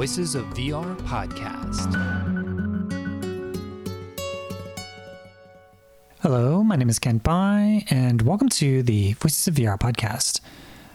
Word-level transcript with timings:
Voices 0.00 0.34
of 0.34 0.46
VR 0.54 0.96
podcast. 1.02 1.92
Hello, 6.20 6.64
my 6.64 6.74
name 6.76 6.88
is 6.88 6.98
Kent 6.98 7.22
Bye, 7.22 7.84
and 7.90 8.22
welcome 8.22 8.48
to 8.48 8.82
the 8.82 9.12
Voices 9.12 9.46
of 9.46 9.56
VR 9.56 9.78
podcast. 9.78 10.40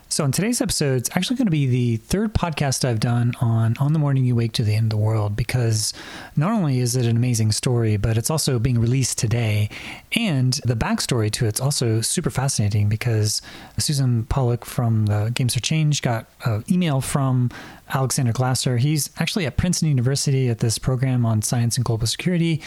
So, 0.07 0.23
in 0.23 0.31
today's 0.31 0.61
episode, 0.61 0.97
it's 0.97 1.09
actually 1.15 1.35
going 1.35 1.47
to 1.47 1.51
be 1.51 1.65
the 1.65 1.97
third 1.97 2.33
podcast 2.33 2.85
I've 2.85 2.99
done 2.99 3.33
on 3.41 3.75
On 3.79 3.91
the 3.91 3.99
Morning 3.99 4.23
You 4.23 4.35
Wake 4.35 4.53
to 4.53 4.63
the 4.63 4.73
End 4.73 4.85
of 4.85 4.97
the 4.97 5.03
World 5.03 5.35
because 5.35 5.93
not 6.35 6.51
only 6.51 6.79
is 6.79 6.95
it 6.95 7.05
an 7.05 7.17
amazing 7.17 7.51
story, 7.51 7.97
but 7.97 8.17
it's 8.17 8.29
also 8.29 8.57
being 8.57 8.79
released 8.79 9.17
today. 9.17 9.69
And 10.15 10.53
the 10.63 10.75
backstory 10.75 11.29
to 11.31 11.47
it's 11.47 11.59
also 11.59 12.01
super 12.01 12.29
fascinating 12.29 12.87
because 12.87 13.41
Susan 13.77 14.23
Pollack 14.25 14.63
from 14.63 15.07
the 15.07 15.31
Games 15.33 15.53
for 15.53 15.59
Change 15.59 16.01
got 16.01 16.27
an 16.45 16.63
email 16.71 17.01
from 17.01 17.51
Alexander 17.93 18.33
Glaser. 18.33 18.77
He's 18.77 19.09
actually 19.19 19.45
at 19.45 19.57
Princeton 19.57 19.89
University 19.89 20.49
at 20.49 20.59
this 20.59 20.77
program 20.77 21.25
on 21.25 21.41
science 21.41 21.77
and 21.77 21.85
global 21.85 22.07
security. 22.07 22.61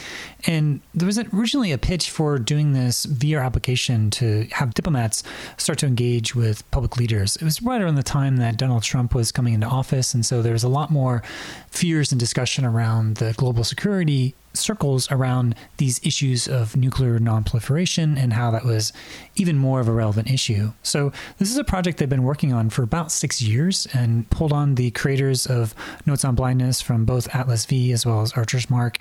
And 0.46 0.80
there 0.94 1.06
was 1.06 1.18
originally 1.18 1.72
a 1.72 1.78
pitch 1.78 2.10
for 2.10 2.38
doing 2.38 2.72
this 2.72 3.06
VR 3.06 3.44
application 3.44 4.10
to 4.12 4.46
have 4.52 4.74
diplomats 4.74 5.22
start 5.56 5.78
to 5.80 5.86
engage 5.86 6.34
with 6.34 6.68
public 6.70 6.96
leaders. 6.96 7.36
It 7.36 7.44
was 7.44 7.62
right 7.62 7.80
around 7.80 7.96
the 7.96 8.02
time 8.02 8.36
that 8.36 8.56
Donald 8.56 8.82
Trump 8.82 9.14
was 9.14 9.32
coming 9.32 9.54
into 9.54 9.66
office. 9.66 10.14
And 10.14 10.24
so 10.24 10.42
there 10.42 10.52
was 10.52 10.64
a 10.64 10.68
lot 10.68 10.90
more 10.90 11.22
fears 11.68 12.12
and 12.12 12.20
discussion 12.20 12.64
around 12.64 13.16
the 13.16 13.34
global 13.36 13.64
security 13.64 14.34
circles 14.58 15.10
around 15.10 15.54
these 15.76 16.04
issues 16.04 16.48
of 16.48 16.76
nuclear 16.76 17.18
nonproliferation 17.18 18.16
and 18.18 18.32
how 18.32 18.50
that 18.50 18.64
was 18.64 18.92
even 19.36 19.56
more 19.56 19.80
of 19.80 19.88
a 19.88 19.92
relevant 19.92 20.30
issue. 20.30 20.72
So, 20.82 21.12
this 21.38 21.50
is 21.50 21.56
a 21.56 21.64
project 21.64 21.98
they've 21.98 22.08
been 22.08 22.22
working 22.22 22.52
on 22.52 22.70
for 22.70 22.82
about 22.82 23.12
six 23.12 23.40
years 23.40 23.86
and 23.92 24.28
pulled 24.30 24.52
on 24.52 24.74
the 24.74 24.90
creators 24.90 25.46
of 25.46 25.74
Notes 26.06 26.24
on 26.24 26.34
Blindness 26.34 26.80
from 26.80 27.04
both 27.04 27.34
Atlas 27.34 27.64
V 27.64 27.92
as 27.92 28.04
well 28.04 28.22
as 28.22 28.32
Archer's 28.32 28.68
Mark 28.70 28.98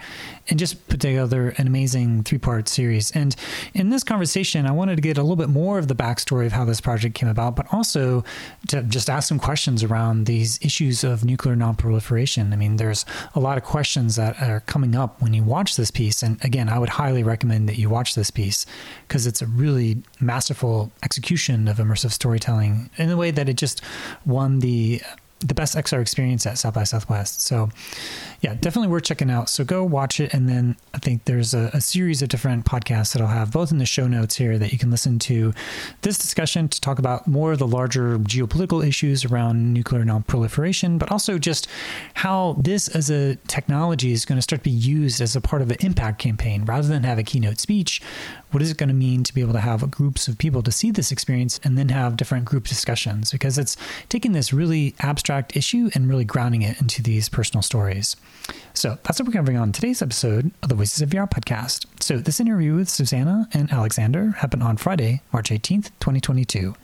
and 0.50 0.60
just 0.60 0.88
put 0.88 1.00
together 1.00 1.54
an 1.58 1.68
amazing 1.68 2.24
three 2.24 2.38
part 2.38 2.68
series. 2.68 3.12
And 3.12 3.36
in 3.74 3.90
this 3.90 4.04
conversation, 4.04 4.66
I 4.66 4.72
wanted 4.72 4.96
to 4.96 5.02
get 5.02 5.18
a 5.18 5.22
little 5.22 5.36
bit 5.36 5.50
more 5.50 5.80
of 5.80 5.88
the 5.88 5.96
backstory 5.96 6.46
of 6.46 6.52
how 6.52 6.66
this 6.66 6.82
project 6.82 7.16
came 7.16 7.30
about, 7.30 7.56
but 7.56 7.66
also 7.72 8.24
to 8.70 8.84
just 8.84 9.10
ask 9.10 9.28
some 9.28 9.40
questions 9.40 9.84
around 9.84 10.26
these 10.26 10.60
issues 10.62 11.04
of 11.04 11.26
nuclear 11.26 11.56
nonproliferation. 11.56 12.54
I 12.54 12.56
mean, 12.56 12.78
there's 12.78 13.06
a 13.36 13.40
lot 13.40 13.58
of 13.58 13.64
questions 13.64 14.16
that 14.16 14.42
are 14.42 14.62
coming 14.62 14.96
up 14.96 15.22
when 15.22 15.34
you 15.34 15.44
watch 15.48 15.76
this 15.76 15.92
piece. 15.92 16.22
And 16.22 16.44
again, 16.44 16.70
I 16.70 16.80
would 16.80 16.90
highly 16.90 17.24
recommend 17.24 17.68
that 17.70 17.78
you 17.78 17.90
watch 17.90 18.16
this 18.16 18.30
piece 18.30 18.66
because 19.08 19.26
it's 19.26 19.42
a 19.42 19.48
really 19.48 20.04
masterful 20.20 20.92
execution 21.04 21.68
of 21.68 21.78
immersive 21.78 22.12
storytelling 22.12 22.90
in 22.98 23.10
the 23.10 23.18
way 23.18 23.32
that 23.32 23.50
it 23.50 23.56
just 23.56 23.82
won 24.26 24.60
the 24.60 25.02
the 25.40 25.54
best 25.54 25.76
XR 25.76 26.02
experience 26.02 26.48
at 26.48 26.58
South 26.58 26.74
by 26.74 26.84
Southwest. 26.84 27.42
So 27.42 27.70
yeah, 28.42 28.54
definitely 28.54 28.90
worth 28.90 29.04
checking 29.04 29.32
out. 29.32 29.50
So 29.50 29.64
go 29.64 29.84
watch 29.84 30.20
it. 30.20 30.34
And 30.34 30.48
then 30.48 30.76
I 30.94 31.00
think 31.00 31.26
there's 31.26 31.54
a, 31.54 31.72
a, 31.74 31.82
series 31.82 32.22
of 32.22 32.30
different 32.30 32.66
podcasts 32.66 33.14
that 33.14 33.22
I'll 33.22 33.28
have 33.30 33.52
both 33.52 33.72
in 33.72 33.80
the 33.80 33.86
show 33.86 34.08
notes 34.08 34.36
here 34.36 34.60
that 34.60 34.72
you 34.72 34.78
can 34.78 34.92
listen 34.92 35.18
to 35.20 35.54
this 36.02 36.18
discussion 36.18 36.68
to 36.68 36.82
talk 36.82 37.00
about 37.00 37.28
more 37.28 37.54
of 37.54 37.60
the 37.60 37.68
larger 37.68 38.20
geopolitical 38.20 38.86
issues 38.86 39.26
around 39.26 39.74
nuclear 39.74 40.04
nonproliferation, 40.04 41.00
but 41.00 41.12
also 41.12 41.40
just 41.40 41.68
how 42.14 42.58
this 42.60 42.88
as 42.90 43.10
a 43.10 43.36
technology 43.48 44.12
is 44.12 44.26
going 44.26 44.38
to 44.38 44.42
start 44.42 44.64
to 44.64 44.70
be 44.70 44.70
used 44.70 45.20
as 45.20 45.36
a 45.36 45.42
part 45.42 45.62
of 45.62 45.72
an 45.72 45.78
impact 45.80 46.20
campaign 46.20 46.66
rather 46.66 46.88
than 46.88 47.04
have 47.04 47.18
a 47.18 47.24
keynote 47.24 47.60
speech. 47.60 48.02
What 48.52 48.62
is 48.62 48.72
it 48.72 48.78
going 48.78 48.90
to 48.90 48.96
mean 48.96 49.24
to 49.24 49.34
be 49.34 49.42
able 49.42 49.54
to 49.54 49.60
have 49.60 49.90
groups 49.92 50.28
of 50.28 50.38
people 50.38 50.62
to 50.64 50.72
see 50.72 50.92
this 50.92 51.12
experience 51.12 51.60
and 51.64 51.78
then 51.78 51.90
have 51.90 52.16
different 52.18 52.46
group 52.46 52.68
discussions? 52.68 53.32
Because 53.32 53.58
it's 53.58 53.76
taking 54.10 54.34
this 54.34 54.54
really 54.54 54.96
abstract 55.00 55.58
issue 55.58 55.90
and 55.94 56.08
really 56.08 56.24
grounding 56.24 56.62
it 56.62 56.80
into 56.80 57.02
these 57.02 57.30
personal 57.30 57.62
stories. 57.62 58.16
So 58.74 58.98
that's 59.04 59.20
what 59.20 59.28
we're 59.28 59.34
covering 59.34 59.58
on 59.58 59.72
today's 59.72 60.02
episode 60.02 60.52
of 60.62 60.70
the 60.70 60.76
Voices 60.76 61.02
of 61.02 61.10
VR 61.10 61.30
podcast. 61.30 61.86
So 62.00 62.18
this 62.18 62.40
interview 62.40 62.76
with 62.76 62.90
Susanna 62.90 63.48
and 63.54 63.72
Alexander 63.72 64.32
happened 64.32 64.64
on 64.64 64.78
Friday, 64.78 65.22
March 65.34 65.50
18th, 65.50 65.92
2022. 66.00 66.76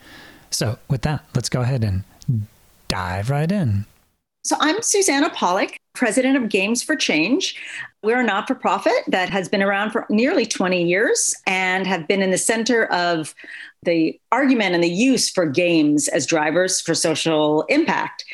So 0.49 0.79
with 0.89 1.03
that, 1.03 1.23
let's 1.35 1.49
go 1.49 1.61
ahead 1.61 1.83
and 1.83 2.03
dive 2.87 3.29
right 3.29 3.51
in. 3.51 3.85
So 4.45 4.57
I'm 4.59 4.81
Susanna 4.81 5.29
Pollack, 5.29 5.79
president 5.93 6.35
of 6.35 6.49
Games 6.49 6.83
for 6.83 6.97
Change. 6.97 7.55
We're 8.03 8.19
a 8.19 8.23
not 8.25 8.45
for 8.45 8.55
profit 8.55 8.91
that 9.07 9.29
has 9.29 9.47
been 9.47 9.63
around 9.63 9.91
for 9.91 10.05
nearly 10.09 10.45
20 10.45 10.83
years 10.83 11.33
and 11.47 11.87
have 11.87 12.09
been 12.09 12.21
in 12.21 12.29
the 12.29 12.37
center 12.37 12.87
of 12.87 13.33
the 13.83 14.19
argument 14.33 14.75
and 14.75 14.83
the 14.83 14.89
use 14.89 15.29
for 15.29 15.45
games 15.45 16.09
as 16.09 16.25
drivers 16.25 16.81
for 16.81 16.93
social 16.93 17.61
impact. 17.69 18.25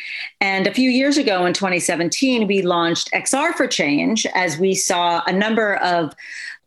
And 0.41 0.65
a 0.65 0.73
few 0.73 0.89
years 0.89 1.19
ago 1.19 1.45
in 1.45 1.53
2017, 1.53 2.47
we 2.47 2.63
launched 2.63 3.11
XR 3.11 3.53
for 3.53 3.67
Change 3.67 4.25
as 4.33 4.57
we 4.57 4.73
saw 4.73 5.21
a 5.27 5.31
number 5.31 5.75
of 5.75 6.15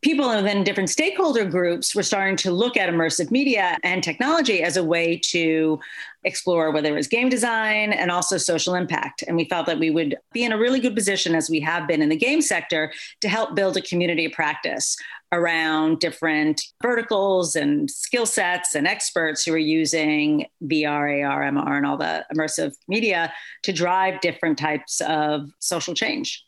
people 0.02 0.28
within 0.28 0.64
different 0.64 0.90
stakeholder 0.90 1.44
groups 1.44 1.94
were 1.94 2.02
starting 2.02 2.36
to 2.36 2.50
look 2.50 2.76
at 2.76 2.88
immersive 2.88 3.30
media 3.30 3.78
and 3.82 4.02
technology 4.02 4.62
as 4.62 4.76
a 4.76 4.84
way 4.84 5.16
to 5.16 5.80
explore 6.24 6.70
whether 6.70 6.90
it 6.90 6.96
was 6.96 7.08
game 7.08 7.28
design 7.28 7.92
and 7.92 8.10
also 8.10 8.36
social 8.36 8.74
impact. 8.74 9.24
And 9.26 9.36
we 9.36 9.44
felt 9.44 9.66
that 9.66 9.78
we 9.78 9.90
would 9.90 10.16
be 10.32 10.44
in 10.44 10.52
a 10.52 10.58
really 10.58 10.80
good 10.80 10.94
position, 10.94 11.34
as 11.34 11.50
we 11.50 11.60
have 11.60 11.88
been 11.88 12.02
in 12.02 12.08
the 12.08 12.16
game 12.16 12.40
sector, 12.40 12.92
to 13.20 13.28
help 13.28 13.54
build 13.54 13.76
a 13.76 13.82
community 13.82 14.26
of 14.26 14.32
practice 14.32 14.96
around 15.32 15.98
different 15.98 16.62
verticals 16.82 17.56
and 17.56 17.90
skill 17.90 18.26
sets 18.26 18.74
and 18.74 18.86
experts 18.86 19.44
who 19.44 19.52
are 19.52 19.58
using 19.58 20.46
VR, 20.62 21.26
AR, 21.26 21.42
MR, 21.42 21.76
and 21.76 21.86
all 21.86 21.96
the 21.96 22.24
immersive 22.34 22.74
media 22.86 23.32
to 23.62 23.72
drive 23.72 24.20
different 24.20 24.58
types 24.58 25.00
of 25.00 25.50
social 25.58 25.94
change. 25.94 26.44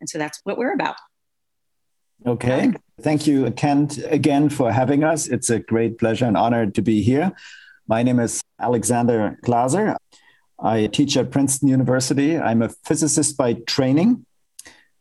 And 0.00 0.08
so 0.08 0.18
that's 0.18 0.40
what 0.44 0.56
we're 0.56 0.72
about. 0.72 0.96
Okay. 2.24 2.72
Thank 3.00 3.26
you, 3.26 3.50
Kent, 3.50 3.98
again 4.06 4.48
for 4.48 4.72
having 4.72 5.04
us. 5.04 5.26
It's 5.26 5.50
a 5.50 5.58
great 5.58 5.98
pleasure 5.98 6.24
and 6.24 6.36
honor 6.36 6.70
to 6.70 6.82
be 6.82 7.02
here. 7.02 7.32
My 7.88 8.02
name 8.02 8.18
is 8.18 8.42
Alexander 8.58 9.38
Glaser. 9.42 9.96
I 10.58 10.88
teach 10.88 11.16
at 11.16 11.30
Princeton 11.30 11.68
University. 11.68 12.36
I'm 12.36 12.60
a 12.62 12.68
physicist 12.68 13.36
by 13.36 13.52
training, 13.68 14.26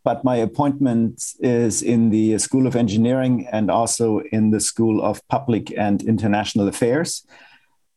but 0.04 0.24
my 0.24 0.36
appointment 0.36 1.34
is 1.40 1.82
in 1.82 2.12
the 2.12 2.38
School 2.38 2.68
of 2.68 2.76
Engineering 2.76 3.48
and 3.52 3.72
also 3.72 4.20
in 4.32 4.52
the 4.52 4.60
School 4.60 5.04
of 5.04 5.28
Public 5.30 5.76
and 5.76 6.04
International 6.04 6.68
Affairs. 6.68 7.26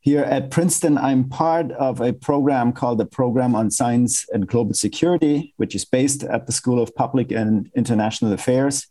Here 0.00 0.22
at 0.22 0.50
Princeton, 0.50 0.96
I'm 0.96 1.28
part 1.28 1.70
of 1.72 2.00
a 2.00 2.14
program 2.14 2.72
called 2.72 2.96
the 2.96 3.04
Program 3.04 3.54
on 3.54 3.70
Science 3.70 4.24
and 4.32 4.48
Global 4.48 4.72
Security, 4.72 5.52
which 5.58 5.74
is 5.74 5.84
based 5.84 6.22
at 6.22 6.46
the 6.46 6.52
School 6.52 6.82
of 6.82 6.96
Public 6.96 7.30
and 7.30 7.70
International 7.76 8.32
Affairs. 8.32 8.86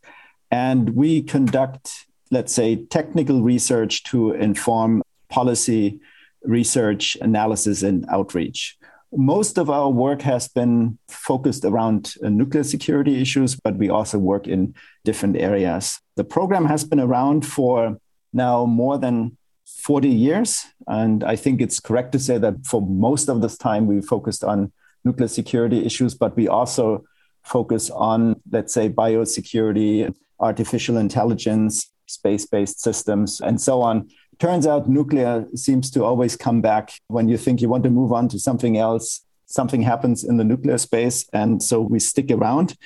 And 0.52 0.90
we 0.90 1.22
conduct, 1.24 2.06
let's 2.30 2.52
say, 2.52 2.84
technical 2.84 3.42
research 3.42 4.04
to 4.04 4.30
inform 4.30 5.02
policy 5.28 6.00
research, 6.42 7.16
analysis, 7.20 7.82
and 7.82 8.06
outreach. 8.10 8.76
Most 9.12 9.58
of 9.58 9.70
our 9.70 9.88
work 9.88 10.22
has 10.22 10.48
been 10.48 10.98
focused 11.08 11.64
around 11.64 12.14
uh, 12.22 12.28
nuclear 12.28 12.62
security 12.62 13.20
issues, 13.20 13.56
but 13.56 13.76
we 13.76 13.88
also 13.88 14.18
work 14.18 14.46
in 14.46 14.74
different 15.04 15.36
areas. 15.36 15.98
The 16.16 16.24
program 16.24 16.66
has 16.66 16.84
been 16.84 17.00
around 17.00 17.46
for 17.46 17.98
now 18.32 18.66
more 18.66 18.98
than 18.98 19.36
40 19.66 20.08
years. 20.08 20.66
And 20.86 21.24
I 21.24 21.36
think 21.36 21.60
it's 21.60 21.80
correct 21.80 22.12
to 22.12 22.18
say 22.18 22.38
that 22.38 22.66
for 22.66 22.82
most 22.82 23.28
of 23.28 23.40
this 23.40 23.56
time, 23.56 23.86
we 23.86 24.00
focused 24.00 24.44
on 24.44 24.72
nuclear 25.04 25.28
security 25.28 25.84
issues, 25.84 26.14
but 26.14 26.36
we 26.36 26.48
also 26.48 27.04
focus 27.42 27.90
on, 27.90 28.40
let's 28.50 28.74
say, 28.74 28.88
biosecurity, 28.88 30.12
artificial 30.40 30.96
intelligence, 30.96 31.90
space 32.06 32.46
based 32.46 32.80
systems, 32.80 33.40
and 33.40 33.60
so 33.60 33.80
on. 33.80 34.08
Turns 34.38 34.66
out 34.66 34.88
nuclear 34.88 35.46
seems 35.54 35.90
to 35.90 36.04
always 36.04 36.36
come 36.36 36.60
back 36.60 36.92
when 37.08 37.28
you 37.28 37.36
think 37.36 37.60
you 37.60 37.68
want 37.68 37.82
to 37.84 37.90
move 37.90 38.12
on 38.12 38.28
to 38.28 38.38
something 38.38 38.76
else. 38.76 39.24
Something 39.46 39.82
happens 39.82 40.24
in 40.24 40.36
the 40.36 40.44
nuclear 40.44 40.78
space, 40.78 41.26
and 41.32 41.62
so 41.62 41.80
we 41.80 41.98
stick 41.98 42.30
around. 42.30 42.76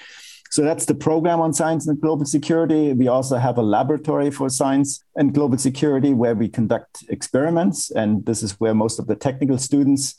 So 0.51 0.63
that's 0.63 0.85
the 0.85 0.95
program 0.95 1.41
on 1.41 1.53
science 1.53 1.89
and 1.89 2.01
global 2.01 2.25
security. 2.25 2.93
We 2.93 3.09
also 3.09 3.37
have 3.37 3.59
a 3.59 3.63
laboratory 3.63 4.31
for 4.31 4.49
science 4.49 5.03
and 5.17 5.35
global 5.35 5.59
security 5.59 6.13
where 6.13 6.35
we 6.35 6.49
conduct 6.49 7.05
experiments. 7.09 7.91
And 7.91 8.25
this 8.27 8.43
is 8.43 8.61
where 8.61 8.75
most 8.75 8.99
of 8.99 9.07
the 9.07 9.17
technical 9.17 9.57
students 9.57 10.15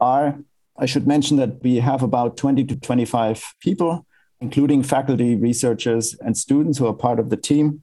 are. 0.00 0.38
I 0.78 0.86
should 0.86 1.06
mention 1.06 1.36
that 1.38 1.62
we 1.62 1.76
have 1.76 2.02
about 2.02 2.36
20 2.36 2.64
to 2.64 2.76
25 2.76 3.54
people 3.60 4.06
including 4.42 4.82
faculty, 4.82 5.36
researchers, 5.36 6.16
and 6.20 6.36
students 6.36 6.76
who 6.76 6.86
are 6.86 6.92
part 6.92 7.20
of 7.20 7.30
the 7.30 7.36
team. 7.36 7.82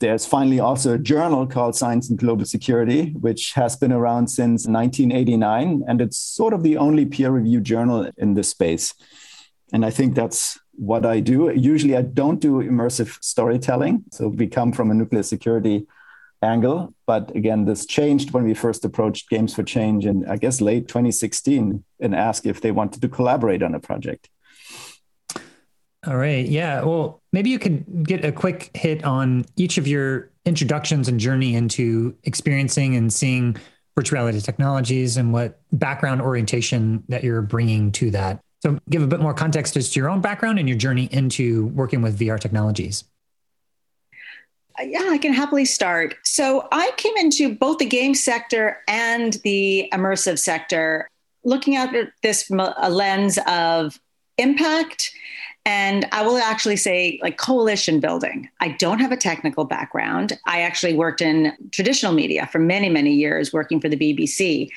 There's 0.00 0.26
finally 0.26 0.60
also 0.60 0.94
a 0.94 0.98
journal 0.98 1.46
called 1.46 1.76
Science 1.76 2.10
and 2.10 2.18
Global 2.18 2.44
Security, 2.44 3.10
which 3.12 3.52
has 3.52 3.76
been 3.76 3.92
around 3.92 4.28
since 4.28 4.66
1989. 4.66 5.84
And 5.86 6.00
it's 6.00 6.18
sort 6.18 6.52
of 6.52 6.62
the 6.62 6.76
only 6.76 7.06
peer 7.06 7.30
reviewed 7.30 7.64
journal 7.64 8.10
in 8.16 8.34
this 8.34 8.48
space. 8.48 8.94
And 9.72 9.84
I 9.84 9.90
think 9.90 10.14
that's 10.14 10.58
what 10.72 11.06
I 11.06 11.20
do. 11.20 11.50
Usually, 11.50 11.96
I 11.96 12.02
don't 12.02 12.40
do 12.40 12.62
immersive 12.62 13.22
storytelling. 13.22 14.04
So, 14.12 14.28
we 14.28 14.46
come 14.46 14.72
from 14.72 14.90
a 14.90 14.94
nuclear 14.94 15.22
security 15.22 15.86
angle. 16.44 16.94
But 17.06 17.34
again, 17.34 17.64
this 17.64 17.86
changed 17.86 18.32
when 18.32 18.44
we 18.44 18.54
first 18.54 18.84
approached 18.84 19.30
Games 19.30 19.54
for 19.54 19.62
Change 19.62 20.06
in, 20.06 20.26
I 20.28 20.36
guess, 20.36 20.60
late 20.60 20.86
2016 20.88 21.82
and 22.00 22.14
asked 22.14 22.46
if 22.46 22.60
they 22.60 22.70
wanted 22.70 23.02
to 23.02 23.08
collaborate 23.08 23.62
on 23.62 23.74
a 23.74 23.80
project. 23.80 24.28
All 26.06 26.16
right. 26.16 26.46
Yeah. 26.46 26.82
Well, 26.82 27.22
maybe 27.32 27.50
you 27.50 27.58
could 27.58 28.06
get 28.06 28.24
a 28.24 28.32
quick 28.32 28.70
hit 28.74 29.04
on 29.04 29.46
each 29.56 29.78
of 29.78 29.86
your 29.86 30.30
introductions 30.44 31.08
and 31.08 31.18
journey 31.18 31.54
into 31.54 32.14
experiencing 32.24 32.96
and 32.96 33.12
seeing 33.12 33.56
virtual 33.96 34.18
reality 34.18 34.40
technologies 34.40 35.16
and 35.16 35.32
what 35.32 35.60
background 35.72 36.20
orientation 36.20 37.02
that 37.08 37.24
you're 37.24 37.42
bringing 37.42 37.92
to 37.92 38.10
that. 38.10 38.40
So, 38.62 38.78
give 38.88 39.02
a 39.02 39.06
bit 39.06 39.20
more 39.20 39.34
context 39.34 39.76
as 39.76 39.90
to 39.90 40.00
your 40.00 40.08
own 40.08 40.20
background 40.20 40.58
and 40.58 40.68
your 40.68 40.78
journey 40.78 41.08
into 41.10 41.66
working 41.68 42.02
with 42.02 42.18
VR 42.18 42.40
technologies. 42.40 43.04
Yeah, 44.82 45.06
I 45.10 45.18
can 45.18 45.32
happily 45.32 45.64
start. 45.64 46.16
So, 46.24 46.66
I 46.72 46.90
came 46.96 47.16
into 47.16 47.54
both 47.54 47.78
the 47.78 47.86
game 47.86 48.14
sector 48.14 48.78
and 48.88 49.34
the 49.44 49.88
immersive 49.92 50.38
sector 50.38 51.08
looking 51.44 51.76
at 51.76 51.94
this 52.22 52.42
from 52.42 52.60
a 52.60 52.88
lens 52.90 53.38
of 53.46 54.00
impact 54.38 55.12
and 55.66 56.06
I 56.12 56.26
will 56.26 56.36
actually 56.36 56.76
say, 56.76 57.18
like 57.22 57.38
coalition 57.38 57.98
building. 57.98 58.50
I 58.60 58.68
don't 58.68 58.98
have 58.98 59.12
a 59.12 59.16
technical 59.16 59.64
background. 59.64 60.38
I 60.44 60.60
actually 60.60 60.92
worked 60.92 61.22
in 61.22 61.56
traditional 61.70 62.12
media 62.12 62.46
for 62.52 62.58
many, 62.58 62.90
many 62.90 63.14
years, 63.14 63.50
working 63.50 63.80
for 63.80 63.88
the 63.88 63.96
BBC. 63.96 64.68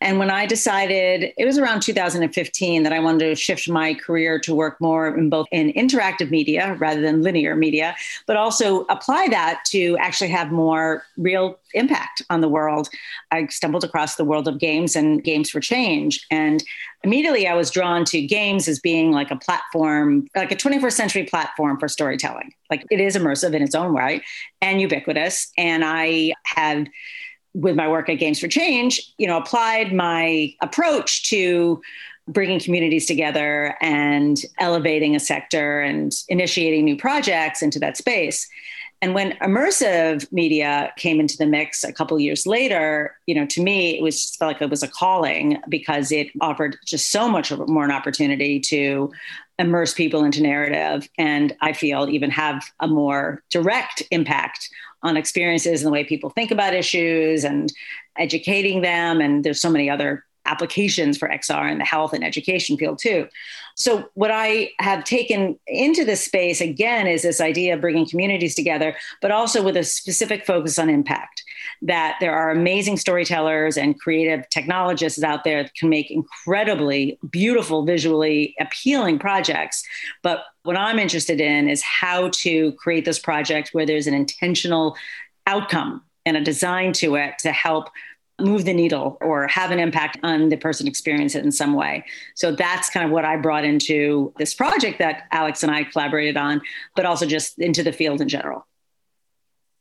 And 0.00 0.18
when 0.18 0.30
I 0.30 0.46
decided, 0.46 1.32
it 1.38 1.44
was 1.44 1.58
around 1.58 1.82
2015 1.82 2.82
that 2.82 2.92
I 2.92 2.98
wanted 2.98 3.28
to 3.28 3.36
shift 3.36 3.68
my 3.68 3.94
career 3.94 4.40
to 4.40 4.52
work 4.52 4.80
more 4.80 5.16
in 5.16 5.30
both 5.30 5.46
in 5.52 5.72
interactive 5.74 6.30
media 6.30 6.74
rather 6.80 7.00
than 7.00 7.22
linear 7.22 7.54
media, 7.54 7.94
but 8.26 8.36
also 8.36 8.80
apply 8.86 9.28
that 9.28 9.62
to 9.66 9.96
actually 9.98 10.30
have 10.30 10.50
more 10.50 11.04
real 11.16 11.56
impact 11.74 12.22
on 12.30 12.40
the 12.40 12.48
world. 12.48 12.88
I 13.30 13.46
stumbled 13.46 13.84
across 13.84 14.16
the 14.16 14.24
world 14.24 14.48
of 14.48 14.58
games 14.58 14.96
and 14.96 15.22
games 15.22 15.50
for 15.50 15.60
change. 15.60 16.26
And 16.32 16.64
immediately 17.04 17.46
I 17.46 17.54
was 17.54 17.70
drawn 17.70 18.04
to 18.06 18.20
games 18.20 18.68
as 18.68 18.78
being 18.78 19.12
like 19.12 19.30
a 19.30 19.36
platform, 19.36 20.26
like 20.36 20.52
a 20.52 20.56
21st 20.56 20.92
century 20.92 21.24
platform 21.24 21.78
for 21.78 21.88
storytelling. 21.88 22.52
Like 22.70 22.84
it 22.90 23.00
is 23.00 23.16
immersive 23.16 23.54
in 23.54 23.62
its 23.62 23.74
own 23.74 23.94
right 23.94 24.22
and 24.60 24.80
ubiquitous. 24.80 25.50
And 25.56 25.84
I 25.84 26.34
had, 26.44 26.88
with 27.54 27.76
my 27.76 27.88
work 27.88 28.08
at 28.08 28.14
Games 28.14 28.38
for 28.38 28.48
Change, 28.48 29.00
you 29.18 29.26
know, 29.26 29.36
applied 29.36 29.92
my 29.92 30.54
approach 30.60 31.28
to 31.30 31.82
bringing 32.28 32.60
communities 32.60 33.06
together 33.06 33.76
and 33.80 34.38
elevating 34.58 35.16
a 35.16 35.20
sector 35.20 35.80
and 35.80 36.12
initiating 36.28 36.84
new 36.84 36.96
projects 36.96 37.62
into 37.62 37.78
that 37.80 37.96
space. 37.96 38.48
And 39.02 39.14
when 39.14 39.32
immersive 39.38 40.30
media 40.30 40.92
came 40.96 41.18
into 41.18 41.36
the 41.36 41.44
mix 41.44 41.82
a 41.82 41.92
couple 41.92 42.20
years 42.20 42.46
later, 42.46 43.16
you 43.26 43.34
know, 43.34 43.44
to 43.46 43.60
me, 43.60 43.98
it 43.98 44.02
was 44.02 44.22
just 44.22 44.38
felt 44.38 44.52
like 44.52 44.62
it 44.62 44.70
was 44.70 44.84
a 44.84 44.88
calling 44.88 45.60
because 45.68 46.12
it 46.12 46.28
offered 46.40 46.78
just 46.86 47.10
so 47.10 47.28
much 47.28 47.50
more 47.66 47.84
an 47.84 47.90
opportunity 47.90 48.60
to 48.60 49.12
immerse 49.58 49.92
people 49.92 50.24
into 50.24 50.40
narrative. 50.40 51.08
And 51.18 51.56
I 51.60 51.72
feel 51.72 52.08
even 52.08 52.30
have 52.30 52.64
a 52.78 52.86
more 52.86 53.42
direct 53.50 54.04
impact 54.12 54.70
on 55.02 55.16
experiences 55.16 55.82
and 55.82 55.88
the 55.88 55.92
way 55.92 56.04
people 56.04 56.30
think 56.30 56.52
about 56.52 56.72
issues 56.72 57.42
and 57.42 57.72
educating 58.16 58.82
them. 58.82 59.20
And 59.20 59.42
there's 59.42 59.60
so 59.60 59.70
many 59.70 59.90
other 59.90 60.24
applications 60.44 61.16
for 61.16 61.28
XR 61.28 61.70
in 61.70 61.78
the 61.78 61.84
health 61.84 62.12
and 62.12 62.24
education 62.24 62.76
field 62.76 62.98
too. 62.98 63.28
So, 63.74 64.08
what 64.14 64.30
I 64.30 64.70
have 64.78 65.04
taken 65.04 65.58
into 65.66 66.04
this 66.04 66.24
space 66.24 66.60
again 66.60 67.06
is 67.06 67.22
this 67.22 67.40
idea 67.40 67.74
of 67.74 67.80
bringing 67.80 68.08
communities 68.08 68.54
together, 68.54 68.96
but 69.20 69.30
also 69.30 69.62
with 69.62 69.76
a 69.76 69.84
specific 69.84 70.44
focus 70.44 70.78
on 70.78 70.90
impact. 70.90 71.42
That 71.80 72.16
there 72.20 72.34
are 72.34 72.50
amazing 72.50 72.96
storytellers 72.96 73.76
and 73.76 73.98
creative 73.98 74.48
technologists 74.50 75.22
out 75.22 75.44
there 75.44 75.62
that 75.62 75.74
can 75.74 75.88
make 75.88 76.10
incredibly 76.10 77.18
beautiful, 77.30 77.84
visually 77.84 78.54
appealing 78.60 79.18
projects. 79.18 79.82
But 80.22 80.44
what 80.64 80.76
I'm 80.76 80.98
interested 80.98 81.40
in 81.40 81.68
is 81.68 81.82
how 81.82 82.30
to 82.34 82.72
create 82.72 83.04
this 83.04 83.18
project 83.18 83.70
where 83.72 83.86
there's 83.86 84.06
an 84.06 84.14
intentional 84.14 84.96
outcome 85.46 86.02
and 86.24 86.36
a 86.36 86.40
design 86.40 86.92
to 86.92 87.16
it 87.16 87.34
to 87.40 87.52
help 87.52 87.88
move 88.40 88.64
the 88.64 88.72
needle 88.72 89.18
or 89.20 89.46
have 89.46 89.70
an 89.70 89.78
impact 89.78 90.18
on 90.22 90.48
the 90.48 90.56
person 90.56 90.86
experience 90.86 91.34
it 91.34 91.44
in 91.44 91.52
some 91.52 91.74
way. 91.74 92.04
So 92.34 92.52
that's 92.52 92.90
kind 92.90 93.04
of 93.06 93.12
what 93.12 93.24
I 93.24 93.36
brought 93.36 93.64
into 93.64 94.32
this 94.38 94.54
project 94.54 94.98
that 94.98 95.24
Alex 95.30 95.62
and 95.62 95.70
I 95.70 95.84
collaborated 95.84 96.36
on, 96.36 96.60
but 96.96 97.06
also 97.06 97.26
just 97.26 97.58
into 97.58 97.82
the 97.82 97.92
field 97.92 98.20
in 98.20 98.28
general. 98.28 98.66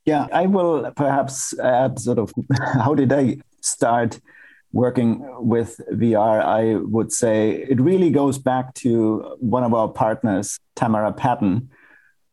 Yeah, 0.06 0.27
I 0.33 0.48
will 0.48 0.92
perhaps 0.95 1.57
add 1.59 2.00
sort 2.00 2.19
of 2.19 2.33
how 2.74 2.95
did 2.95 3.13
I 3.13 3.38
start 3.62 4.19
working 4.74 5.24
with 5.45 5.80
VR? 5.92 6.44
I 6.44 6.75
would 6.75 7.12
say 7.12 7.65
it 7.69 7.80
really 7.80 8.09
goes 8.09 8.38
back 8.38 8.74
to 8.75 9.36
one 9.39 9.63
of 9.63 9.74
our 9.74 9.89
partners, 9.89 10.57
Tamara 10.75 11.13
Patton, 11.13 11.69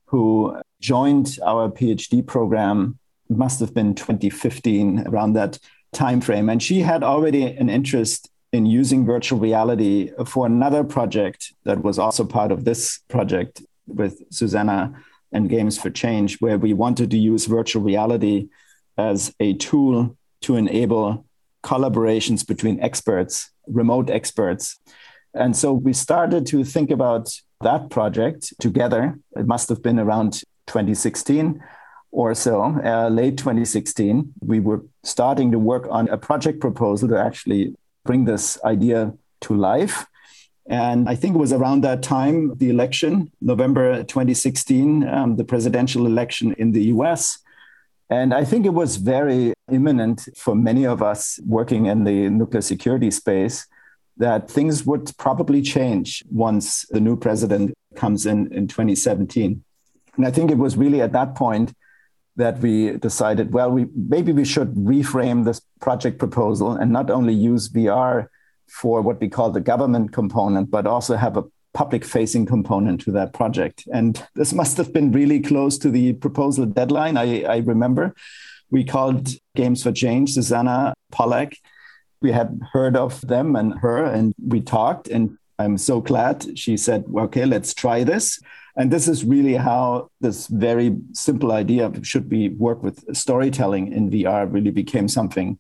who 0.07 0.57
joined 0.81 1.39
our 1.45 1.69
PhD 1.69 2.27
program, 2.27 2.99
must 3.29 3.61
have 3.61 3.75
been 3.75 3.95
2015, 3.95 5.07
around 5.07 5.35
that 5.35 5.59
timeframe. 5.95 6.51
And 6.51 6.63
she 6.63 6.81
had 6.81 7.03
already 7.03 7.45
an 7.45 7.69
interest 7.69 8.31
in 8.53 8.67
using 8.67 9.05
virtual 9.05 9.39
reality 9.39 10.11
for 10.27 10.47
another 10.47 10.83
project 10.85 11.53
that 11.65 11.83
was 11.83 11.99
also 11.99 12.25
part 12.25 12.51
of 12.51 12.65
this 12.65 13.01
project 13.09 13.63
with 13.87 14.23
Susanna 14.31 14.93
and 15.33 15.51
Games 15.51 15.79
for 15.79 15.91
Change, 15.91 16.39
where 16.41 16.59
we 16.59 16.73
wanted 16.73 17.11
to 17.11 17.19
use 17.19 17.45
virtual 17.45 17.83
reality 17.83 18.49
as 18.97 19.35
a 19.41 19.55
tool 19.55 20.17
to 20.43 20.57
enable 20.57 21.27
collaborations 21.63 22.47
between 22.47 22.81
experts, 22.81 23.51
remote 23.67 24.09
experts. 24.09 24.79
And 25.35 25.55
so 25.55 25.73
we 25.73 25.93
started 25.93 26.47
to 26.47 26.65
think 26.65 26.91
about 26.91 27.31
that 27.61 27.91
project 27.91 28.55
together. 28.61 29.19
It 29.37 29.47
must 29.47 29.69
have 29.69 29.83
been 29.83 29.99
around 29.99 30.43
2016 30.69 31.61
or 32.11 32.35
so, 32.35 32.63
uh, 32.63 33.09
late 33.09 33.37
2016, 33.37 34.33
we 34.41 34.61
were 34.61 34.83
starting 35.09 35.51
to 35.53 35.59
work 35.59 35.87
on 35.91 36.09
a 36.09 36.19
project 36.19 36.61
proposal 36.61 37.09
to 37.09 37.19
actually 37.19 37.75
bring 38.05 38.25
this 38.25 38.59
idea 38.65 39.13
to 39.41 39.55
life. 39.55 40.07
And 40.69 41.09
I 41.09 41.15
think 41.15 41.35
it 41.35 41.39
was 41.39 41.53
around 41.53 41.83
that 41.83 42.03
time, 42.03 42.55
the 42.57 42.69
election, 42.69 43.33
November 43.41 44.05
2016, 44.05 45.09
um, 45.09 45.37
the 45.37 45.45
presidential 45.45 46.07
election 46.07 46.55
in 46.59 46.73
the 46.73 46.85
US. 46.95 47.39
And 48.11 48.33
I 48.35 48.45
think 48.45 48.67
it 48.67 48.75
was 48.75 48.97
very 48.97 49.55
imminent 49.71 50.29
for 50.37 50.55
many 50.55 50.85
of 50.87 51.03
us 51.03 51.39
working 51.47 51.87
in 51.87 52.05
the 52.05 52.29
nuclear 52.31 52.63
security 52.63 53.11
space 53.11 53.67
that 54.19 54.51
things 54.51 54.85
would 54.85 55.13
probably 55.17 55.63
change 55.63 56.25
once 56.31 56.85
the 56.91 57.01
new 57.01 57.17
president 57.17 57.75
comes 57.95 58.27
in 58.27 58.53
in 58.53 58.67
2017. 58.67 59.63
And 60.17 60.27
I 60.27 60.31
think 60.31 60.51
it 60.51 60.59
was 60.59 60.77
really 60.77 61.01
at 61.01 61.13
that 61.13 61.35
point 61.35 61.73
that 62.39 62.61
we 62.61 62.93
decided, 62.99 63.53
well, 63.53 63.71
we 63.71 63.87
maybe 63.95 64.33
we 64.33 64.45
should 64.45 64.73
reframe 64.75 65.45
this 65.45 65.61
project 65.81 66.19
proposal 66.19 66.73
and 66.73 66.91
not 66.91 67.11
only 67.11 67.35
use 67.35 67.69
VR 67.69 68.29
for 68.69 69.03
what 69.03 69.21
we 69.21 69.29
call 69.29 69.51
the 69.51 69.61
government 69.61 70.13
component, 70.13 70.71
but 70.71 70.87
also 70.87 71.17
have 71.17 71.37
a 71.37 71.45
public 71.75 72.05
facing 72.05 72.47
component 72.47 73.01
to 73.01 73.11
that 73.13 73.35
project. 73.35 73.89
And 73.93 74.25
this 74.37 74.53
must 74.53 74.77
have 74.77 74.93
been 74.93 75.11
really 75.11 75.41
close 75.41 75.79
to 75.79 75.91
the 75.91 76.13
proposal 76.15 76.65
deadline. 76.65 77.17
I, 77.17 77.43
I 77.43 77.59
remember 77.59 78.15
we 78.71 78.85
called 78.85 79.29
Games 79.57 79.83
for 79.83 79.93
Change, 79.93 80.33
Susanna 80.33 80.95
Pollack. 81.11 81.57
We 82.23 82.33
had 82.33 82.61
heard 82.73 82.97
of 82.97 83.21
them 83.23 83.57
and 83.57 83.79
her, 83.81 84.05
and 84.05 84.33
we 84.45 84.61
talked. 84.61 85.09
And 85.09 85.39
I'm 85.59 85.79
so 85.79 86.01
glad 86.01 86.59
she 86.59 86.77
said, 86.77 87.05
okay, 87.17 87.47
let's 87.47 87.75
try 87.75 88.05
this. 88.05 88.41
And 88.79 88.93
this 88.93 89.09
is 89.09 89.25
really 89.25 89.55
how 89.55 90.09
this 90.21 90.47
very 90.47 90.97
simple 91.13 91.51
idea 91.51 91.87
of 91.87 92.07
should 92.07 92.31
we 92.31 92.51
work 92.51 92.81
with 92.81 93.05
storytelling 93.15 93.93
in 93.93 94.09
VR 94.09 94.51
really 94.51 94.71
became 94.71 95.09
something 95.09 95.59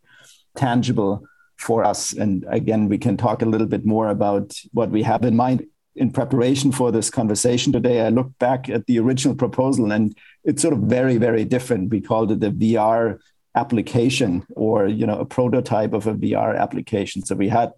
tangible 0.55 1.25
for 1.57 1.85
us. 1.85 2.13
And 2.13 2.47
again, 2.49 2.89
we 2.89 2.97
can 2.97 3.17
talk 3.17 3.43
a 3.43 3.47
little 3.47 3.67
bit 3.67 3.85
more 3.85 4.09
about 4.09 4.55
what 4.73 4.91
we 4.91 5.03
have 5.03 5.25
in 5.25 5.35
mind 5.35 5.67
in 5.97 6.13
preparation 6.13 6.71
for 6.71 6.93
this 6.93 7.11
conversation 7.11 7.73
today. 7.73 8.07
I 8.07 8.11
looked 8.11 8.39
back 8.39 8.69
at 8.69 8.87
the 8.87 9.01
original 9.01 9.35
proposal 9.35 9.91
and 9.91 10.17
it's 10.45 10.63
sort 10.63 10.75
of 10.75 10.81
very, 10.81 11.17
very 11.17 11.45
different. 11.45 11.91
We 11.91 12.01
called 12.01 12.31
it 12.31 12.45
a 12.45 12.53
VR 12.53 13.19
application 13.57 14.47
or 14.55 14.87
you 14.87 15.05
know 15.05 15.19
a 15.19 15.25
prototype 15.25 15.93
of 15.93 16.07
a 16.07 16.15
VR 16.15 16.57
application. 16.57 17.25
So 17.25 17.35
we 17.35 17.49
had 17.49 17.73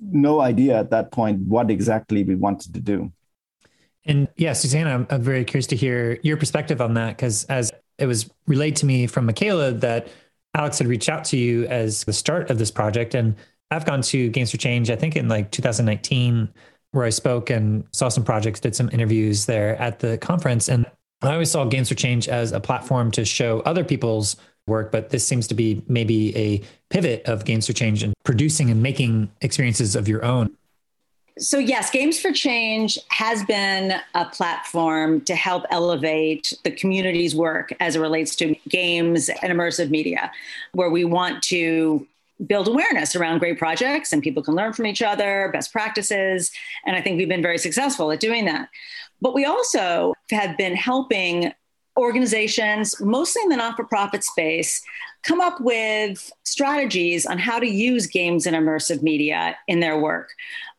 no 0.00 0.40
idea 0.40 0.78
at 0.78 0.90
that 0.90 1.12
point 1.12 1.40
what 1.40 1.70
exactly 1.70 2.24
we 2.24 2.34
wanted 2.34 2.72
to 2.72 2.80
do. 2.80 3.12
And 4.06 4.28
yeah, 4.36 4.52
Susanna, 4.52 4.90
I'm, 4.90 5.06
I'm 5.10 5.22
very 5.22 5.44
curious 5.44 5.66
to 5.68 5.76
hear 5.76 6.18
your 6.22 6.36
perspective 6.36 6.80
on 6.80 6.94
that 6.94 7.16
because 7.16 7.44
as 7.44 7.72
it 7.98 8.06
was 8.06 8.30
relayed 8.46 8.76
to 8.76 8.86
me 8.86 9.06
from 9.06 9.26
Michaela 9.26 9.72
that 9.72 10.08
Alex 10.54 10.78
had 10.78 10.86
reached 10.86 11.08
out 11.08 11.24
to 11.26 11.36
you 11.36 11.66
as 11.66 12.04
the 12.04 12.12
start 12.12 12.50
of 12.50 12.58
this 12.58 12.70
project. 12.70 13.14
And 13.14 13.34
I've 13.70 13.84
gone 13.84 14.02
to 14.02 14.28
Games 14.28 14.50
for 14.50 14.56
Change, 14.56 14.90
I 14.90 14.96
think 14.96 15.16
in 15.16 15.28
like 15.28 15.50
2019, 15.50 16.48
where 16.92 17.04
I 17.04 17.10
spoke 17.10 17.50
and 17.50 17.84
saw 17.92 18.08
some 18.08 18.24
projects, 18.24 18.60
did 18.60 18.74
some 18.74 18.88
interviews 18.92 19.46
there 19.46 19.76
at 19.76 19.98
the 19.98 20.18
conference. 20.18 20.68
And 20.68 20.86
I 21.22 21.32
always 21.32 21.50
saw 21.50 21.64
Games 21.64 21.88
for 21.88 21.94
Change 21.94 22.28
as 22.28 22.52
a 22.52 22.60
platform 22.60 23.10
to 23.12 23.24
show 23.24 23.60
other 23.60 23.84
people's 23.84 24.36
work, 24.66 24.92
but 24.92 25.10
this 25.10 25.26
seems 25.26 25.46
to 25.48 25.54
be 25.54 25.82
maybe 25.88 26.36
a 26.36 26.62
pivot 26.90 27.24
of 27.26 27.44
Games 27.44 27.66
for 27.66 27.72
Change 27.72 28.02
and 28.02 28.14
producing 28.24 28.70
and 28.70 28.82
making 28.82 29.30
experiences 29.40 29.94
of 29.94 30.08
your 30.08 30.24
own. 30.24 30.56
So, 31.38 31.58
yes, 31.58 31.90
Games 31.90 32.18
for 32.18 32.32
Change 32.32 32.98
has 33.08 33.44
been 33.44 33.92
a 34.14 34.24
platform 34.24 35.20
to 35.22 35.34
help 35.34 35.64
elevate 35.70 36.54
the 36.64 36.70
community's 36.70 37.36
work 37.36 37.74
as 37.78 37.94
it 37.94 38.00
relates 38.00 38.34
to 38.36 38.56
games 38.70 39.28
and 39.28 39.52
immersive 39.52 39.90
media, 39.90 40.32
where 40.72 40.88
we 40.88 41.04
want 41.04 41.42
to 41.44 42.06
build 42.46 42.68
awareness 42.68 43.14
around 43.14 43.40
great 43.40 43.58
projects 43.58 44.14
and 44.14 44.22
people 44.22 44.42
can 44.42 44.54
learn 44.54 44.72
from 44.72 44.86
each 44.86 45.02
other, 45.02 45.50
best 45.52 45.72
practices. 45.72 46.50
And 46.86 46.96
I 46.96 47.02
think 47.02 47.18
we've 47.18 47.28
been 47.28 47.42
very 47.42 47.58
successful 47.58 48.10
at 48.10 48.20
doing 48.20 48.46
that. 48.46 48.70
But 49.20 49.34
we 49.34 49.44
also 49.44 50.14
have 50.30 50.56
been 50.56 50.74
helping 50.74 51.52
organizations, 51.98 52.98
mostly 53.00 53.42
in 53.42 53.48
the 53.48 53.56
not 53.56 53.76
for 53.76 53.84
profit 53.84 54.22
space, 54.24 54.82
come 55.22 55.40
up 55.40 55.60
with 55.60 56.30
strategies 56.44 57.26
on 57.26 57.38
how 57.38 57.58
to 57.58 57.66
use 57.66 58.06
games 58.06 58.46
and 58.46 58.54
immersive 58.54 59.02
media 59.02 59.56
in 59.66 59.80
their 59.80 59.98
work. 59.98 60.30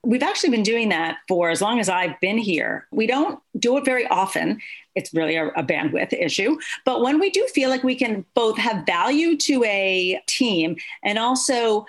We've 0.03 0.23
actually 0.23 0.51
been 0.51 0.63
doing 0.63 0.89
that 0.89 1.17
for 1.27 1.49
as 1.49 1.61
long 1.61 1.79
as 1.79 1.89
I've 1.89 2.19
been 2.19 2.37
here. 2.37 2.87
We 2.91 3.07
don't 3.07 3.39
do 3.59 3.77
it 3.77 3.85
very 3.85 4.07
often. 4.07 4.59
It's 4.95 5.13
really 5.13 5.35
a, 5.35 5.47
a, 5.49 5.63
bandwidth 5.63 6.13
issue. 6.13 6.57
But 6.85 7.01
when 7.01 7.19
we 7.19 7.29
do 7.29 7.45
feel 7.53 7.69
like 7.69 7.83
we 7.83 7.95
can 7.95 8.25
both 8.33 8.57
have 8.57 8.85
value 8.85 9.37
to 9.37 9.63
a 9.65 10.21
team 10.27 10.77
and 11.03 11.19
also 11.19 11.85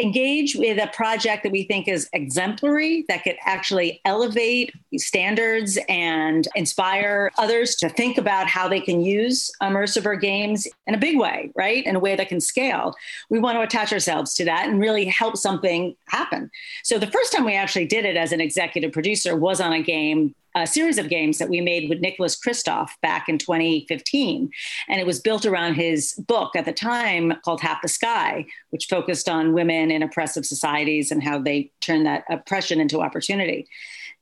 engage 0.00 0.56
with 0.56 0.78
a 0.82 0.88
project 0.88 1.42
that 1.42 1.52
we 1.52 1.64
think 1.64 1.88
is 1.88 2.08
exemplary, 2.12 3.04
that 3.08 3.22
could 3.24 3.36
actually 3.44 4.00
elevate 4.04 4.72
standards 4.96 5.78
and 5.88 6.48
inspire 6.54 7.30
others 7.38 7.74
to 7.76 7.88
think 7.88 8.18
about 8.18 8.46
how 8.46 8.68
they 8.68 8.80
can 8.80 9.00
use 9.00 9.50
immersive 9.62 10.06
or 10.06 10.16
games 10.16 10.66
in 10.86 10.94
a 10.94 10.98
big 10.98 11.18
way, 11.18 11.50
right? 11.54 11.84
In 11.86 11.96
a 11.96 12.00
way 12.00 12.16
that 12.16 12.28
can 12.28 12.40
scale. 12.40 12.94
We 13.30 13.38
want 13.38 13.56
to 13.56 13.62
attach 13.62 13.92
ourselves 13.92 14.34
to 14.34 14.44
that 14.46 14.68
and 14.68 14.80
really 14.80 15.04
help 15.06 15.36
something 15.36 15.96
happen. 16.06 16.50
So 16.82 16.98
the 16.98 17.06
first 17.06 17.32
time 17.32 17.44
we 17.44 17.54
actually 17.54 17.86
did 17.86 18.04
it 18.04 18.16
as 18.16 18.32
an 18.32 18.40
executive 18.40 18.92
producer 18.92 19.36
was 19.36 19.60
on 19.60 19.72
a 19.72 19.82
game 19.82 20.34
a 20.54 20.66
series 20.66 20.98
of 20.98 21.08
games 21.08 21.38
that 21.38 21.48
we 21.48 21.60
made 21.60 21.88
with 21.88 22.00
Nicholas 22.00 22.38
Kristof 22.38 22.90
back 23.02 23.28
in 23.28 23.38
2015. 23.38 24.50
And 24.88 25.00
it 25.00 25.06
was 25.06 25.20
built 25.20 25.44
around 25.44 25.74
his 25.74 26.14
book 26.14 26.54
at 26.54 26.64
the 26.64 26.72
time 26.72 27.34
called 27.44 27.60
Half 27.60 27.82
the 27.82 27.88
Sky, 27.88 28.46
which 28.70 28.86
focused 28.86 29.28
on 29.28 29.52
women 29.52 29.90
in 29.90 30.02
oppressive 30.02 30.46
societies 30.46 31.10
and 31.10 31.22
how 31.22 31.38
they 31.38 31.70
turn 31.80 32.04
that 32.04 32.24
oppression 32.30 32.80
into 32.80 33.00
opportunity. 33.00 33.66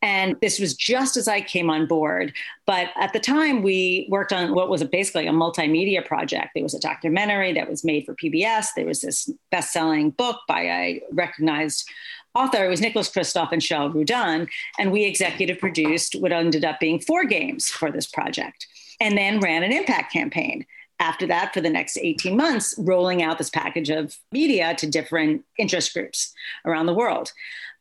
And 0.02 0.36
this 0.40 0.58
was 0.58 0.74
just 0.74 1.16
as 1.16 1.28
I 1.28 1.40
came 1.40 1.70
on 1.70 1.86
board. 1.86 2.32
But 2.66 2.88
at 3.00 3.12
the 3.12 3.20
time, 3.20 3.62
we 3.62 4.08
worked 4.10 4.32
on 4.32 4.52
what 4.52 4.68
was 4.68 4.82
basically 4.82 5.28
a 5.28 5.32
multimedia 5.32 6.04
project. 6.04 6.50
There 6.54 6.62
was 6.64 6.74
a 6.74 6.80
documentary 6.80 7.52
that 7.52 7.70
was 7.70 7.84
made 7.84 8.04
for 8.04 8.14
PBS. 8.16 8.68
There 8.74 8.86
was 8.86 9.00
this 9.00 9.30
best 9.52 9.72
selling 9.72 10.10
book 10.10 10.40
by 10.48 10.62
a 10.62 11.02
recognized 11.12 11.88
author 12.34 12.68
was 12.68 12.80
Nicholas 12.80 13.10
Kristof 13.10 13.52
and 13.52 13.62
Sheryl 13.62 13.92
WuDunn, 13.92 14.48
and 14.78 14.92
we 14.92 15.04
executive 15.04 15.58
produced 15.58 16.14
what 16.14 16.32
ended 16.32 16.64
up 16.64 16.80
being 16.80 17.00
four 17.00 17.24
games 17.24 17.68
for 17.68 17.90
this 17.90 18.06
project, 18.06 18.66
and 19.00 19.16
then 19.16 19.40
ran 19.40 19.62
an 19.62 19.72
impact 19.72 20.12
campaign. 20.12 20.66
After 21.00 21.26
that, 21.26 21.52
for 21.52 21.60
the 21.60 21.70
next 21.70 21.98
18 21.98 22.36
months, 22.36 22.74
rolling 22.78 23.22
out 23.22 23.38
this 23.38 23.50
package 23.50 23.90
of 23.90 24.16
media 24.30 24.74
to 24.76 24.86
different 24.86 25.44
interest 25.58 25.92
groups 25.92 26.32
around 26.64 26.86
the 26.86 26.94
world. 26.94 27.32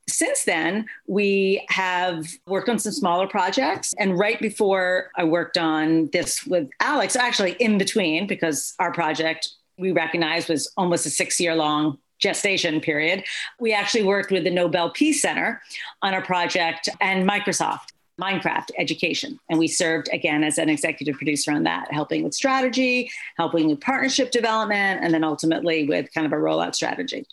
Since 0.09 0.45
then, 0.45 0.87
we 1.07 1.63
have 1.69 2.27
worked 2.47 2.67
on 2.67 2.79
some 2.79 2.91
smaller 2.91 3.27
projects. 3.27 3.93
And 3.99 4.17
right 4.17 4.39
before 4.41 5.11
I 5.15 5.23
worked 5.23 5.57
on 5.57 6.09
this 6.11 6.43
with 6.45 6.69
Alex, 6.79 7.15
actually 7.15 7.51
in 7.53 7.77
between, 7.77 8.25
because 8.25 8.73
our 8.79 8.91
project 8.91 9.49
we 9.77 9.91
recognized 9.91 10.49
was 10.49 10.71
almost 10.75 11.05
a 11.05 11.09
six 11.09 11.39
year 11.39 11.55
long 11.55 11.97
gestation 12.21 12.79
period, 12.79 13.23
we 13.59 13.73
actually 13.73 14.03
worked 14.03 14.31
with 14.31 14.43
the 14.43 14.51
Nobel 14.51 14.91
Peace 14.91 15.21
Center 15.21 15.61
on 16.01 16.13
a 16.13 16.21
project 16.21 16.87
and 16.99 17.27
Microsoft. 17.27 17.89
Minecraft 18.19 18.69
education. 18.77 19.39
And 19.49 19.57
we 19.57 19.67
served 19.67 20.07
again 20.13 20.43
as 20.43 20.59
an 20.59 20.69
executive 20.69 21.15
producer 21.15 21.51
on 21.51 21.63
that, 21.63 21.91
helping 21.91 22.23
with 22.23 22.35
strategy, 22.35 23.09
helping 23.35 23.67
with 23.67 23.81
partnership 23.81 24.29
development, 24.29 25.03
and 25.03 25.11
then 25.11 25.23
ultimately 25.23 25.85
with 25.85 26.13
kind 26.13 26.27
of 26.27 26.33
a 26.33 26.35
rollout 26.35 26.75
strategy. 26.75 27.25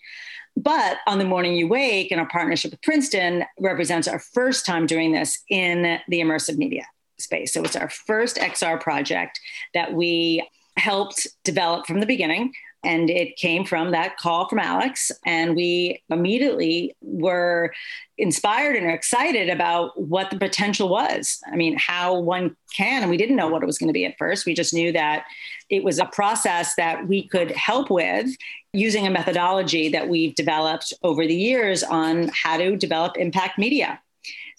But 0.57 0.99
on 1.07 1.18
the 1.18 1.26
morning 1.26 1.54
you 1.54 1.68
wake, 1.68 2.11
and 2.11 2.21
our 2.21 2.28
partnership 2.28 2.71
with 2.71 2.80
Princeton 2.80 3.45
represents 3.61 4.09
our 4.09 4.18
first 4.18 4.64
time 4.64 4.87
doing 4.87 5.12
this 5.12 5.38
in 5.50 5.99
the 6.09 6.21
immersive 6.21 6.57
media 6.57 6.87
space. 7.18 7.52
So 7.52 7.62
it's 7.62 7.76
our 7.76 7.90
first 7.90 8.37
XR 8.37 8.80
project 8.80 9.40
that 9.75 9.92
we 9.92 10.49
helped 10.76 11.26
develop 11.45 11.87
from 11.87 12.00
the 12.00 12.07
beginning 12.07 12.52
and 12.85 13.11
it 13.11 13.37
came 13.37 13.64
from 13.64 13.90
that 13.90 14.16
call 14.18 14.49
from 14.49 14.61
Alex. 14.61 15.11
And 15.26 15.56
we 15.56 16.02
immediately 16.11 16.97
were 17.00 17.73
inspired 18.18 18.76
and 18.76 18.90
excited 18.90 19.49
about 19.49 20.00
what 20.00 20.30
the 20.30 20.38
potential 20.38 20.88
was. 20.88 21.40
I 21.50 21.56
mean, 21.56 21.76
how 21.76 22.18
one 22.18 22.56
can, 22.76 23.02
and 23.02 23.11
we 23.11 23.16
didn't 23.16 23.37
know 23.37 23.49
what 23.49 23.62
it 23.62 23.66
was 23.66 23.78
going 23.78 23.88
to 23.88 23.92
be 23.92 24.04
at 24.04 24.18
first. 24.18 24.47
We 24.47 24.54
just 24.54 24.75
knew 24.75 24.92
that 24.92 25.25
it 25.70 25.82
was 25.82 25.99
a 25.99 26.06
process 26.06 26.75
that 26.76 27.08
we 27.08 27.26
could 27.26 27.50
help 27.52 27.90
with 27.90 28.30
using 28.73 29.06
a 29.06 29.11
methodology 29.11 29.88
that 29.88 30.08
we've 30.08 30.35
developed 30.35 30.92
over 31.02 31.26
the 31.26 31.35
years 31.35 31.82
on 31.82 32.28
how 32.28 32.56
to 32.58 32.76
develop 32.76 33.16
impact 33.16 33.58
media 33.58 34.00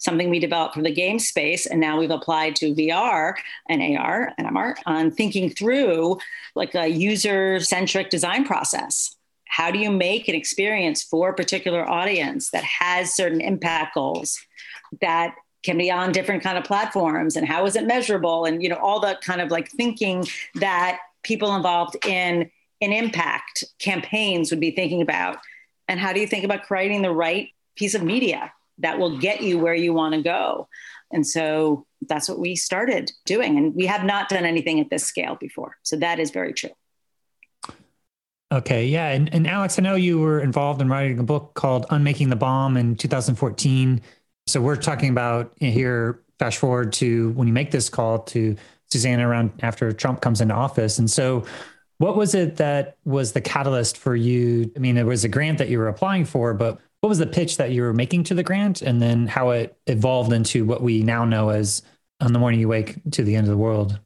something 0.00 0.30
we 0.30 0.40
developed 0.40 0.74
for 0.74 0.82
the 0.82 0.92
game 0.92 1.18
space. 1.18 1.66
And 1.66 1.80
now 1.80 1.98
we've 1.98 2.10
applied 2.10 2.56
to 2.56 2.74
VR 2.74 3.34
and 3.68 3.96
AR 3.96 4.32
and 4.36 4.48
MR 4.48 4.74
on 4.86 5.10
thinking 5.10 5.50
through 5.50 6.18
like 6.56 6.74
a 6.74 6.88
user 6.88 7.60
centric 7.60 8.10
design 8.10 8.44
process. 8.44 9.14
How 9.46 9.70
do 9.70 9.78
you 9.78 9.90
make 9.90 10.26
an 10.28 10.34
experience 10.34 11.02
for 11.02 11.30
a 11.30 11.34
particular 11.34 11.88
audience 11.88 12.50
that 12.50 12.64
has 12.64 13.14
certain 13.14 13.40
impact 13.40 13.94
goals 13.94 14.40
that 15.00 15.34
can 15.62 15.76
be 15.76 15.90
on 15.90 16.12
different 16.12 16.42
kind 16.42 16.56
of 16.56 16.64
platforms 16.64 17.36
and 17.36 17.46
how 17.46 17.66
is 17.66 17.76
it 17.76 17.84
measurable 17.84 18.46
and 18.46 18.62
you 18.62 18.68
know 18.68 18.76
all 18.76 18.98
the 18.98 19.18
kind 19.22 19.42
of 19.42 19.50
like 19.50 19.70
thinking 19.70 20.24
that 20.54 20.98
people 21.22 21.54
involved 21.54 21.96
in 22.06 22.50
in 22.80 22.92
impact 22.92 23.64
campaigns 23.78 24.50
would 24.50 24.58
be 24.58 24.70
thinking 24.70 25.02
about 25.02 25.36
and 25.86 26.00
how 26.00 26.14
do 26.14 26.20
you 26.20 26.26
think 26.26 26.44
about 26.44 26.62
creating 26.62 27.02
the 27.02 27.10
right 27.10 27.50
piece 27.76 27.94
of 27.94 28.02
media 28.02 28.50
that 28.80 28.98
will 28.98 29.18
get 29.18 29.42
you 29.42 29.58
where 29.58 29.74
you 29.74 29.92
want 29.92 30.14
to 30.14 30.22
go. 30.22 30.68
And 31.12 31.26
so 31.26 31.86
that's 32.08 32.28
what 32.28 32.38
we 32.38 32.56
started 32.56 33.12
doing. 33.24 33.58
And 33.58 33.74
we 33.74 33.86
have 33.86 34.04
not 34.04 34.28
done 34.28 34.44
anything 34.44 34.80
at 34.80 34.90
this 34.90 35.04
scale 35.04 35.36
before. 35.36 35.76
So 35.82 35.96
that 35.96 36.18
is 36.18 36.30
very 36.30 36.52
true. 36.52 36.70
Okay, 38.52 38.86
yeah. 38.86 39.10
And, 39.10 39.32
and 39.32 39.46
Alex, 39.46 39.78
I 39.78 39.82
know 39.82 39.94
you 39.94 40.18
were 40.18 40.40
involved 40.40 40.80
in 40.82 40.88
writing 40.88 41.18
a 41.20 41.22
book 41.22 41.54
called 41.54 41.86
Unmaking 41.90 42.30
the 42.30 42.36
Bomb 42.36 42.76
in 42.76 42.96
2014. 42.96 44.00
So 44.48 44.60
we're 44.60 44.76
talking 44.76 45.10
about 45.10 45.52
here, 45.56 46.22
fast 46.38 46.58
forward 46.58 46.92
to 46.94 47.30
when 47.30 47.46
you 47.46 47.54
make 47.54 47.70
this 47.70 47.88
call 47.88 48.20
to 48.20 48.56
Susanna 48.90 49.28
around 49.28 49.52
after 49.62 49.92
Trump 49.92 50.20
comes 50.20 50.40
into 50.40 50.54
office. 50.54 50.98
And 50.98 51.08
so 51.08 51.44
what 51.98 52.16
was 52.16 52.34
it 52.34 52.56
that 52.56 52.96
was 53.04 53.32
the 53.32 53.40
catalyst 53.40 53.98
for 53.98 54.16
you? 54.16 54.72
I 54.74 54.78
mean, 54.80 54.96
it 54.96 55.06
was 55.06 55.22
a 55.22 55.28
grant 55.28 55.58
that 55.58 55.68
you 55.68 55.78
were 55.78 55.88
applying 55.88 56.24
for, 56.24 56.54
but 56.54 56.80
what 57.00 57.08
was 57.08 57.18
the 57.18 57.26
pitch 57.26 57.56
that 57.56 57.70
you 57.70 57.82
were 57.82 57.94
making 57.94 58.24
to 58.24 58.34
the 58.34 58.42
grant 58.42 58.82
and 58.82 59.00
then 59.00 59.26
how 59.26 59.50
it 59.50 59.76
evolved 59.86 60.32
into 60.32 60.64
what 60.64 60.82
we 60.82 61.02
now 61.02 61.24
know 61.24 61.50
as 61.50 61.82
on 62.20 62.32
the 62.32 62.38
morning 62.38 62.60
you 62.60 62.68
wake 62.68 62.98
to 63.12 63.24
the 63.24 63.36
end 63.36 63.46
of 63.46 63.50
the 63.50 63.56
world 63.56 63.98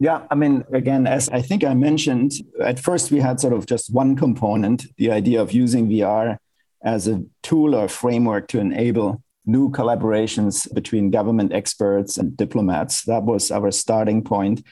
yeah 0.00 0.26
i 0.30 0.34
mean 0.34 0.64
again 0.72 1.06
as 1.06 1.28
i 1.30 1.40
think 1.40 1.64
i 1.64 1.74
mentioned 1.74 2.32
at 2.62 2.78
first 2.78 3.10
we 3.10 3.20
had 3.20 3.40
sort 3.40 3.52
of 3.52 3.66
just 3.66 3.92
one 3.92 4.16
component 4.16 4.86
the 4.96 5.10
idea 5.10 5.40
of 5.40 5.52
using 5.52 5.88
vr 5.88 6.36
as 6.82 7.08
a 7.08 7.22
tool 7.42 7.74
or 7.74 7.88
framework 7.88 8.48
to 8.48 8.60
enable 8.60 9.22
new 9.46 9.70
collaborations 9.70 10.72
between 10.74 11.10
government 11.10 11.52
experts 11.52 12.18
and 12.18 12.36
diplomats. 12.36 13.02
That 13.04 13.22
was 13.22 13.50
our 13.50 13.70
starting 13.70 14.22
point. 14.22 14.62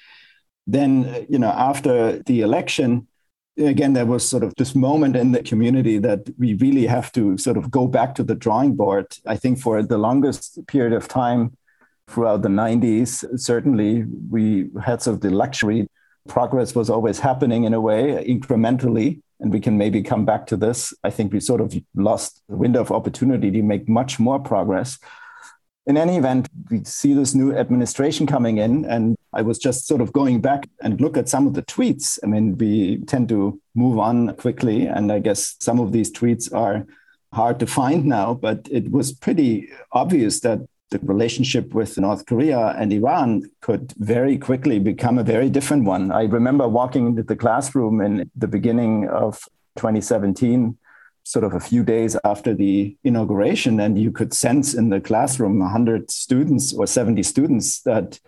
Then 0.67 1.27
you 1.29 1.39
know 1.39 1.51
after 1.51 2.23
the 2.23 2.41
election 2.41 3.07
again, 3.59 3.93
there 3.93 4.07
was 4.07 4.29
sort 4.29 4.43
of 4.43 4.55
this 4.57 4.75
moment 4.75 5.17
in 5.17 5.33
the 5.33 5.43
community 5.43 5.99
that 5.99 6.29
we 6.39 6.55
really 6.55 6.87
have 6.87 7.13
to 7.13 7.39
sort 7.39 7.57
of 7.57 7.71
go 7.71 7.87
back 7.87 8.15
to 8.17 8.23
the 8.23 8.35
drawing 8.35 8.75
board. 8.75 9.07
I 9.27 9.37
think 9.37 9.59
for 9.59 9.83
the 9.83 9.99
longest 9.99 10.67
period 10.67 10.93
of 10.93 11.09
time 11.09 11.57
throughout 12.09 12.43
the 12.43 12.49
90s, 12.49 13.39
certainly 13.39 14.05
we 14.31 14.71
had 14.85 15.03
sort 15.03 15.15
of 15.15 15.21
the 15.21 15.31
luxury. 15.31 15.89
Progress 16.29 16.75
was 16.75 16.91
always 16.91 17.21
happening 17.21 17.65
in 17.65 17.75
a 17.75 17.81
way, 17.81 18.25
incrementally. 18.27 19.21
And 19.41 19.53
we 19.53 19.61
can 19.61 19.77
maybe 19.77 20.03
come 20.03 20.25
back 20.25 20.47
to 20.47 20.57
this. 20.57 20.95
I 21.03 21.11
think 21.11 21.33
we 21.33 21.41
sort 21.41 21.61
of 21.61 21.75
lost 21.95 22.43
the 22.49 22.57
window 22.57 22.81
of 22.81 22.91
opportunity 22.91 23.51
to 23.51 23.63
make 23.63 23.89
much 23.89 24.19
more 24.19 24.39
progress 24.39 24.99
in 25.87 25.97
any 25.97 26.17
event, 26.17 26.49
we 26.71 26.83
see 26.85 27.13
this 27.13 27.35
new 27.35 27.55
administration 27.55 28.27
coming 28.27 28.59
in, 28.59 28.85
and 28.87 29.17
I 29.35 29.43
was 29.43 29.59
just 29.59 29.87
sort 29.87 30.01
of 30.01 30.13
going 30.13 30.41
back 30.41 30.69
and 30.81 31.01
look 31.01 31.17
at 31.17 31.29
some 31.29 31.47
of 31.47 31.55
the 31.55 31.63
tweets. 31.63 32.19
I 32.23 32.27
mean, 32.27 32.57
we 32.57 32.99
tend 33.07 33.29
to 33.31 33.61
move 33.75 33.99
on 33.99 34.35
quickly, 34.37 34.87
and 34.87 35.11
I 35.11 35.19
guess 35.19 35.57
some 35.61 35.81
of 35.81 35.93
these 35.93 36.13
tweets 36.13 36.53
are 36.55 36.87
hard 37.33 37.59
to 37.61 37.67
find 37.67 38.05
now, 38.05 38.35
but 38.35 38.69
it 38.71 38.91
was 38.91 39.13
pretty 39.13 39.69
obvious 39.93 40.41
that 40.41 40.61
the 40.91 40.99
relationship 41.01 41.75
with 41.75 41.99
North 41.99 42.27
Korea 42.27 42.75
and 42.79 42.93
Iran 42.93 43.51
could 43.61 43.93
very 43.99 44.39
quickly 44.39 44.79
become 44.79 45.19
a 45.19 45.25
very 45.25 45.51
different 45.51 45.85
one. 45.85 46.13
I 46.13 46.25
remember 46.25 46.69
walking 46.69 47.07
into 47.09 47.25
the 47.25 47.35
classroom 47.35 48.01
in 48.01 48.31
the 48.37 48.47
beginning 48.47 49.09
of 49.09 49.41
2017, 49.77 50.79
sort 51.25 51.45
of 51.45 51.55
a 51.55 51.61
few 51.61 51.83
days 51.83 52.17
after 52.25 52.55
the 52.55 52.97
inauguration, 53.03 53.81
and 53.81 53.99
you 53.99 54.13
could 54.13 54.33
sense 54.33 54.75
in 54.75 54.91
the 54.91 55.01
classroom 55.01 55.59
100 55.59 56.11
students 56.11 56.73
or 56.73 56.87
70 56.87 57.23
students 57.25 57.81
that 57.83 58.21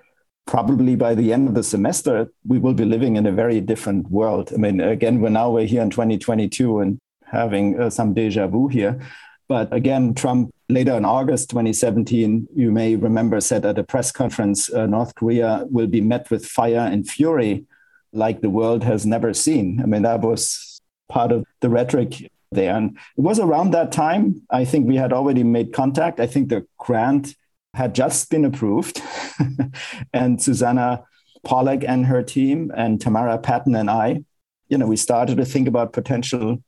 probably 0.47 0.95
by 0.95 1.15
the 1.15 1.33
end 1.33 1.49
of 1.49 1.55
the 1.55 1.63
semester 1.63 2.29
we 2.47 2.59
will 2.59 2.75
be 2.75 2.85
living 2.85 3.17
in 3.17 3.27
a 3.27 3.33
very 3.33 3.61
different 3.61 4.11
world. 4.11 4.53
I 4.55 4.57
mean, 4.57 4.81
again, 4.81 5.21
we're 5.21 5.29
now 5.29 5.51
we're 5.51 5.67
here 5.67 5.83
in 5.83 5.91
2022 5.91 6.81
and 6.81 6.99
having 7.25 7.79
uh, 7.81 7.91
some 7.91 8.15
deja 8.15 8.47
vu 8.47 8.69
here. 8.69 9.01
But 9.49 9.73
again, 9.73 10.15
Trump 10.15 10.51
later 10.69 10.95
in 10.95 11.05
August 11.05 11.51
2017, 11.51 12.49
you 12.55 12.73
may 12.73 12.97
remember, 12.97 13.41
said 13.41 13.65
at 13.65 13.79
a 13.79 13.85
press 13.85 14.11
conference 14.11 14.73
uh, 14.73 14.87
North 14.87 15.15
Korea 15.15 15.65
will 15.71 15.87
be 15.87 16.01
met 16.01 16.31
with 16.31 16.47
fire 16.47 16.89
and 16.91 17.09
fury 17.09 17.65
like 18.13 18.41
the 18.41 18.51
world 18.51 18.83
has 18.83 19.05
never 19.05 19.35
seen. 19.35 19.81
I 19.83 19.87
mean, 19.87 20.03
that 20.03 20.23
was 20.23 20.81
part 21.09 21.33
of 21.33 21.45
the 21.61 21.69
rhetoric 21.69 22.31
there. 22.51 22.75
And 22.75 22.97
it 23.17 23.21
was 23.21 23.39
around 23.39 23.73
that 23.73 23.93
time, 23.93 24.43
I 24.51 24.65
think 24.65 24.87
we 24.87 24.97
had 24.97 25.13
already 25.13 25.45
made 25.45 25.73
contact. 25.73 26.19
I 26.19 26.27
think 26.27 26.49
the 26.49 26.67
grant 26.79 27.37
had 27.77 27.95
just 27.95 28.31
been 28.31 28.45
approved. 28.45 29.01
and 30.13 30.43
Susanna 30.43 31.05
Pollack 31.45 31.85
and 31.87 32.07
her 32.07 32.23
team, 32.23 32.73
and 32.77 33.01
Tamara 33.01 33.39
Patton 33.39 33.75
and 33.77 33.91
I, 33.91 34.25
you 34.69 34.79
know, 34.79 34.87
we 34.87 34.97
started 34.97 35.37
to 35.37 35.45
think 35.45 35.69
about 35.69 35.93
potential 35.93 36.63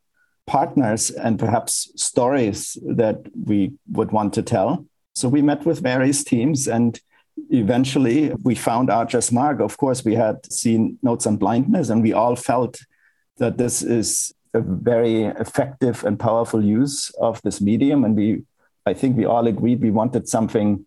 partners 0.47 1.11
and 1.11 1.39
perhaps 1.39 1.91
stories 1.97 2.79
that 2.87 3.19
we 3.45 3.73
would 3.93 4.13
want 4.13 4.33
to 4.35 4.43
tell. 4.43 4.87
So 5.15 5.29
we 5.29 5.43
met 5.43 5.67
with 5.67 5.81
various 5.81 6.23
teams 6.23 6.69
and 6.69 6.99
eventually 7.51 8.33
we 8.45 8.55
found 8.55 8.89
Archer's 8.89 9.33
Mark. 9.33 9.61
Of 9.61 9.77
course, 9.77 10.05
we 10.05 10.15
had 10.15 10.51
seen 10.51 10.99
Notes 11.03 11.27
on 11.27 11.37
Blindness 11.37 11.91
and 11.91 12.03
we 12.03 12.13
all 12.13 12.37
felt 12.37 12.81
that 13.39 13.59
this 13.59 13.83
is 13.83 14.33
a 14.55 14.61
very 14.61 15.25
effective 15.25 16.05
and 16.05 16.19
powerful 16.19 16.65
use 16.65 17.11
of 17.21 17.43
this 17.43 17.61
medium. 17.61 18.05
And 18.05 18.17
we, 18.17 18.45
I 18.87 18.95
think 18.95 19.17
we 19.17 19.27
all 19.27 19.47
agreed 19.47 19.83
we 19.83 19.91
wanted 19.91 20.29
something 20.29 20.87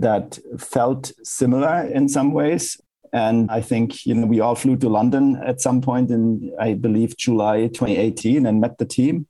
that 0.00 0.38
felt 0.58 1.12
similar 1.22 1.86
in 1.86 2.08
some 2.08 2.32
ways 2.32 2.78
and 3.12 3.50
I 3.50 3.60
think, 3.60 4.06
you 4.06 4.14
know, 4.14 4.26
we 4.26 4.40
all 4.40 4.54
flew 4.54 4.76
to 4.76 4.88
London 4.88 5.36
at 5.44 5.60
some 5.60 5.80
point 5.80 6.10
in, 6.10 6.52
I 6.60 6.74
believe, 6.74 7.16
July 7.16 7.66
2018 7.66 8.46
and 8.46 8.60
met 8.60 8.78
the 8.78 8.84
team 8.84 9.26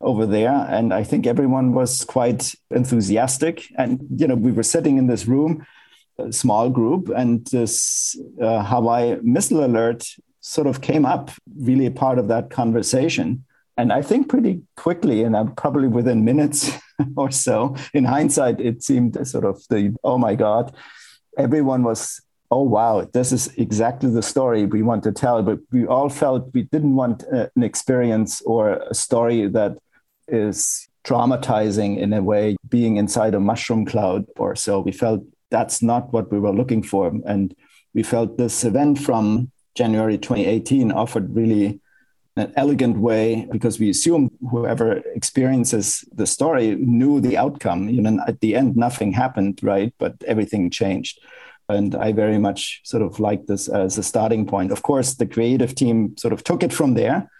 over 0.00 0.26
there. 0.26 0.66
And 0.68 0.92
I 0.92 1.02
think 1.02 1.26
everyone 1.26 1.72
was 1.72 2.04
quite 2.04 2.54
enthusiastic. 2.70 3.64
And, 3.78 4.00
you 4.16 4.26
know, 4.26 4.34
we 4.34 4.52
were 4.52 4.62
sitting 4.62 4.98
in 4.98 5.06
this 5.06 5.26
room, 5.26 5.66
a 6.18 6.32
small 6.32 6.68
group, 6.68 7.08
and 7.08 7.46
this 7.46 8.18
uh, 8.40 8.64
Hawaii 8.64 9.16
missile 9.22 9.64
alert 9.64 10.06
sort 10.40 10.66
of 10.66 10.80
came 10.80 11.06
up, 11.06 11.30
really 11.58 11.88
part 11.88 12.18
of 12.18 12.28
that 12.28 12.50
conversation. 12.50 13.44
And 13.76 13.92
I 13.92 14.02
think 14.02 14.28
pretty 14.28 14.62
quickly, 14.76 15.22
and 15.22 15.36
I'm 15.36 15.54
probably 15.54 15.88
within 15.88 16.24
minutes 16.24 16.70
or 17.16 17.30
so, 17.30 17.74
in 17.94 18.04
hindsight, 18.04 18.60
it 18.60 18.82
seemed 18.82 19.26
sort 19.26 19.44
of 19.44 19.62
the, 19.68 19.96
oh 20.04 20.18
my 20.18 20.34
God, 20.34 20.74
everyone 21.38 21.82
was 21.82 22.20
oh 22.50 22.62
wow 22.62 23.08
this 23.14 23.32
is 23.32 23.48
exactly 23.56 24.10
the 24.10 24.22
story 24.22 24.66
we 24.66 24.82
want 24.82 25.02
to 25.02 25.10
tell. 25.10 25.42
But 25.42 25.58
we 25.72 25.86
all 25.86 26.10
felt 26.10 26.52
we 26.52 26.64
didn't 26.64 26.94
want 26.94 27.24
uh, 27.32 27.48
an 27.56 27.62
experience 27.62 28.42
or 28.42 28.74
a 28.74 28.94
story 28.94 29.48
that 29.48 29.78
is 30.28 30.86
traumatizing 31.04 31.98
in 31.98 32.12
a 32.12 32.22
way 32.22 32.56
being 32.68 32.96
inside 32.96 33.34
a 33.34 33.40
mushroom 33.40 33.84
cloud 33.86 34.26
or 34.36 34.54
so. 34.54 34.80
We 34.80 34.92
felt 34.92 35.24
that's 35.50 35.82
not 35.82 36.12
what 36.12 36.30
we 36.30 36.38
were 36.38 36.52
looking 36.52 36.82
for. 36.82 37.12
And 37.26 37.54
we 37.94 38.02
felt 38.02 38.38
this 38.38 38.64
event 38.64 38.98
from 38.98 39.50
january 39.74 40.18
2018 40.18 40.92
offered 40.92 41.34
really 41.34 41.80
an 42.36 42.52
elegant 42.56 42.98
way 42.98 43.46
because 43.52 43.78
we 43.78 43.90
assume 43.90 44.30
whoever 44.50 44.98
experiences 45.14 46.04
the 46.14 46.26
story 46.26 46.76
knew 46.76 47.20
the 47.20 47.36
outcome 47.36 47.88
you 47.90 48.00
know 48.00 48.18
at 48.26 48.40
the 48.40 48.54
end 48.54 48.74
nothing 48.74 49.12
happened 49.12 49.60
right 49.62 49.92
but 49.98 50.14
everything 50.26 50.70
changed 50.70 51.20
and 51.68 51.94
I 51.94 52.12
very 52.12 52.38
much 52.38 52.80
sort 52.84 53.02
of 53.02 53.18
like 53.20 53.46
this 53.46 53.68
as 53.68 53.98
a 53.98 54.02
starting 54.02 54.46
point. 54.46 54.72
Of 54.72 54.82
course, 54.82 55.14
the 55.14 55.26
creative 55.26 55.74
team 55.74 56.16
sort 56.16 56.32
of 56.32 56.44
took 56.44 56.62
it 56.62 56.72
from 56.72 56.94
there 56.94 57.30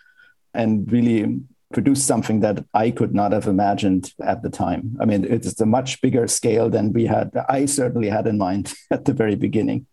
and 0.54 0.90
really 0.90 1.40
produced 1.72 2.06
something 2.06 2.40
that 2.40 2.64
I 2.74 2.90
could 2.90 3.14
not 3.14 3.32
have 3.32 3.46
imagined 3.46 4.12
at 4.22 4.42
the 4.42 4.50
time. 4.50 4.96
I 5.00 5.06
mean, 5.06 5.24
it's 5.24 5.60
a 5.60 5.66
much 5.66 6.00
bigger 6.02 6.26
scale 6.28 6.68
than 6.68 6.92
we 6.92 7.06
had, 7.06 7.32
I 7.48 7.66
certainly 7.66 8.08
had 8.08 8.26
in 8.26 8.38
mind 8.38 8.74
at 8.90 9.04
the 9.06 9.12
very 9.12 9.36
beginning. 9.36 9.86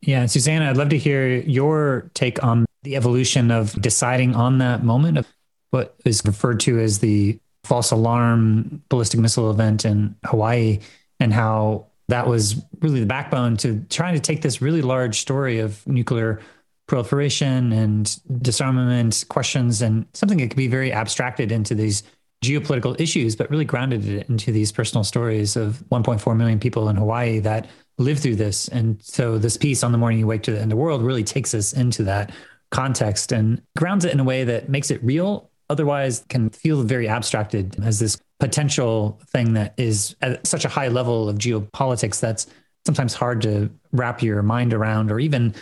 Yeah, 0.00 0.26
Susanna, 0.26 0.70
I'd 0.70 0.76
love 0.76 0.90
to 0.90 0.98
hear 0.98 1.26
your 1.26 2.10
take 2.14 2.42
on 2.44 2.66
the 2.88 2.96
evolution 2.96 3.50
of 3.50 3.74
deciding 3.82 4.34
on 4.34 4.56
that 4.58 4.82
moment 4.82 5.18
of 5.18 5.26
what 5.70 5.94
is 6.06 6.22
referred 6.24 6.58
to 6.58 6.80
as 6.80 7.00
the 7.00 7.38
false 7.64 7.90
alarm 7.90 8.82
ballistic 8.88 9.20
missile 9.20 9.50
event 9.50 9.84
in 9.84 10.16
Hawaii 10.24 10.78
and 11.20 11.30
how 11.30 11.86
that 12.08 12.26
was 12.26 12.64
really 12.80 13.00
the 13.00 13.06
backbone 13.06 13.58
to 13.58 13.84
trying 13.90 14.14
to 14.14 14.20
take 14.20 14.40
this 14.40 14.62
really 14.62 14.80
large 14.80 15.20
story 15.20 15.58
of 15.58 15.86
nuclear 15.86 16.40
proliferation 16.86 17.72
and 17.72 18.18
disarmament 18.40 19.26
questions 19.28 19.82
and 19.82 20.06
something 20.14 20.38
that 20.38 20.48
could 20.48 20.56
be 20.56 20.66
very 20.66 20.90
abstracted 20.90 21.52
into 21.52 21.74
these 21.74 22.02
geopolitical 22.42 22.98
issues, 22.98 23.36
but 23.36 23.50
really 23.50 23.66
grounded 23.66 24.06
it 24.08 24.30
into 24.30 24.50
these 24.50 24.72
personal 24.72 25.04
stories 25.04 25.56
of 25.56 25.82
1.4 25.92 26.34
million 26.34 26.58
people 26.58 26.88
in 26.88 26.96
Hawaii 26.96 27.38
that 27.40 27.66
live 27.98 28.18
through 28.18 28.36
this. 28.36 28.68
And 28.68 28.98
so 29.02 29.36
this 29.36 29.58
piece 29.58 29.82
on 29.82 29.92
the 29.92 29.98
morning 29.98 30.20
you 30.20 30.26
wake 30.26 30.44
to 30.44 30.52
the 30.52 30.56
end 30.56 30.72
of 30.72 30.78
the 30.78 30.82
world 30.82 31.02
really 31.02 31.24
takes 31.24 31.52
us 31.52 31.74
into 31.74 32.02
that 32.04 32.32
context 32.70 33.32
and 33.32 33.62
grounds 33.76 34.04
it 34.04 34.12
in 34.12 34.20
a 34.20 34.24
way 34.24 34.44
that 34.44 34.68
makes 34.68 34.90
it 34.90 35.02
real, 35.02 35.50
otherwise 35.70 36.24
can 36.28 36.50
feel 36.50 36.82
very 36.82 37.08
abstracted 37.08 37.76
as 37.82 37.98
this 37.98 38.18
potential 38.40 39.18
thing 39.30 39.54
that 39.54 39.74
is 39.76 40.16
at 40.22 40.46
such 40.46 40.64
a 40.64 40.68
high 40.68 40.88
level 40.88 41.28
of 41.28 41.38
geopolitics 41.38 42.20
that's 42.20 42.46
sometimes 42.86 43.14
hard 43.14 43.42
to 43.42 43.70
wrap 43.92 44.22
your 44.22 44.42
mind 44.42 44.72
around 44.72 45.10
or 45.10 45.18
even 45.18 45.54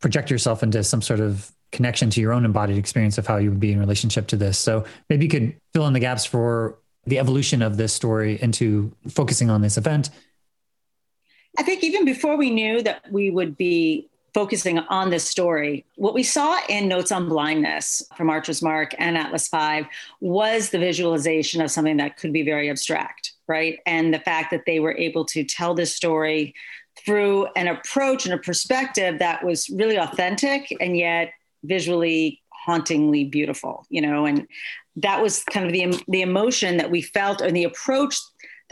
project 0.00 0.30
yourself 0.30 0.62
into 0.62 0.82
some 0.82 1.02
sort 1.02 1.20
of 1.20 1.50
connection 1.70 2.10
to 2.10 2.20
your 2.20 2.32
own 2.32 2.44
embodied 2.44 2.76
experience 2.76 3.18
of 3.18 3.26
how 3.26 3.36
you 3.36 3.50
would 3.50 3.60
be 3.60 3.72
in 3.72 3.78
relationship 3.78 4.26
to 4.28 4.36
this. 4.36 4.58
So 4.58 4.84
maybe 5.08 5.24
you 5.24 5.30
could 5.30 5.56
fill 5.72 5.86
in 5.86 5.92
the 5.92 6.00
gaps 6.00 6.24
for 6.24 6.78
the 7.06 7.18
evolution 7.18 7.62
of 7.62 7.76
this 7.76 7.92
story 7.92 8.40
into 8.40 8.92
focusing 9.08 9.50
on 9.50 9.62
this 9.62 9.76
event. 9.76 10.10
I 11.58 11.62
think 11.62 11.82
even 11.84 12.04
before 12.04 12.36
we 12.36 12.50
knew 12.50 12.82
that 12.82 13.10
we 13.10 13.30
would 13.30 13.56
be 13.56 14.08
focusing 14.34 14.78
on 14.78 15.10
this 15.10 15.24
story. 15.24 15.84
What 15.96 16.14
we 16.14 16.22
saw 16.22 16.58
in 16.68 16.88
Notes 16.88 17.12
on 17.12 17.28
Blindness 17.28 18.02
from 18.16 18.30
Archer's 18.30 18.62
Mark 18.62 18.94
and 18.98 19.16
Atlas 19.16 19.48
V 19.48 19.86
was 20.20 20.70
the 20.70 20.78
visualization 20.78 21.60
of 21.60 21.70
something 21.70 21.98
that 21.98 22.16
could 22.16 22.32
be 22.32 22.42
very 22.42 22.70
abstract, 22.70 23.32
right? 23.46 23.78
And 23.86 24.12
the 24.12 24.18
fact 24.18 24.50
that 24.50 24.64
they 24.66 24.80
were 24.80 24.96
able 24.96 25.24
to 25.26 25.44
tell 25.44 25.74
this 25.74 25.94
story 25.94 26.54
through 27.04 27.46
an 27.56 27.68
approach 27.68 28.24
and 28.24 28.34
a 28.34 28.38
perspective 28.38 29.18
that 29.18 29.44
was 29.44 29.68
really 29.70 29.96
authentic 29.96 30.74
and 30.80 30.96
yet 30.96 31.32
visually 31.64 32.40
hauntingly 32.50 33.24
beautiful, 33.24 33.86
you 33.90 34.00
know, 34.00 34.24
and 34.24 34.46
that 34.96 35.22
was 35.22 35.42
kind 35.44 35.66
of 35.66 35.72
the 35.72 36.02
the 36.08 36.22
emotion 36.22 36.76
that 36.76 36.90
we 36.90 37.00
felt 37.00 37.40
and 37.40 37.56
the 37.56 37.64
approach 37.64 38.18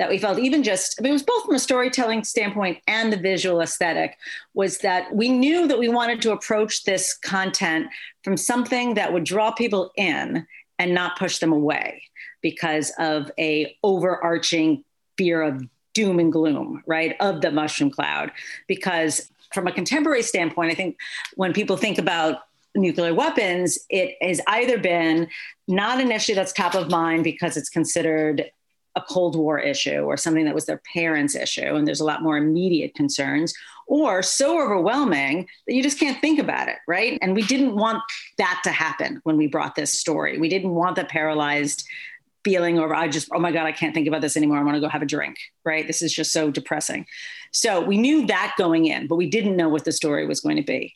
that 0.01 0.09
we 0.09 0.17
felt 0.17 0.39
even 0.39 0.63
just 0.63 0.99
I 0.99 1.03
mean, 1.03 1.11
it 1.11 1.13
was 1.13 1.23
both 1.23 1.45
from 1.45 1.55
a 1.55 1.59
storytelling 1.59 2.25
standpoint 2.25 2.79
and 2.87 3.13
the 3.13 3.19
visual 3.19 3.61
aesthetic 3.61 4.17
was 4.55 4.79
that 4.79 5.15
we 5.15 5.29
knew 5.29 5.69
that 5.69 5.79
we 5.79 5.91
wanted 5.91 6.23
to 6.23 6.33
approach 6.33 6.85
this 6.85 7.13
content 7.19 7.89
from 8.25 8.39
something 8.39 8.95
that 8.95 9.13
would 9.13 9.25
draw 9.25 9.53
people 9.53 9.93
in 9.97 10.47
and 10.79 10.95
not 10.95 11.19
push 11.19 11.37
them 11.37 11.53
away 11.53 12.03
because 12.41 12.91
of 12.99 13.31
a 13.39 13.77
overarching 13.83 14.85
fear 15.19 15.43
of 15.43 15.69
doom 15.93 16.19
and 16.19 16.33
gloom 16.33 16.83
right 16.87 17.15
of 17.21 17.43
the 17.43 17.51
mushroom 17.51 17.91
cloud. 17.91 18.33
Because 18.67 19.31
from 19.53 19.67
a 19.67 19.73
contemporary 19.73 20.23
standpoint 20.23 20.71
i 20.73 20.75
think 20.75 20.97
when 21.35 21.53
people 21.53 21.77
think 21.77 21.99
about 21.99 22.43
nuclear 22.75 23.13
weapons, 23.13 23.79
it 23.89 24.17
has 24.23 24.41
either 24.47 24.79
been 24.79 25.29
not 25.67 26.01
an 26.01 26.13
issue 26.13 26.35
that's 26.35 26.53
top 26.53 26.75
of 26.75 26.89
mind 26.89 27.25
because 27.25 27.57
it's 27.57 27.69
considered 27.69 28.51
a 28.97 29.01
Cold 29.01 29.37
War 29.37 29.59
issue 29.59 30.01
or 30.01 30.17
something 30.17 30.45
that 30.45 30.55
was 30.55 30.67
their 30.67 30.83
parents' 30.93 31.35
issue, 31.35 31.75
and 31.75 31.87
there's 31.87 32.01
a 32.01 32.05
lot 32.05 32.23
more 32.23 32.37
immediate 32.37 32.95
concerns, 32.95 33.55
or 33.87 34.23
so 34.23 34.63
overwhelming 34.63 35.49
that 35.67 35.75
you 35.75 35.83
just 35.83 35.99
can't 35.99 36.21
think 36.21 36.39
about 36.39 36.69
it, 36.69 36.77
right? 36.87 37.19
And 37.23 37.35
we 37.35 37.43
didn't 37.43 37.75
want 37.77 38.03
that 38.39 38.61
to 38.65 38.71
happen 38.71 39.21
when 39.25 39.37
we 39.37 39.47
brought 39.47 39.75
this 39.75 39.93
story. 39.93 40.39
We 40.39 40.49
didn't 40.49 40.71
want 40.71 40.97
the 40.97 41.05
paralyzed 41.05 41.85
feeling 42.45 42.79
or 42.79 42.95
I 42.95 43.09
just, 43.09 43.29
oh 43.35 43.39
my 43.39 43.53
God, 43.53 43.67
I 43.67 43.73
can't 43.73 43.93
think 43.93 44.09
about 44.09 44.23
this 44.23 44.37
anymore. 44.37 44.59
I 44.59 44.63
want 44.63 44.77
to 44.77 44.81
go 44.81 44.89
have 44.89 45.03
a 45.03 45.07
drink, 45.07 45.37
right? 45.65 45.87
This 45.87 46.03
is 46.03 46.13
just 46.13 46.33
so 46.33 46.51
depressing. 46.51 47.05
So 47.53 47.81
we 47.81 47.99
knew 47.99 48.27
that 48.27 48.55
going 48.57 48.87
in, 48.87 49.09
but 49.09 49.17
we 49.17 49.29
didn't 49.29 49.57
know 49.57 49.69
what 49.69 49.85
the 49.85 49.93
story 49.93 50.27
was 50.27 50.41
going 50.41 50.57
to 50.57 50.63
be. 50.63 50.95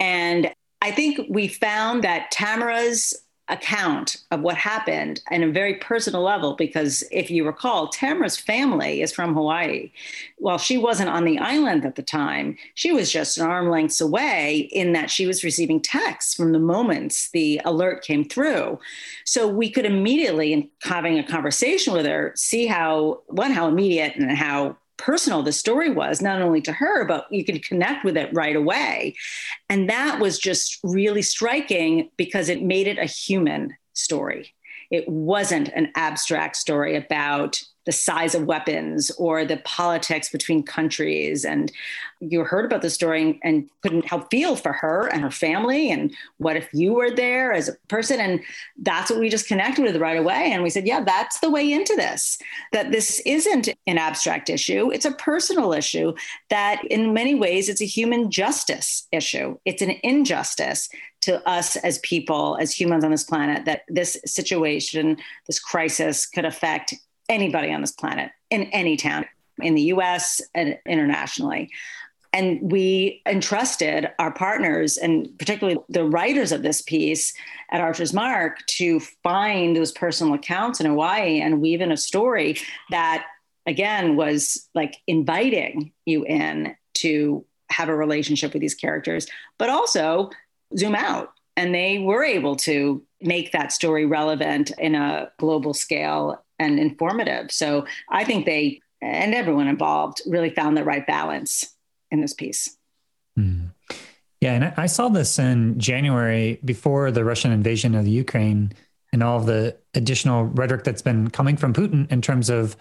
And 0.00 0.52
I 0.80 0.90
think 0.90 1.20
we 1.28 1.48
found 1.48 2.02
that 2.02 2.30
Tamara's 2.32 3.14
account 3.48 4.16
of 4.30 4.40
what 4.40 4.56
happened 4.56 5.20
in 5.30 5.42
a 5.42 5.50
very 5.50 5.74
personal 5.74 6.22
level 6.22 6.54
because 6.54 7.02
if 7.10 7.30
you 7.30 7.44
recall 7.44 7.88
tamara's 7.88 8.36
family 8.36 9.02
is 9.02 9.12
from 9.12 9.34
hawaii. 9.34 9.90
While 10.38 10.58
she 10.58 10.78
wasn't 10.78 11.10
on 11.10 11.24
the 11.24 11.38
island 11.38 11.84
at 11.84 11.96
the 11.96 12.02
time 12.02 12.56
she 12.74 12.92
was 12.92 13.10
just 13.10 13.38
an 13.38 13.46
arm 13.46 13.68
lengths 13.68 14.00
away 14.00 14.68
in 14.72 14.92
that 14.92 15.10
she 15.10 15.26
was 15.26 15.42
receiving 15.42 15.80
texts 15.80 16.34
from 16.34 16.52
the 16.52 16.60
moments 16.60 17.30
the 17.30 17.60
alert 17.64 18.04
came 18.04 18.24
through. 18.24 18.78
So 19.24 19.48
we 19.48 19.70
could 19.70 19.86
immediately 19.86 20.52
in 20.52 20.70
having 20.82 21.18
a 21.18 21.26
conversation 21.26 21.92
with 21.94 22.06
her 22.06 22.32
see 22.36 22.66
how 22.66 23.22
one 23.26 23.50
how 23.50 23.66
immediate 23.66 24.14
and 24.16 24.30
how 24.30 24.76
personal 25.02 25.42
the 25.42 25.52
story 25.52 25.90
was, 25.90 26.22
not 26.22 26.40
only 26.40 26.60
to 26.62 26.72
her, 26.72 27.04
but 27.04 27.26
you 27.30 27.44
could 27.44 27.64
connect 27.64 28.04
with 28.04 28.16
it 28.16 28.30
right 28.32 28.54
away. 28.54 29.16
And 29.68 29.90
that 29.90 30.20
was 30.20 30.38
just 30.38 30.78
really 30.84 31.22
striking 31.22 32.10
because 32.16 32.48
it 32.48 32.62
made 32.62 32.86
it 32.86 32.98
a 32.98 33.04
human 33.04 33.74
story. 33.94 34.54
It 34.92 35.08
wasn't 35.08 35.70
an 35.70 35.90
abstract 35.96 36.54
story 36.54 36.94
about 36.94 37.60
the 37.84 37.92
size 37.92 38.34
of 38.34 38.44
weapons 38.44 39.10
or 39.18 39.44
the 39.44 39.56
politics 39.64 40.28
between 40.28 40.62
countries. 40.62 41.44
And 41.44 41.72
you 42.20 42.44
heard 42.44 42.64
about 42.64 42.82
the 42.82 42.90
story 42.90 43.40
and 43.42 43.68
couldn't 43.82 44.04
help 44.04 44.30
feel 44.30 44.54
for 44.54 44.72
her 44.72 45.08
and 45.08 45.20
her 45.22 45.32
family. 45.32 45.90
And 45.90 46.14
what 46.36 46.56
if 46.56 46.68
you 46.72 46.92
were 46.92 47.10
there 47.10 47.52
as 47.52 47.68
a 47.68 47.74
person? 47.88 48.20
And 48.20 48.40
that's 48.76 49.10
what 49.10 49.18
we 49.18 49.28
just 49.28 49.48
connected 49.48 49.82
with 49.82 49.96
right 49.96 50.16
away. 50.16 50.52
And 50.52 50.62
we 50.62 50.70
said, 50.70 50.86
yeah, 50.86 51.02
that's 51.02 51.40
the 51.40 51.50
way 51.50 51.72
into 51.72 51.96
this, 51.96 52.38
that 52.72 52.92
this 52.92 53.20
isn't 53.26 53.68
an 53.88 53.98
abstract 53.98 54.48
issue. 54.48 54.92
It's 54.92 55.06
a 55.06 55.12
personal 55.12 55.72
issue 55.72 56.14
that 56.50 56.84
in 56.84 57.12
many 57.12 57.34
ways, 57.34 57.68
it's 57.68 57.82
a 57.82 57.86
human 57.86 58.30
justice 58.30 59.08
issue. 59.10 59.58
It's 59.64 59.82
an 59.82 59.96
injustice 60.04 60.88
to 61.22 61.46
us 61.48 61.76
as 61.76 61.98
people, 61.98 62.56
as 62.60 62.72
humans 62.72 63.04
on 63.04 63.10
this 63.10 63.24
planet, 63.24 63.64
that 63.64 63.82
this 63.88 64.20
situation, 64.26 65.16
this 65.46 65.58
crisis 65.58 66.26
could 66.26 66.44
affect 66.44 66.94
anybody 67.28 67.72
on 67.72 67.80
this 67.80 67.92
planet 67.92 68.30
in 68.50 68.64
any 68.64 68.96
town 68.96 69.24
in 69.60 69.74
the 69.74 69.82
US 69.82 70.40
and 70.54 70.78
internationally. 70.86 71.70
And 72.32 72.72
we 72.72 73.20
entrusted 73.26 74.08
our 74.18 74.32
partners 74.32 74.96
and 74.96 75.28
particularly 75.38 75.78
the 75.88 76.04
writers 76.04 76.50
of 76.50 76.62
this 76.62 76.80
piece 76.80 77.34
at 77.70 77.80
Archer's 77.80 78.14
Mark 78.14 78.64
to 78.66 79.00
find 79.22 79.76
those 79.76 79.92
personal 79.92 80.34
accounts 80.34 80.80
in 80.80 80.86
Hawaii 80.86 81.40
and 81.40 81.60
weave 81.60 81.82
in 81.82 81.92
a 81.92 81.96
story 81.96 82.56
that, 82.90 83.26
again, 83.66 84.16
was 84.16 84.68
like 84.74 84.96
inviting 85.06 85.92
you 86.06 86.24
in 86.24 86.74
to 86.94 87.44
have 87.70 87.88
a 87.88 87.96
relationship 87.96 88.54
with 88.54 88.62
these 88.62 88.74
characters, 88.74 89.26
but 89.58 89.68
also 89.68 90.30
zoom 90.76 90.94
out. 90.94 91.32
And 91.56 91.74
they 91.74 91.98
were 91.98 92.24
able 92.24 92.56
to 92.56 93.02
make 93.20 93.52
that 93.52 93.72
story 93.72 94.06
relevant 94.06 94.70
in 94.78 94.94
a 94.94 95.30
global 95.38 95.74
scale 95.74 96.42
and 96.58 96.78
informative. 96.78 97.52
So 97.52 97.86
I 98.10 98.24
think 98.24 98.46
they 98.46 98.80
and 99.02 99.34
everyone 99.34 99.66
involved 99.66 100.22
really 100.26 100.50
found 100.50 100.76
the 100.76 100.84
right 100.84 101.06
balance 101.06 101.74
in 102.10 102.20
this 102.20 102.32
piece. 102.32 102.76
Mm. 103.38 103.70
Yeah, 104.40 104.54
and 104.54 104.74
I 104.76 104.86
saw 104.86 105.08
this 105.08 105.38
in 105.38 105.78
January 105.78 106.58
before 106.64 107.10
the 107.10 107.24
Russian 107.24 107.52
invasion 107.52 107.94
of 107.94 108.04
the 108.04 108.10
Ukraine 108.10 108.72
and 109.12 109.22
all 109.22 109.38
of 109.38 109.46
the 109.46 109.76
additional 109.94 110.44
rhetoric 110.44 110.84
that's 110.84 111.02
been 111.02 111.30
coming 111.30 111.56
from 111.56 111.72
Putin 111.72 112.10
in 112.10 112.22
terms 112.22 112.48
of 112.48 112.76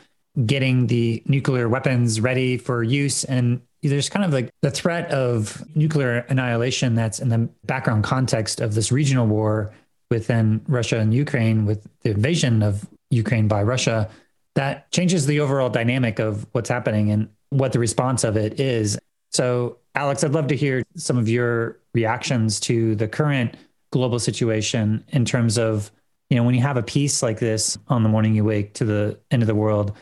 getting 0.45 0.88
the 0.88 1.21
nuclear 1.25 1.67
weapons 1.67 2.21
ready 2.21 2.58
for 2.58 2.84
use. 2.84 3.23
And 3.25 3.62
there's 3.89 4.10
kind 4.10 4.26
of 4.26 4.32
like 4.32 4.52
the 4.62 4.72
threat 4.72 5.10
of 5.12 5.63
nuclear 5.76 6.26
annihilation 6.30 6.94
that's 6.94 7.20
in 7.20 7.30
the 7.30 7.50
background 7.65 8.04
context 8.04 8.62
of 8.62 8.76
this 8.76 8.91
regional 8.91 9.26
war 9.26 9.74
within 10.12 10.62
Russia 10.67 11.00
and 11.00 11.13
Ukraine 11.13 11.65
with 11.65 11.88
the 12.02 12.12
invasion 12.12 12.62
of 12.62 12.86
Ukraine 13.10 13.48
by 13.48 13.63
Russia, 13.63 14.10
that 14.56 14.91
changes 14.91 15.26
the 15.26 15.39
overall 15.39 15.70
dynamic 15.70 16.20
of 16.20 16.46
what's 16.52 16.70
happening 16.70 17.12
and 17.12 17.30
what 17.50 17.72
the 17.72 17.80
response 17.80 18.24
of 18.24 18.38
it 18.38 18.60
is. 18.60 19.00
So, 19.32 19.78
Alex, 19.96 20.24
I'd 20.24 20.34
love 20.34 20.48
to 20.48 20.56
hear 20.56 20.84
some 20.96 21.17
of 21.17 21.30
your 21.30 21.80
reactions 21.94 22.60
to 22.62 22.96
the 22.96 23.08
current 23.08 23.56
global 23.91 24.20
situation 24.20 25.04
in 25.10 25.26
terms 25.26 25.58
of, 25.58 25.91
you 26.30 26.38
know, 26.38 26.44
when 26.44 26.56
you 26.56 26.62
have 26.62 26.78
a 26.78 26.84
piece 26.84 27.24
like 27.24 27.39
this 27.39 27.78
on 27.88 28.04
the 28.04 28.10
morning 28.10 28.36
you 28.36 28.44
wake 28.44 28.74
to 28.76 28.86
the 28.86 29.20
end 29.32 29.41
of 29.44 29.48
the 29.48 29.56
world. 29.56 29.96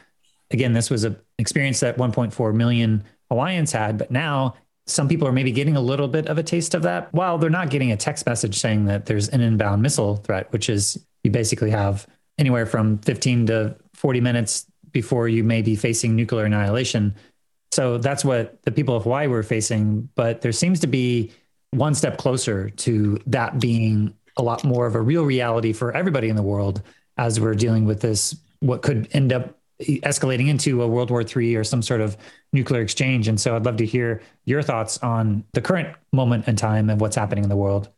Again, 0.52 0.74
this 0.74 0.90
was 0.90 1.04
an 1.04 1.18
experience 1.38 1.80
that 1.82 1.98
1.4 1.98 2.54
million 2.54 3.04
Hawaiians 3.30 3.72
had, 3.72 3.98
but 3.98 4.12
now 4.12 4.56
some 4.88 5.08
people 5.08 5.28
are 5.28 5.32
maybe 5.32 5.52
getting 5.52 5.76
a 5.76 5.82
little 5.82 6.08
bit 6.08 6.28
of 6.28 6.38
a 6.38 6.44
taste 6.44 6.74
of 6.74 6.82
that 6.84 7.14
while 7.14 7.38
they're 7.38 7.50
not 7.50 7.70
getting 7.70 7.92
a 7.92 7.98
text 7.98 8.26
message 8.26 8.58
saying 8.58 8.86
that 8.86 9.06
there's 9.06 9.30
an 9.30 9.42
inbound 9.42 9.82
missile 9.82 10.18
threat, 10.18 10.52
which 10.52 10.70
is 10.70 11.04
you 11.24 11.32
basically 11.32 11.70
have 11.70 12.08
anywhere 12.38 12.66
from 12.66 12.98
15 13.00 13.48
to 13.48 13.76
40 13.94 14.22
minutes 14.22 14.66
before 14.92 15.28
you 15.28 15.44
may 15.44 15.62
be 15.62 15.76
facing 15.76 16.16
nuclear 16.16 16.46
annihilation. 16.46 17.14
So 17.72 18.00
that's 18.00 18.26
what 18.26 18.62
the 18.64 18.72
people 18.72 18.96
of 18.96 19.04
Hawaii 19.04 19.28
were 19.28 19.44
facing. 19.44 20.10
But 20.16 20.42
there 20.42 20.52
seems 20.52 20.80
to 20.80 20.88
be 20.88 21.32
one 21.72 21.94
step 21.94 22.18
closer 22.18 22.70
to 22.72 23.20
that 23.28 23.60
being 23.60 24.16
a 24.38 24.42
lot 24.42 24.64
more 24.64 24.88
of 24.88 24.96
a 24.96 25.02
real 25.02 25.24
reality 25.24 25.74
for 25.74 25.96
everybody 25.96 26.30
in 26.30 26.36
the 26.36 26.42
world 26.42 26.82
as 27.18 27.40
we're 27.40 27.54
dealing 27.54 27.86
with 27.86 28.00
this, 28.00 28.36
what 28.62 28.82
could 28.82 29.08
end 29.12 29.34
up 29.34 29.59
escalating 29.82 30.50
into 30.50 30.82
a 30.82 30.88
World 30.88 31.10
War 31.10 31.24
III 31.24 31.56
or 31.56 31.64
some 31.64 31.82
sort 31.82 32.02
of 32.02 32.18
nuclear 32.52 32.82
exchange. 32.82 33.28
And 33.28 33.40
so 33.40 33.56
I'd 33.56 33.66
love 33.66 33.78
to 33.78 33.86
hear 33.86 34.22
your 34.46 34.62
thoughts 34.62 34.98
on 35.00 35.44
the 35.54 35.62
current 35.62 35.96
moment 36.12 36.48
in 36.48 36.56
time 36.56 36.90
and 36.90 37.00
what's 37.00 37.16
happening 37.16 37.44
in 37.44 37.50
the 37.50 37.56
world. 37.56 37.90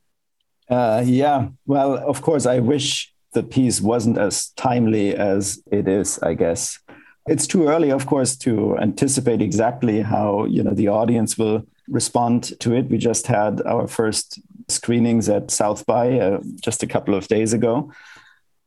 Uh, 0.70 1.04
yeah, 1.06 1.50
well, 1.66 1.98
of 1.98 2.22
course, 2.22 2.46
I 2.46 2.60
wish 2.60 3.14
the 3.34 3.44
piece 3.44 3.82
wasn't 3.82 4.18
as 4.18 4.50
timely 4.52 5.16
as 5.16 5.62
it 5.72 5.88
is, 5.88 6.20
I 6.20 6.34
guess. 6.34 6.80
It's 7.28 7.48
too 7.48 7.68
early, 7.68 7.92
of 7.92 8.06
course, 8.06 8.36
to 8.38 8.78
anticipate 8.78 9.42
exactly 9.42 10.02
how 10.02 10.46
you 10.46 10.64
know 10.64 10.74
the 10.74 10.88
audience 10.88 11.38
will 11.38 11.66
respond 11.88 12.60
to 12.62 12.74
it. 12.74 12.90
We 12.90 12.98
just 12.98 13.28
had 13.28 13.62
our 13.62 13.88
first 13.88 14.40
screenings 14.70 15.30
at 15.30 15.52
South 15.52 15.86
by 15.86 16.20
uh, 16.20 16.40
just 16.62 16.84
a 16.84 16.88
couple 16.88 17.14
of 17.14 17.28
days 17.28 17.54
ago. 17.54 17.92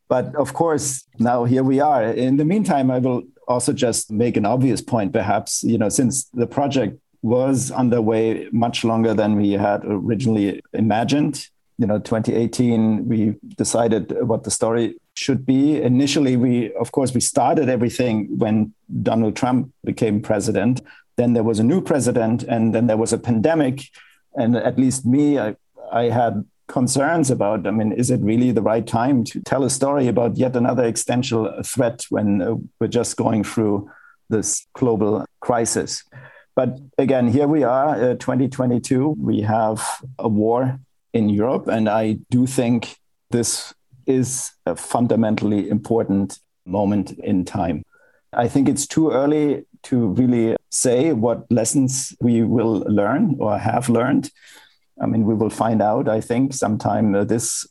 But 0.09 0.35
of 0.37 0.55
course, 0.55 1.05
now 1.19 1.45
here 1.45 1.63
we 1.63 1.81
are. 1.81 2.05
In 2.05 2.37
the 2.37 2.45
meantime, 2.45 2.91
I 2.91 2.99
will 2.99 3.23
also 3.49 3.73
just 3.73 4.11
make 4.11 4.37
an 4.37 4.47
obvious 4.47 4.81
point, 4.81 5.13
perhaps, 5.13 5.63
you 5.65 5.79
know, 5.79 5.89
since 5.89 6.25
the 6.35 6.47
project 6.47 6.99
was 7.23 7.71
underway 7.71 8.49
much 8.53 8.85
longer 8.85 9.15
than 9.15 9.37
we 9.37 9.53
had 9.53 9.83
originally 9.85 10.61
imagined 10.75 11.49
you 11.79 11.87
know 11.87 11.99
2018 11.99 13.09
we 13.09 13.35
decided 13.57 14.15
what 14.27 14.45
the 14.45 14.51
story 14.51 14.97
should 15.15 15.45
be. 15.47 15.81
Initially 15.81 16.37
we 16.37 16.73
of 16.75 16.93
course 16.93 17.15
we 17.15 17.21
started 17.21 17.69
everything 17.69 18.39
when 18.39 18.73
donald 19.03 19.37
trump 19.37 19.73
became 19.85 20.21
president. 20.21 20.81
Then 21.17 21.33
there 21.33 21.43
was 21.43 21.59
a 21.59 21.65
new 21.65 21.81
president 21.81 22.43
and 22.45 22.75
then 22.75 22.87
there 22.87 22.97
was 22.97 23.13
a 23.13 23.19
pandemic. 23.19 23.91
And 24.37 24.57
at 24.57 24.79
least 24.79 25.07
me 25.07 25.39
i, 25.39 25.57
I 25.93 26.05
had 26.05 26.45
concerns 26.67 27.31
about 27.31 27.67
i 27.67 27.71
mean 27.71 27.93
is 27.93 28.11
it 28.11 28.21
really 28.21 28.51
the 28.51 28.63
right 28.63 28.87
time 28.87 29.23
to 29.23 29.41
tell 29.41 29.65
a 29.65 29.71
story 29.71 30.09
about 30.09 30.37
yet 30.37 30.57
another 30.57 30.85
existential 30.85 31.53
threat 31.63 32.05
when 32.11 32.41
uh, 32.41 32.55
we're 32.81 32.87
just 32.87 33.17
going 33.17 33.45
through 33.45 33.91
this 34.31 34.67
global 34.73 35.25
crisis 35.41 36.05
but 36.57 36.79
again 36.99 37.29
here 37.29 37.47
we 37.47 37.63
are 37.63 37.95
uh, 37.95 38.15
2022 38.15 39.15
we 39.19 39.43
have 39.43 40.03
a 40.19 40.29
war 40.29 40.79
in 41.15 41.29
Europe. 41.31 41.69
And 41.69 41.89
I 41.89 42.19
do 42.29 42.47
think 42.47 42.97
this 43.31 43.73
is 44.07 44.53
a 44.67 44.77
fundamentally 44.77 45.71
important 45.71 46.41
moment 46.67 47.13
in 47.13 47.45
time. 47.45 47.85
I 48.33 48.49
think 48.49 48.69
it's 48.69 48.87
too 48.87 49.13
early 49.13 49.65
to 49.85 50.09
really 50.09 50.57
say 50.71 51.13
what 51.13 51.51
lessons 51.51 52.15
we 52.21 52.43
will 52.43 52.85
learn 52.87 53.37
or 53.39 53.57
have 53.59 53.89
learned. 53.89 54.31
I 55.01 55.07
mean, 55.07 55.25
we 55.25 55.35
will 55.35 55.51
find 55.51 55.83
out, 55.83 56.09
I 56.09 56.21
think, 56.21 56.55
sometime 56.55 57.13
this 57.27 57.67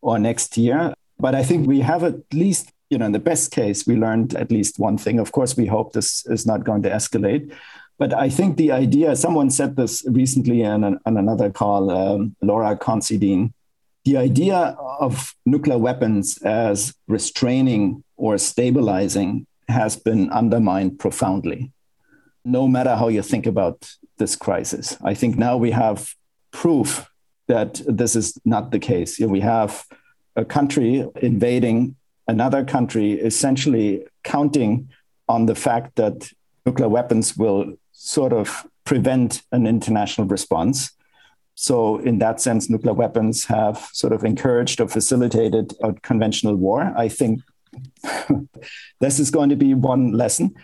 or 0.00 0.18
next 0.18 0.56
year. 0.56 0.94
But 1.18 1.34
I 1.34 1.42
think 1.42 1.66
we 1.66 1.80
have 1.80 2.04
at 2.04 2.16
least, 2.32 2.72
you 2.90 2.98
know, 2.98 3.06
in 3.06 3.12
the 3.12 3.18
best 3.18 3.50
case, 3.50 3.86
we 3.86 3.96
learned 3.96 4.34
at 4.34 4.50
least 4.50 4.78
one 4.78 4.98
thing. 4.98 5.18
Of 5.18 5.32
course, 5.32 5.56
we 5.56 5.66
hope 5.66 5.92
this 5.92 6.26
is 6.26 6.46
not 6.46 6.64
going 6.64 6.82
to 6.82 6.90
escalate. 6.90 7.52
But 7.98 8.12
I 8.12 8.28
think 8.28 8.56
the 8.56 8.72
idea, 8.72 9.16
someone 9.16 9.50
said 9.50 9.76
this 9.76 10.04
recently 10.06 10.64
on, 10.64 10.84
an, 10.84 11.00
on 11.06 11.16
another 11.16 11.50
call, 11.50 11.90
um, 11.90 12.36
Laura 12.42 12.76
Considine, 12.76 13.54
the 14.04 14.18
idea 14.18 14.76
of 15.00 15.34
nuclear 15.46 15.78
weapons 15.78 16.38
as 16.42 16.94
restraining 17.08 18.04
or 18.16 18.38
stabilizing 18.38 19.46
has 19.68 19.96
been 19.96 20.30
undermined 20.30 20.98
profoundly, 20.98 21.72
no 22.44 22.68
matter 22.68 22.94
how 22.94 23.08
you 23.08 23.22
think 23.22 23.46
about 23.46 23.90
this 24.18 24.36
crisis. 24.36 24.96
I 25.02 25.14
think 25.14 25.36
now 25.36 25.56
we 25.56 25.72
have 25.72 26.14
proof 26.56 27.10
that 27.48 27.82
this 27.86 28.16
is 28.16 28.38
not 28.44 28.70
the 28.70 28.78
case. 28.78 29.20
We 29.20 29.40
have 29.40 29.84
a 30.36 30.44
country 30.44 31.06
invading 31.20 31.96
another 32.26 32.64
country, 32.64 33.12
essentially 33.12 34.06
counting 34.24 34.88
on 35.28 35.46
the 35.46 35.54
fact 35.54 35.96
that 35.96 36.30
nuclear 36.64 36.88
weapons 36.88 37.36
will 37.36 37.74
sort 37.92 38.32
of 38.32 38.66
prevent 38.84 39.42
an 39.52 39.66
international 39.66 40.26
response. 40.26 40.92
So, 41.54 41.98
in 41.98 42.18
that 42.18 42.40
sense, 42.40 42.70
nuclear 42.70 42.94
weapons 42.94 43.44
have 43.46 43.88
sort 43.92 44.12
of 44.14 44.24
encouraged 44.24 44.80
or 44.80 44.88
facilitated 44.88 45.74
a 45.82 45.92
conventional 45.92 46.56
war. 46.56 46.92
I 46.96 47.08
think 47.08 47.40
this 49.00 49.18
is 49.18 49.30
going 49.30 49.50
to 49.50 49.56
be 49.56 49.74
one 49.74 50.12
lesson. 50.12 50.54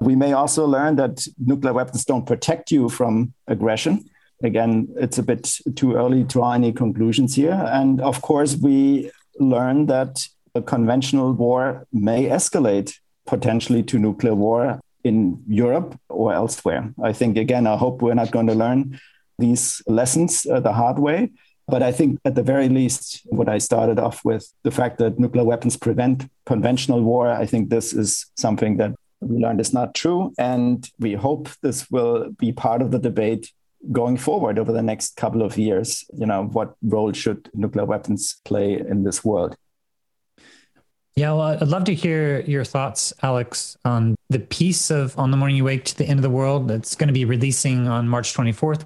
We 0.00 0.16
may 0.16 0.32
also 0.32 0.66
learn 0.66 0.96
that 0.96 1.26
nuclear 1.38 1.72
weapons 1.72 2.04
don't 2.04 2.26
protect 2.26 2.70
you 2.72 2.88
from 2.88 3.32
aggression. 3.46 4.04
Again, 4.42 4.88
it's 4.96 5.18
a 5.18 5.22
bit 5.22 5.58
too 5.74 5.94
early 5.94 6.22
to 6.22 6.28
draw 6.28 6.52
any 6.52 6.72
conclusions 6.72 7.34
here. 7.34 7.68
And 7.72 8.00
of 8.00 8.20
course, 8.22 8.56
we 8.56 9.10
learn 9.38 9.86
that 9.86 10.26
a 10.54 10.62
conventional 10.62 11.32
war 11.32 11.86
may 11.92 12.24
escalate 12.24 12.98
potentially 13.26 13.82
to 13.84 13.98
nuclear 13.98 14.34
war 14.34 14.80
in 15.04 15.42
Europe 15.46 15.98
or 16.08 16.32
elsewhere. 16.32 16.92
I 17.02 17.12
think, 17.12 17.36
again, 17.36 17.66
I 17.66 17.76
hope 17.76 18.02
we're 18.02 18.14
not 18.14 18.30
going 18.30 18.46
to 18.48 18.54
learn 18.54 18.98
these 19.38 19.82
lessons 19.86 20.46
uh, 20.46 20.60
the 20.60 20.72
hard 20.72 20.98
way. 20.98 21.30
But 21.68 21.82
I 21.82 21.92
think, 21.92 22.20
at 22.24 22.34
the 22.34 22.42
very 22.42 22.68
least, 22.68 23.22
what 23.26 23.48
I 23.48 23.58
started 23.58 23.98
off 23.98 24.24
with 24.24 24.52
the 24.62 24.70
fact 24.70 24.98
that 24.98 25.18
nuclear 25.18 25.44
weapons 25.44 25.76
prevent 25.76 26.28
conventional 26.44 27.02
war, 27.02 27.28
I 27.28 27.46
think 27.46 27.70
this 27.70 27.92
is 27.92 28.26
something 28.36 28.76
that 28.76 28.94
we 29.20 29.38
learned 29.38 29.60
is 29.60 29.72
not 29.72 29.94
true. 29.94 30.32
And 30.38 30.88
we 30.98 31.14
hope 31.14 31.48
this 31.62 31.90
will 31.90 32.30
be 32.30 32.52
part 32.52 32.82
of 32.82 32.90
the 32.92 32.98
debate 32.98 33.52
going 33.92 34.16
forward 34.16 34.58
over 34.58 34.72
the 34.72 34.82
next 34.82 35.16
couple 35.16 35.42
of 35.42 35.56
years. 35.56 36.04
You 36.12 36.26
know, 36.26 36.44
what 36.44 36.74
role 36.82 37.12
should 37.12 37.50
nuclear 37.54 37.84
weapons 37.84 38.40
play 38.44 38.74
in 38.74 39.04
this 39.04 39.24
world? 39.24 39.56
Yeah, 41.16 41.32
well, 41.32 41.42
I'd 41.42 41.68
love 41.68 41.84
to 41.84 41.94
hear 41.94 42.40
your 42.40 42.62
thoughts, 42.62 43.14
Alex, 43.22 43.74
on 43.86 44.16
the 44.28 44.38
piece 44.38 44.90
of 44.90 45.18
On 45.18 45.30
the 45.30 45.36
Morning 45.38 45.56
You 45.56 45.64
Wake 45.64 45.84
to 45.86 45.96
the 45.96 46.04
End 46.04 46.18
of 46.18 46.22
the 46.22 46.30
World 46.30 46.68
that's 46.68 46.94
going 46.94 47.08
to 47.08 47.14
be 47.14 47.24
releasing 47.24 47.88
on 47.88 48.06
March 48.06 48.34
24th. 48.34 48.84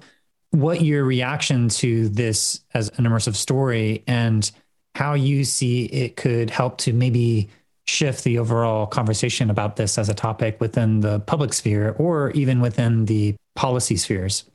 What 0.51 0.81
your 0.81 1.03
reaction 1.03 1.67
to 1.69 2.07
this 2.07 2.61
as 2.73 2.87
an 2.97 3.03
immersive 3.03 3.35
story 3.35 4.03
and 4.07 4.49
how 4.95 5.13
you 5.13 5.43
see 5.43 5.85
it 5.85 6.15
could 6.15 6.49
help 6.49 6.77
to 6.79 6.93
maybe 6.93 7.49
shift 7.85 8.23
the 8.23 8.39
overall 8.39 8.85
conversation 8.85 9.49
about 9.49 9.75
this 9.75 9.97
as 9.97 10.07
a 10.07 10.13
topic 10.13 10.61
within 10.61 11.01
the 11.01 11.19
public 11.21 11.51
sphere 11.51 11.95
or 11.97 12.31
even 12.31 12.61
within 12.61 13.05
the 13.05 13.35
policy 13.55 13.97
spheres? 13.97 14.45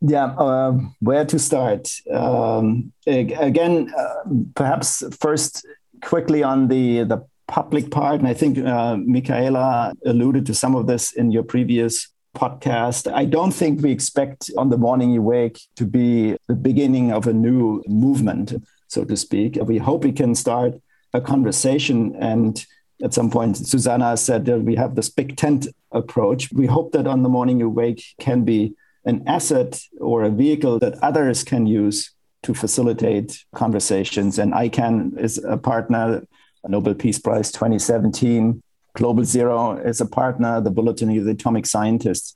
Yeah, 0.00 0.26
uh, 0.36 0.78
where 1.00 1.24
to 1.24 1.38
start? 1.38 1.88
Um, 2.12 2.92
again, 3.06 3.90
uh, 3.96 4.14
perhaps 4.54 5.02
first 5.18 5.66
quickly 6.02 6.42
on 6.42 6.68
the 6.68 7.04
the 7.04 7.26
public 7.46 7.90
part, 7.90 8.20
and 8.20 8.28
I 8.28 8.34
think 8.34 8.58
uh, 8.58 8.96
Michaela 8.96 9.94
alluded 10.04 10.44
to 10.46 10.54
some 10.54 10.74
of 10.74 10.86
this 10.86 11.12
in 11.12 11.30
your 11.30 11.42
previous 11.42 12.08
podcast. 12.36 13.10
I 13.12 13.24
don't 13.24 13.52
think 13.52 13.80
we 13.80 13.92
expect 13.92 14.50
on 14.58 14.68
the 14.68 14.76
morning 14.76 15.10
you 15.10 15.22
wake 15.22 15.60
to 15.76 15.86
be 15.86 16.36
the 16.48 16.54
beginning 16.54 17.12
of 17.12 17.26
a 17.26 17.32
new 17.32 17.82
movement, 17.86 18.52
so 18.88 19.04
to 19.04 19.16
speak. 19.16 19.56
We 19.62 19.78
hope 19.78 20.04
we 20.04 20.12
can 20.12 20.34
start 20.34 20.74
a 21.14 21.20
conversation 21.20 22.16
and 22.16 22.66
at 23.02 23.12
some 23.12 23.30
point, 23.30 23.56
Susanna 23.56 24.16
said 24.16 24.44
that 24.46 24.60
we 24.60 24.76
have 24.76 24.94
this 24.94 25.08
big 25.08 25.36
tent 25.36 25.66
approach. 25.94 26.52
We 26.52 26.66
hope 26.66 26.92
that 26.92 27.06
on 27.06 27.22
the 27.22 27.28
morning 27.28 27.60
you 27.60 27.70
wake 27.70 28.04
can 28.18 28.44
be 28.44 28.74
an 29.04 29.22
asset 29.26 29.80
or 30.00 30.24
a 30.24 30.30
vehicle 30.30 30.78
that 30.80 31.02
others 31.02 31.44
can 31.44 31.66
use 31.66 32.10
to 32.42 32.54
facilitate 32.54 33.44
conversations. 33.54 34.38
And 34.38 34.52
ICAN 34.52 35.18
is 35.18 35.42
a 35.42 35.56
partner, 35.56 36.26
Nobel 36.66 36.94
Peace 36.94 37.18
Prize 37.18 37.50
2017. 37.52 38.62
Global 38.94 39.24
Zero 39.24 39.76
is 39.76 40.00
a 40.00 40.06
partner, 40.06 40.60
the 40.60 40.70
Bulletin 40.70 41.16
of 41.18 41.24
the 41.24 41.32
Atomic 41.32 41.66
Scientists. 41.66 42.34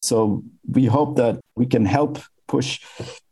So 0.00 0.42
we 0.70 0.86
hope 0.86 1.16
that 1.16 1.40
we 1.56 1.66
can 1.66 1.84
help 1.84 2.18
push 2.48 2.80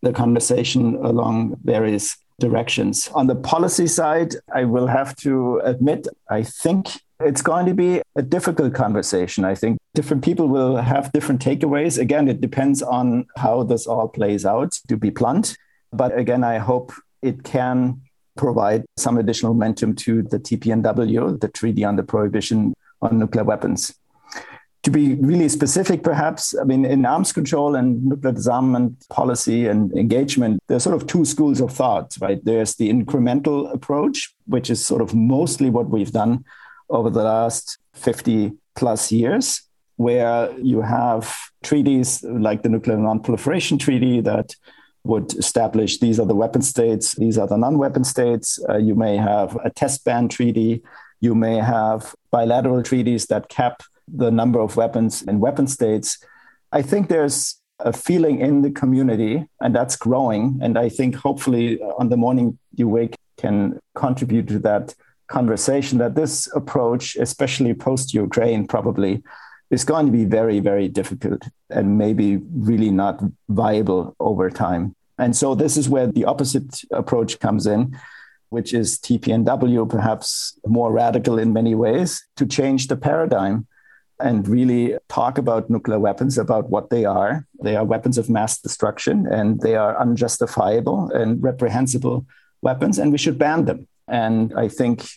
the 0.02 0.12
conversation 0.12 0.94
along 0.96 1.56
various 1.64 2.16
directions. 2.38 3.08
On 3.14 3.26
the 3.26 3.34
policy 3.34 3.86
side, 3.86 4.34
I 4.54 4.64
will 4.64 4.86
have 4.86 5.16
to 5.16 5.60
admit, 5.64 6.06
I 6.30 6.42
think 6.44 7.00
it's 7.20 7.42
going 7.42 7.66
to 7.66 7.74
be 7.74 8.00
a 8.16 8.22
difficult 8.22 8.74
conversation. 8.74 9.44
I 9.44 9.54
think 9.54 9.78
different 9.94 10.22
people 10.22 10.48
will 10.48 10.76
have 10.76 11.12
different 11.12 11.42
takeaways. 11.42 11.98
Again, 11.98 12.28
it 12.28 12.40
depends 12.40 12.82
on 12.82 13.26
how 13.36 13.64
this 13.64 13.86
all 13.86 14.08
plays 14.08 14.46
out, 14.46 14.72
to 14.88 14.96
be 14.96 15.10
blunt. 15.10 15.56
But 15.92 16.16
again, 16.16 16.44
I 16.44 16.58
hope 16.58 16.92
it 17.22 17.42
can 17.42 18.02
provide 18.36 18.84
some 18.96 19.18
additional 19.18 19.54
momentum 19.54 19.96
to 19.96 20.22
the 20.22 20.38
TPNW, 20.38 21.40
the 21.40 21.48
Treaty 21.48 21.84
on 21.84 21.96
the 21.96 22.04
Prohibition 22.04 22.72
on 23.02 23.18
Nuclear 23.18 23.44
Weapons. 23.44 23.94
To 24.84 24.92
be 24.92 25.16
really 25.16 25.48
specific, 25.48 26.04
perhaps, 26.04 26.56
I 26.56 26.62
mean, 26.62 26.84
in 26.84 27.04
arms 27.04 27.32
control 27.32 27.74
and 27.74 28.04
nuclear 28.04 28.32
disarmament 28.32 29.06
policy 29.10 29.66
and 29.66 29.92
engagement, 29.92 30.62
there's 30.68 30.84
sort 30.84 30.94
of 30.94 31.08
two 31.08 31.24
schools 31.24 31.60
of 31.60 31.72
thought, 31.72 32.16
right? 32.20 32.42
There's 32.44 32.76
the 32.76 32.88
incremental 32.88 33.74
approach, 33.74 34.32
which 34.46 34.70
is 34.70 34.84
sort 34.84 35.02
of 35.02 35.16
mostly 35.16 35.68
what 35.68 35.90
we've 35.90 36.12
done 36.12 36.44
over 36.90 37.10
the 37.10 37.22
last 37.22 37.78
50 37.94 38.52
plus 38.74 39.12
years, 39.12 39.62
where 39.96 40.52
you 40.58 40.80
have 40.80 41.34
treaties 41.62 42.22
like 42.24 42.62
the 42.62 42.68
Nuclear 42.68 42.96
Non-Proliferation 42.96 43.78
Treaty 43.78 44.20
that 44.20 44.54
would 45.04 45.32
establish 45.34 45.98
these 45.98 46.20
are 46.20 46.26
the 46.26 46.34
weapon 46.34 46.62
states, 46.62 47.14
these 47.14 47.38
are 47.38 47.46
the 47.46 47.56
non-weapon 47.56 48.04
states. 48.04 48.58
Uh, 48.68 48.76
you 48.76 48.94
may 48.94 49.16
have 49.16 49.56
a 49.64 49.70
test 49.70 50.04
ban 50.04 50.28
treaty. 50.28 50.82
You 51.20 51.34
may 51.34 51.56
have 51.56 52.14
bilateral 52.30 52.82
treaties 52.82 53.26
that 53.26 53.48
cap 53.48 53.82
the 54.06 54.30
number 54.30 54.60
of 54.60 54.76
weapons 54.76 55.22
in 55.22 55.40
weapon 55.40 55.66
states. 55.66 56.18
I 56.72 56.82
think 56.82 57.08
there's 57.08 57.56
a 57.80 57.92
feeling 57.92 58.40
in 58.40 58.62
the 58.62 58.70
community, 58.70 59.46
and 59.60 59.74
that's 59.74 59.96
growing. 59.96 60.58
And 60.62 60.78
I 60.78 60.88
think 60.88 61.14
hopefully 61.14 61.80
on 61.98 62.08
the 62.08 62.16
morning 62.16 62.58
you 62.74 62.88
wake 62.88 63.16
can 63.36 63.78
contribute 63.94 64.48
to 64.48 64.58
that 64.60 64.94
conversation 65.28 65.98
that 65.98 66.14
this 66.14 66.48
approach, 66.54 67.16
especially 67.16 67.74
post 67.74 68.14
Ukraine, 68.14 68.66
probably 68.66 69.22
is 69.70 69.84
going 69.84 70.06
to 70.06 70.12
be 70.12 70.24
very, 70.24 70.60
very 70.60 70.88
difficult 70.88 71.42
and 71.70 71.98
maybe 71.98 72.38
really 72.52 72.90
not 72.90 73.22
viable 73.48 74.16
over 74.18 74.50
time. 74.50 74.94
And 75.18 75.36
so 75.36 75.54
this 75.54 75.76
is 75.76 75.88
where 75.88 76.06
the 76.06 76.24
opposite 76.24 76.82
approach 76.90 77.38
comes 77.38 77.66
in, 77.66 77.96
which 78.48 78.72
is 78.72 78.98
TPNW, 78.98 79.88
perhaps 79.88 80.58
more 80.66 80.90
radical 80.92 81.38
in 81.38 81.52
many 81.52 81.74
ways, 81.74 82.26
to 82.36 82.46
change 82.46 82.88
the 82.88 82.96
paradigm 82.96 83.66
and 84.20 84.48
really 84.48 84.96
talk 85.08 85.38
about 85.38 85.70
nuclear 85.70 85.98
weapons, 85.98 86.38
about 86.38 86.70
what 86.70 86.90
they 86.90 87.04
are. 87.04 87.46
They 87.62 87.76
are 87.76 87.84
weapons 87.84 88.16
of 88.18 88.30
mass 88.30 88.58
destruction 88.60 89.26
and 89.26 89.60
they 89.60 89.76
are 89.76 90.00
unjustifiable 90.00 91.10
and 91.10 91.42
reprehensible 91.42 92.26
weapons, 92.62 92.98
and 92.98 93.12
we 93.12 93.18
should 93.18 93.38
ban 93.38 93.66
them. 93.66 93.86
And 94.08 94.52
I 94.56 94.68
think, 94.68 95.08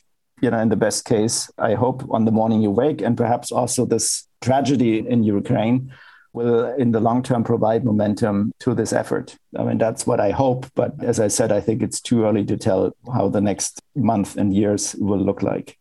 you 0.42 0.50
know, 0.50 0.60
in 0.60 0.70
the 0.70 0.76
best 0.76 1.06
case, 1.06 1.50
I 1.58 1.76
hope 1.76 2.04
on 2.10 2.26
the 2.26 2.32
morning 2.32 2.62
you 2.62 2.72
wake, 2.72 3.02
and 3.02 3.16
perhaps 3.16 3.52
also 3.52 3.86
this 3.86 4.28
tragedy 4.42 5.00
in 5.00 5.24
Ukraine 5.24 5.94
will, 6.34 6.74
in 6.76 6.92
the 6.92 7.00
long 7.00 7.24
term, 7.24 7.44
provide 7.44 7.86
momentum 7.86 8.52
to 8.60 8.74
this 8.74 8.94
effort. 8.94 9.36
I 9.58 9.64
mean, 9.64 9.78
that's 9.78 10.08
what 10.08 10.20
I 10.20 10.32
hope. 10.32 10.66
But 10.76 11.04
as 11.04 11.20
I 11.20 11.28
said, 11.28 11.52
I 11.52 11.62
think 11.62 11.82
it's 11.82 12.02
too 12.02 12.26
early 12.26 12.46
to 12.46 12.58
tell 12.58 12.96
how 13.14 13.30
the 13.30 13.42
next 13.42 13.82
month 13.96 14.38
and 14.38 14.54
years 14.54 14.96
will 14.96 15.20
look 15.20 15.44
like. 15.44 15.78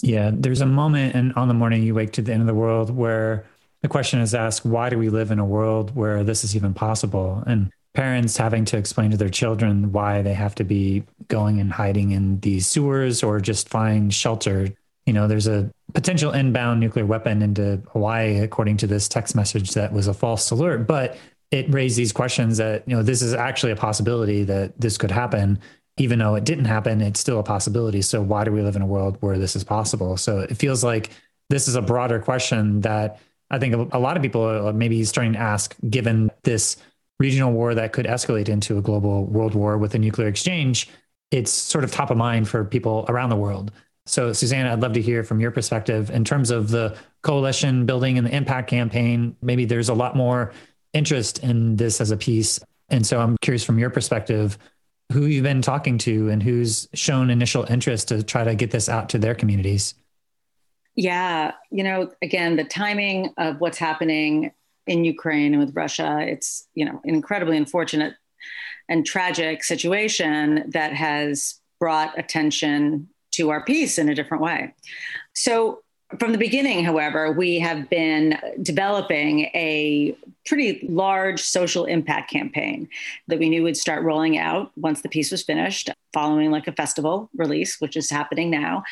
Yeah, 0.00 0.30
there's 0.32 0.60
a 0.60 0.66
moment 0.66 1.14
and 1.14 1.32
On 1.34 1.48
the 1.48 1.54
Morning 1.54 1.82
You 1.82 1.94
Wake 1.94 2.12
to 2.12 2.22
the 2.22 2.32
End 2.32 2.40
of 2.40 2.46
the 2.46 2.54
World 2.54 2.90
where 2.90 3.46
the 3.82 3.88
question 3.88 4.20
is 4.20 4.34
asked, 4.34 4.64
why 4.64 4.90
do 4.90 4.98
we 4.98 5.08
live 5.08 5.30
in 5.30 5.38
a 5.38 5.44
world 5.44 5.94
where 5.94 6.24
this 6.24 6.44
is 6.44 6.56
even 6.56 6.74
possible? 6.74 7.42
And 7.46 7.70
parents 7.98 8.36
having 8.36 8.64
to 8.64 8.76
explain 8.76 9.10
to 9.10 9.16
their 9.16 9.28
children 9.28 9.90
why 9.90 10.22
they 10.22 10.32
have 10.32 10.54
to 10.54 10.62
be 10.62 11.02
going 11.26 11.58
and 11.58 11.72
hiding 11.72 12.12
in 12.12 12.38
these 12.38 12.64
sewers 12.64 13.24
or 13.24 13.40
just 13.40 13.68
find 13.68 14.14
shelter. 14.14 14.68
You 15.04 15.12
know, 15.12 15.26
there's 15.26 15.48
a 15.48 15.68
potential 15.94 16.30
inbound 16.30 16.78
nuclear 16.78 17.04
weapon 17.04 17.42
into 17.42 17.82
Hawaii, 17.90 18.38
according 18.38 18.76
to 18.76 18.86
this 18.86 19.08
text 19.08 19.34
message 19.34 19.72
that 19.72 19.92
was 19.92 20.06
a 20.06 20.14
false 20.14 20.48
alert. 20.52 20.86
But 20.86 21.18
it 21.50 21.74
raised 21.74 21.98
these 21.98 22.12
questions 22.12 22.58
that, 22.58 22.84
you 22.86 22.94
know, 22.94 23.02
this 23.02 23.20
is 23.20 23.34
actually 23.34 23.72
a 23.72 23.76
possibility 23.76 24.44
that 24.44 24.80
this 24.80 24.96
could 24.96 25.10
happen. 25.10 25.58
Even 25.96 26.20
though 26.20 26.36
it 26.36 26.44
didn't 26.44 26.66
happen, 26.66 27.00
it's 27.00 27.18
still 27.18 27.40
a 27.40 27.42
possibility. 27.42 28.00
So 28.00 28.22
why 28.22 28.44
do 28.44 28.52
we 28.52 28.62
live 28.62 28.76
in 28.76 28.82
a 28.82 28.86
world 28.86 29.16
where 29.18 29.38
this 29.38 29.56
is 29.56 29.64
possible? 29.64 30.16
So 30.16 30.38
it 30.38 30.56
feels 30.56 30.84
like 30.84 31.10
this 31.50 31.66
is 31.66 31.74
a 31.74 31.82
broader 31.82 32.20
question 32.20 32.80
that 32.82 33.18
I 33.50 33.58
think 33.58 33.92
a 33.92 33.98
lot 33.98 34.16
of 34.16 34.22
people 34.22 34.42
are 34.42 34.72
maybe 34.72 35.02
starting 35.02 35.32
to 35.32 35.40
ask, 35.40 35.74
given 35.90 36.30
this 36.44 36.76
regional 37.18 37.52
war 37.52 37.74
that 37.74 37.92
could 37.92 38.06
escalate 38.06 38.48
into 38.48 38.78
a 38.78 38.82
global 38.82 39.26
world 39.26 39.54
war 39.54 39.78
with 39.78 39.94
a 39.94 39.98
nuclear 39.98 40.28
exchange, 40.28 40.88
it's 41.30 41.50
sort 41.50 41.84
of 41.84 41.90
top 41.90 42.10
of 42.10 42.16
mind 42.16 42.48
for 42.48 42.64
people 42.64 43.04
around 43.08 43.30
the 43.30 43.36
world. 43.36 43.72
So, 44.06 44.32
Susanna, 44.32 44.72
I'd 44.72 44.80
love 44.80 44.94
to 44.94 45.02
hear 45.02 45.22
from 45.22 45.40
your 45.40 45.50
perspective 45.50 46.10
in 46.10 46.24
terms 46.24 46.50
of 46.50 46.70
the 46.70 46.96
coalition 47.22 47.84
building 47.84 48.16
and 48.16 48.26
the 48.26 48.34
impact 48.34 48.70
campaign. 48.70 49.36
Maybe 49.42 49.66
there's 49.66 49.90
a 49.90 49.94
lot 49.94 50.16
more 50.16 50.52
interest 50.94 51.40
in 51.40 51.76
this 51.76 52.00
as 52.00 52.10
a 52.10 52.16
piece. 52.16 52.58
And 52.88 53.06
so 53.06 53.20
I'm 53.20 53.36
curious 53.42 53.64
from 53.64 53.78
your 53.78 53.90
perspective, 53.90 54.56
who 55.12 55.26
you've 55.26 55.42
been 55.42 55.60
talking 55.60 55.98
to 55.98 56.30
and 56.30 56.42
who's 56.42 56.88
shown 56.94 57.28
initial 57.28 57.64
interest 57.64 58.08
to 58.08 58.22
try 58.22 58.44
to 58.44 58.54
get 58.54 58.70
this 58.70 58.88
out 58.88 59.10
to 59.10 59.18
their 59.18 59.34
communities. 59.34 59.94
Yeah, 60.94 61.52
you 61.70 61.84
know, 61.84 62.10
again, 62.22 62.56
the 62.56 62.64
timing 62.64 63.32
of 63.36 63.60
what's 63.60 63.78
happening 63.78 64.52
in 64.88 65.04
Ukraine 65.04 65.54
and 65.54 65.64
with 65.64 65.76
Russia. 65.76 66.18
It's, 66.20 66.66
you 66.74 66.84
know, 66.84 67.00
an 67.04 67.14
incredibly 67.14 67.56
unfortunate 67.56 68.14
and 68.88 69.04
tragic 69.04 69.62
situation 69.62 70.64
that 70.70 70.92
has 70.94 71.60
brought 71.78 72.18
attention 72.18 73.08
to 73.32 73.50
our 73.50 73.64
peace 73.64 73.98
in 73.98 74.08
a 74.08 74.14
different 74.14 74.42
way. 74.42 74.74
So 75.34 75.82
from 76.18 76.32
the 76.32 76.38
beginning, 76.38 76.84
however, 76.84 77.30
we 77.32 77.58
have 77.58 77.90
been 77.90 78.38
developing 78.62 79.40
a 79.54 80.16
pretty 80.46 80.86
large 80.88 81.42
social 81.42 81.84
impact 81.84 82.30
campaign 82.30 82.88
that 83.26 83.38
we 83.38 83.50
knew 83.50 83.62
would 83.62 83.76
start 83.76 84.02
rolling 84.02 84.38
out 84.38 84.72
once 84.76 85.02
the 85.02 85.10
piece 85.10 85.30
was 85.30 85.42
finished, 85.42 85.90
following 86.14 86.50
like 86.50 86.66
a 86.66 86.72
festival 86.72 87.28
release, 87.36 87.78
which 87.78 87.94
is 87.94 88.08
happening 88.08 88.48
now. 88.50 88.82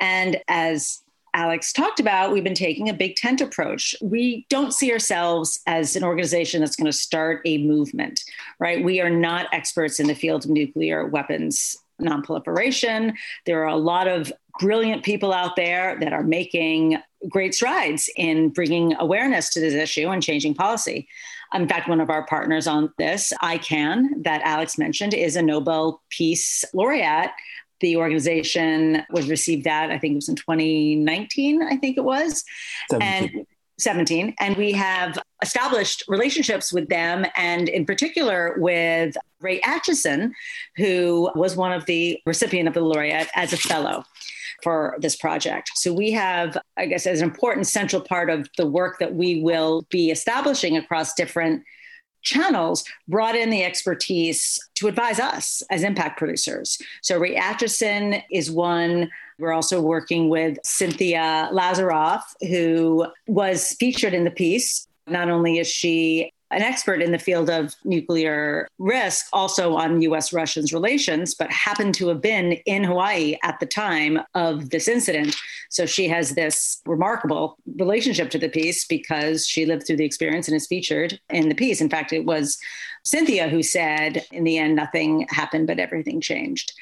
And 0.00 0.40
as 0.48 1.03
Alex 1.34 1.72
talked 1.72 1.98
about, 1.98 2.32
we've 2.32 2.44
been 2.44 2.54
taking 2.54 2.88
a 2.88 2.94
big 2.94 3.16
tent 3.16 3.40
approach. 3.40 3.94
We 4.00 4.46
don't 4.48 4.72
see 4.72 4.92
ourselves 4.92 5.60
as 5.66 5.96
an 5.96 6.04
organization 6.04 6.60
that's 6.60 6.76
going 6.76 6.90
to 6.90 6.96
start 6.96 7.42
a 7.44 7.58
movement, 7.58 8.22
right? 8.60 8.82
We 8.82 9.00
are 9.00 9.10
not 9.10 9.48
experts 9.52 9.98
in 9.98 10.06
the 10.06 10.14
field 10.14 10.44
of 10.44 10.50
nuclear 10.50 11.06
weapons 11.06 11.76
nonproliferation. 12.00 13.14
There 13.46 13.62
are 13.62 13.68
a 13.68 13.76
lot 13.76 14.08
of 14.08 14.32
brilliant 14.60 15.02
people 15.02 15.32
out 15.32 15.56
there 15.56 15.98
that 16.00 16.12
are 16.12 16.22
making 16.22 16.98
great 17.28 17.54
strides 17.54 18.08
in 18.16 18.50
bringing 18.50 18.94
awareness 18.98 19.50
to 19.50 19.60
this 19.60 19.74
issue 19.74 20.08
and 20.08 20.22
changing 20.22 20.54
policy. 20.54 21.08
In 21.52 21.68
fact, 21.68 21.88
one 21.88 22.00
of 22.00 22.10
our 22.10 22.26
partners 22.26 22.66
on 22.66 22.92
this, 22.98 23.32
ICAN, 23.42 24.24
that 24.24 24.42
Alex 24.42 24.76
mentioned, 24.76 25.14
is 25.14 25.36
a 25.36 25.42
Nobel 25.42 26.02
Peace 26.10 26.64
Laureate. 26.74 27.30
The 27.80 27.96
organization 27.96 29.02
was 29.10 29.28
received 29.28 29.64
that, 29.64 29.90
I 29.90 29.98
think 29.98 30.12
it 30.12 30.16
was 30.16 30.28
in 30.28 30.36
2019, 30.36 31.62
I 31.62 31.76
think 31.76 31.96
it 31.96 32.04
was. 32.04 32.44
17. 32.90 33.38
And 33.38 33.46
17. 33.78 34.34
And 34.38 34.56
we 34.56 34.72
have 34.72 35.18
established 35.42 36.04
relationships 36.06 36.72
with 36.72 36.88
them, 36.88 37.26
and 37.36 37.68
in 37.68 37.84
particular 37.84 38.54
with 38.58 39.16
Ray 39.40 39.60
Acheson, 39.60 40.30
who 40.76 41.30
was 41.34 41.56
one 41.56 41.72
of 41.72 41.84
the 41.86 42.20
recipient 42.24 42.68
of 42.68 42.74
the 42.74 42.80
laureate 42.80 43.28
as 43.34 43.52
a 43.52 43.56
fellow 43.56 44.04
for 44.62 44.96
this 45.00 45.16
project. 45.16 45.72
So 45.74 45.92
we 45.92 46.12
have, 46.12 46.56
I 46.76 46.86
guess, 46.86 47.06
as 47.06 47.20
an 47.20 47.28
important 47.28 47.66
central 47.66 48.00
part 48.00 48.30
of 48.30 48.48
the 48.56 48.66
work 48.66 49.00
that 49.00 49.14
we 49.14 49.42
will 49.42 49.84
be 49.90 50.10
establishing 50.10 50.76
across 50.76 51.12
different 51.14 51.64
channels 52.24 52.84
brought 53.06 53.36
in 53.36 53.50
the 53.50 53.62
expertise 53.62 54.58
to 54.74 54.88
advise 54.88 55.20
us 55.20 55.62
as 55.70 55.82
impact 55.82 56.18
producers. 56.18 56.78
So 57.02 57.18
Ray 57.18 57.36
Acheson 57.36 58.22
is 58.30 58.50
one. 58.50 59.10
We're 59.38 59.52
also 59.52 59.80
working 59.80 60.28
with 60.28 60.58
Cynthia 60.64 61.48
Lazaroff, 61.52 62.22
who 62.40 63.06
was 63.26 63.72
featured 63.78 64.14
in 64.14 64.24
the 64.24 64.30
piece. 64.30 64.88
Not 65.06 65.28
only 65.28 65.58
is 65.58 65.68
she 65.68 66.32
an 66.54 66.62
expert 66.62 67.02
in 67.02 67.12
the 67.12 67.18
field 67.18 67.50
of 67.50 67.74
nuclear 67.84 68.68
risk, 68.78 69.26
also 69.32 69.74
on 69.74 70.00
US 70.02 70.32
Russians 70.32 70.72
relations, 70.72 71.34
but 71.34 71.50
happened 71.50 71.94
to 71.96 72.08
have 72.08 72.20
been 72.20 72.52
in 72.64 72.84
Hawaii 72.84 73.36
at 73.42 73.60
the 73.60 73.66
time 73.66 74.20
of 74.34 74.70
this 74.70 74.88
incident. 74.88 75.36
So 75.70 75.86
she 75.86 76.08
has 76.08 76.30
this 76.30 76.80
remarkable 76.86 77.58
relationship 77.76 78.30
to 78.30 78.38
the 78.38 78.48
piece 78.48 78.86
because 78.86 79.46
she 79.46 79.66
lived 79.66 79.86
through 79.86 79.96
the 79.96 80.04
experience 80.04 80.48
and 80.48 80.56
is 80.56 80.66
featured 80.66 81.20
in 81.30 81.48
the 81.48 81.54
piece. 81.54 81.80
In 81.80 81.90
fact, 81.90 82.12
it 82.12 82.24
was 82.24 82.58
Cynthia 83.04 83.48
who 83.48 83.62
said, 83.62 84.24
in 84.32 84.44
the 84.44 84.58
end, 84.58 84.76
nothing 84.76 85.26
happened, 85.28 85.66
but 85.66 85.78
everything 85.78 86.20
changed. 86.20 86.72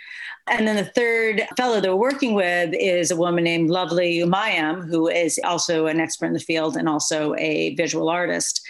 And 0.48 0.66
then 0.66 0.76
the 0.76 0.84
third 0.84 1.46
fellow 1.56 1.80
that 1.80 1.88
we're 1.88 1.96
working 1.96 2.34
with 2.34 2.74
is 2.74 3.10
a 3.10 3.16
woman 3.16 3.44
named 3.44 3.70
Lovely 3.70 4.18
Umayam, 4.18 4.88
who 4.88 5.08
is 5.08 5.38
also 5.44 5.86
an 5.86 6.00
expert 6.00 6.26
in 6.26 6.32
the 6.32 6.40
field 6.40 6.76
and 6.76 6.88
also 6.88 7.34
a 7.36 7.74
visual 7.76 8.08
artist. 8.08 8.60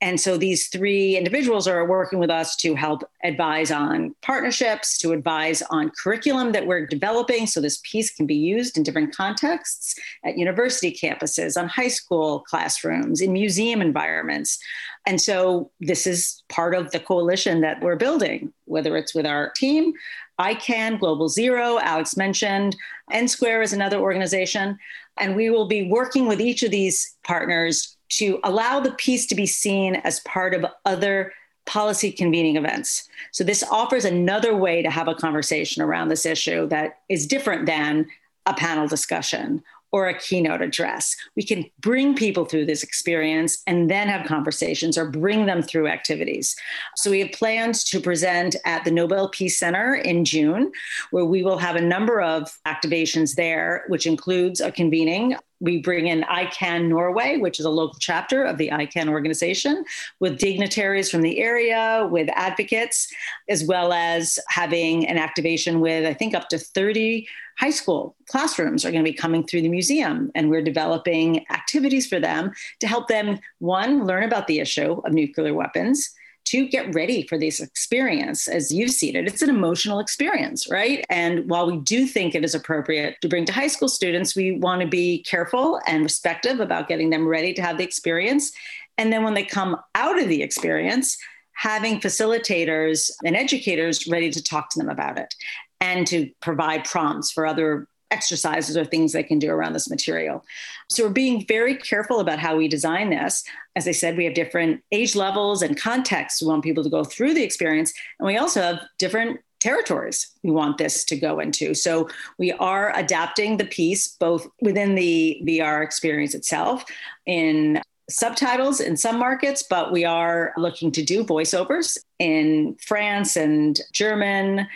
And 0.00 0.20
so 0.20 0.36
these 0.36 0.68
three 0.68 1.16
individuals 1.16 1.66
are 1.66 1.84
working 1.84 2.20
with 2.20 2.30
us 2.30 2.54
to 2.56 2.76
help 2.76 3.02
advise 3.24 3.72
on 3.72 4.14
partnerships, 4.22 4.96
to 4.98 5.12
advise 5.12 5.60
on 5.70 5.90
curriculum 6.02 6.52
that 6.52 6.66
we're 6.66 6.86
developing 6.86 7.48
so 7.48 7.60
this 7.60 7.80
piece 7.82 8.14
can 8.14 8.24
be 8.24 8.36
used 8.36 8.76
in 8.76 8.84
different 8.84 9.14
contexts 9.14 9.96
at 10.24 10.38
university 10.38 10.92
campuses, 10.92 11.60
on 11.60 11.68
high 11.68 11.88
school 11.88 12.40
classrooms, 12.40 13.20
in 13.20 13.32
museum 13.32 13.80
environments. 13.80 14.58
And 15.04 15.20
so 15.20 15.72
this 15.80 16.06
is 16.06 16.44
part 16.48 16.76
of 16.76 16.92
the 16.92 17.00
coalition 17.00 17.60
that 17.62 17.80
we're 17.80 17.96
building, 17.96 18.52
whether 18.66 18.96
it's 18.96 19.14
with 19.14 19.26
our 19.26 19.50
team, 19.56 19.92
ICAN, 20.38 21.00
Global 21.00 21.28
Zero, 21.28 21.80
Alex 21.80 22.16
mentioned, 22.16 22.76
N 23.10 23.26
Square 23.26 23.62
is 23.62 23.72
another 23.72 23.98
organization. 23.98 24.78
And 25.16 25.34
we 25.34 25.50
will 25.50 25.66
be 25.66 25.90
working 25.90 26.28
with 26.28 26.40
each 26.40 26.62
of 26.62 26.70
these 26.70 27.16
partners 27.24 27.96
to 28.10 28.40
allow 28.44 28.80
the 28.80 28.92
piece 28.92 29.26
to 29.26 29.34
be 29.34 29.46
seen 29.46 29.96
as 29.96 30.20
part 30.20 30.54
of 30.54 30.66
other 30.84 31.32
policy 31.66 32.10
convening 32.10 32.56
events. 32.56 33.08
So 33.32 33.44
this 33.44 33.62
offers 33.62 34.04
another 34.04 34.56
way 34.56 34.82
to 34.82 34.90
have 34.90 35.06
a 35.06 35.14
conversation 35.14 35.82
around 35.82 36.08
this 36.08 36.24
issue 36.24 36.66
that 36.68 37.00
is 37.08 37.26
different 37.26 37.66
than 37.66 38.06
a 38.46 38.54
panel 38.54 38.88
discussion 38.88 39.62
or 39.90 40.06
a 40.06 40.18
keynote 40.18 40.60
address. 40.60 41.16
We 41.36 41.42
can 41.42 41.64
bring 41.80 42.14
people 42.14 42.44
through 42.44 42.66
this 42.66 42.82
experience 42.82 43.62
and 43.66 43.90
then 43.90 44.08
have 44.08 44.26
conversations 44.26 44.98
or 44.98 45.10
bring 45.10 45.46
them 45.46 45.62
through 45.62 45.88
activities. 45.88 46.56
So 46.96 47.10
we 47.10 47.20
have 47.20 47.32
plans 47.32 47.84
to 47.84 48.00
present 48.00 48.56
at 48.64 48.84
the 48.84 48.90
Nobel 48.90 49.28
Peace 49.30 49.58
Center 49.58 49.94
in 49.94 50.24
June, 50.24 50.72
where 51.10 51.24
we 51.24 51.42
will 51.42 51.58
have 51.58 51.76
a 51.76 51.80
number 51.80 52.20
of 52.20 52.50
activations 52.66 53.34
there, 53.34 53.84
which 53.88 54.06
includes 54.06 54.60
a 54.60 54.70
convening 54.70 55.36
we 55.60 55.78
bring 55.78 56.06
in 56.06 56.22
ICAN 56.22 56.88
Norway, 56.88 57.36
which 57.36 57.58
is 57.58 57.66
a 57.66 57.70
local 57.70 57.98
chapter 57.98 58.44
of 58.44 58.58
the 58.58 58.70
ICAN 58.70 59.08
organization, 59.08 59.84
with 60.20 60.38
dignitaries 60.38 61.10
from 61.10 61.22
the 61.22 61.38
area, 61.38 62.08
with 62.10 62.28
advocates, 62.34 63.12
as 63.48 63.64
well 63.64 63.92
as 63.92 64.38
having 64.48 65.06
an 65.06 65.18
activation 65.18 65.80
with, 65.80 66.06
I 66.06 66.14
think, 66.14 66.34
up 66.34 66.48
to 66.50 66.58
30 66.58 67.26
high 67.58 67.70
school 67.70 68.14
classrooms 68.28 68.84
are 68.84 68.92
going 68.92 69.04
to 69.04 69.10
be 69.10 69.16
coming 69.16 69.44
through 69.44 69.62
the 69.62 69.68
museum. 69.68 70.30
And 70.34 70.48
we're 70.48 70.62
developing 70.62 71.44
activities 71.50 72.06
for 72.06 72.20
them 72.20 72.52
to 72.80 72.86
help 72.86 73.08
them, 73.08 73.40
one, 73.58 74.06
learn 74.06 74.22
about 74.22 74.46
the 74.46 74.60
issue 74.60 75.00
of 75.04 75.12
nuclear 75.12 75.54
weapons 75.54 76.14
to 76.50 76.66
get 76.68 76.94
ready 76.94 77.26
for 77.26 77.38
this 77.38 77.60
experience 77.60 78.48
as 78.48 78.72
you've 78.72 78.90
seen 78.90 79.16
it. 79.16 79.26
It's 79.26 79.42
an 79.42 79.50
emotional 79.50 80.00
experience, 80.00 80.70
right? 80.70 81.04
And 81.08 81.48
while 81.48 81.66
we 81.66 81.78
do 81.78 82.06
think 82.06 82.34
it 82.34 82.44
is 82.44 82.54
appropriate 82.54 83.16
to 83.22 83.28
bring 83.28 83.44
to 83.46 83.52
high 83.52 83.66
school 83.66 83.88
students, 83.88 84.34
we 84.34 84.58
want 84.58 84.80
to 84.80 84.86
be 84.86 85.22
careful 85.24 85.80
and 85.86 86.02
respectful 86.02 86.60
about 86.60 86.88
getting 86.88 87.10
them 87.10 87.26
ready 87.26 87.52
to 87.54 87.62
have 87.62 87.78
the 87.78 87.84
experience. 87.84 88.52
And 88.96 89.12
then 89.12 89.24
when 89.24 89.34
they 89.34 89.44
come 89.44 89.76
out 89.94 90.20
of 90.20 90.28
the 90.28 90.42
experience, 90.42 91.16
having 91.52 92.00
facilitators 92.00 93.10
and 93.24 93.36
educators 93.36 94.06
ready 94.06 94.30
to 94.30 94.42
talk 94.42 94.70
to 94.70 94.78
them 94.78 94.88
about 94.88 95.18
it 95.18 95.34
and 95.80 96.06
to 96.06 96.30
provide 96.40 96.84
prompts 96.84 97.32
for 97.32 97.46
other 97.46 97.88
exercises 98.10 98.76
or 98.76 98.84
things 98.84 99.12
they 99.12 99.22
can 99.22 99.38
do 99.38 99.50
around 99.50 99.72
this 99.72 99.90
material. 99.90 100.44
So 100.88 101.04
we're 101.04 101.10
being 101.10 101.44
very 101.46 101.76
careful 101.76 102.20
about 102.20 102.38
how 102.38 102.56
we 102.56 102.68
design 102.68 103.10
this. 103.10 103.44
As 103.76 103.86
I 103.86 103.92
said, 103.92 104.16
we 104.16 104.24
have 104.24 104.34
different 104.34 104.82
age 104.92 105.14
levels 105.14 105.62
and 105.62 105.78
contexts. 105.78 106.42
We 106.42 106.48
want 106.48 106.64
people 106.64 106.84
to 106.84 106.90
go 106.90 107.04
through 107.04 107.34
the 107.34 107.42
experience. 107.42 107.92
And 108.18 108.26
we 108.26 108.38
also 108.38 108.62
have 108.62 108.80
different 108.98 109.40
territories 109.60 110.28
we 110.42 110.50
want 110.50 110.78
this 110.78 111.04
to 111.04 111.16
go 111.16 111.40
into. 111.40 111.74
So 111.74 112.08
we 112.38 112.52
are 112.52 112.96
adapting 112.96 113.56
the 113.56 113.64
piece 113.64 114.08
both 114.08 114.46
within 114.62 114.94
the 114.94 115.42
VR 115.44 115.82
experience 115.82 116.34
itself 116.34 116.84
in 117.26 117.82
subtitles 118.08 118.80
in 118.80 118.96
some 118.96 119.18
markets, 119.18 119.62
but 119.68 119.92
we 119.92 120.04
are 120.04 120.52
looking 120.56 120.90
to 120.92 121.02
do 121.02 121.24
voiceovers 121.24 121.98
in 122.18 122.76
France 122.80 123.36
and 123.36 123.80
German, 123.92 124.66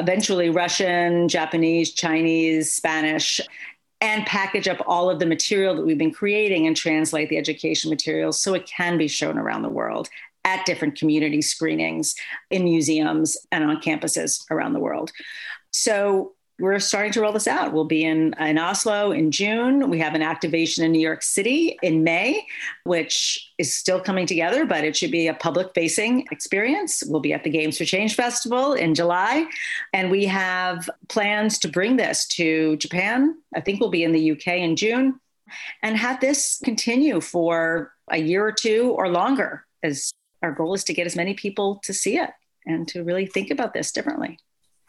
eventually 0.00 0.50
Russian, 0.50 1.28
Japanese, 1.28 1.92
Chinese, 1.92 2.72
Spanish, 2.72 3.40
and 4.00 4.24
package 4.24 4.66
up 4.66 4.78
all 4.86 5.10
of 5.10 5.18
the 5.18 5.26
material 5.26 5.76
that 5.76 5.84
we've 5.84 5.98
been 5.98 6.12
creating 6.12 6.66
and 6.66 6.74
translate 6.74 7.28
the 7.28 7.36
education 7.36 7.90
materials 7.90 8.40
so 8.40 8.54
it 8.54 8.66
can 8.66 8.96
be 8.96 9.06
shown 9.06 9.38
around 9.38 9.62
the 9.62 9.68
world 9.68 10.08
at 10.44 10.64
different 10.64 10.98
community 10.98 11.42
screenings 11.42 12.14
in 12.50 12.64
museums 12.64 13.36
and 13.52 13.62
on 13.62 13.76
campuses 13.82 14.50
around 14.50 14.72
the 14.72 14.80
world. 14.80 15.12
So 15.70 16.32
we're 16.60 16.78
starting 16.78 17.12
to 17.12 17.20
roll 17.22 17.32
this 17.32 17.46
out. 17.46 17.72
We'll 17.72 17.84
be 17.84 18.04
in, 18.04 18.34
in 18.38 18.58
Oslo 18.58 19.12
in 19.12 19.30
June. 19.30 19.88
We 19.88 19.98
have 19.98 20.14
an 20.14 20.22
activation 20.22 20.84
in 20.84 20.92
New 20.92 21.00
York 21.00 21.22
City 21.22 21.78
in 21.82 22.04
May, 22.04 22.46
which 22.84 23.52
is 23.58 23.74
still 23.74 24.00
coming 24.00 24.26
together, 24.26 24.66
but 24.66 24.84
it 24.84 24.96
should 24.96 25.10
be 25.10 25.26
a 25.26 25.34
public 25.34 25.72
facing 25.74 26.26
experience. 26.30 27.02
We'll 27.06 27.20
be 27.20 27.32
at 27.32 27.44
the 27.44 27.50
Games 27.50 27.78
for 27.78 27.84
Change 27.84 28.14
Festival 28.14 28.74
in 28.74 28.94
July. 28.94 29.46
And 29.92 30.10
we 30.10 30.26
have 30.26 30.88
plans 31.08 31.58
to 31.60 31.68
bring 31.68 31.96
this 31.96 32.26
to 32.28 32.76
Japan. 32.76 33.36
I 33.54 33.60
think 33.60 33.80
we'll 33.80 33.90
be 33.90 34.04
in 34.04 34.12
the 34.12 34.32
UK 34.32 34.48
in 34.48 34.76
June 34.76 35.18
and 35.82 35.96
have 35.96 36.20
this 36.20 36.60
continue 36.62 37.20
for 37.20 37.92
a 38.10 38.18
year 38.18 38.46
or 38.46 38.52
two 38.52 38.94
or 38.96 39.08
longer 39.08 39.64
as 39.82 40.12
our 40.42 40.52
goal 40.52 40.74
is 40.74 40.84
to 40.84 40.94
get 40.94 41.06
as 41.06 41.16
many 41.16 41.34
people 41.34 41.80
to 41.84 41.92
see 41.92 42.18
it 42.18 42.30
and 42.66 42.86
to 42.88 43.02
really 43.02 43.26
think 43.26 43.50
about 43.50 43.72
this 43.72 43.92
differently. 43.92 44.38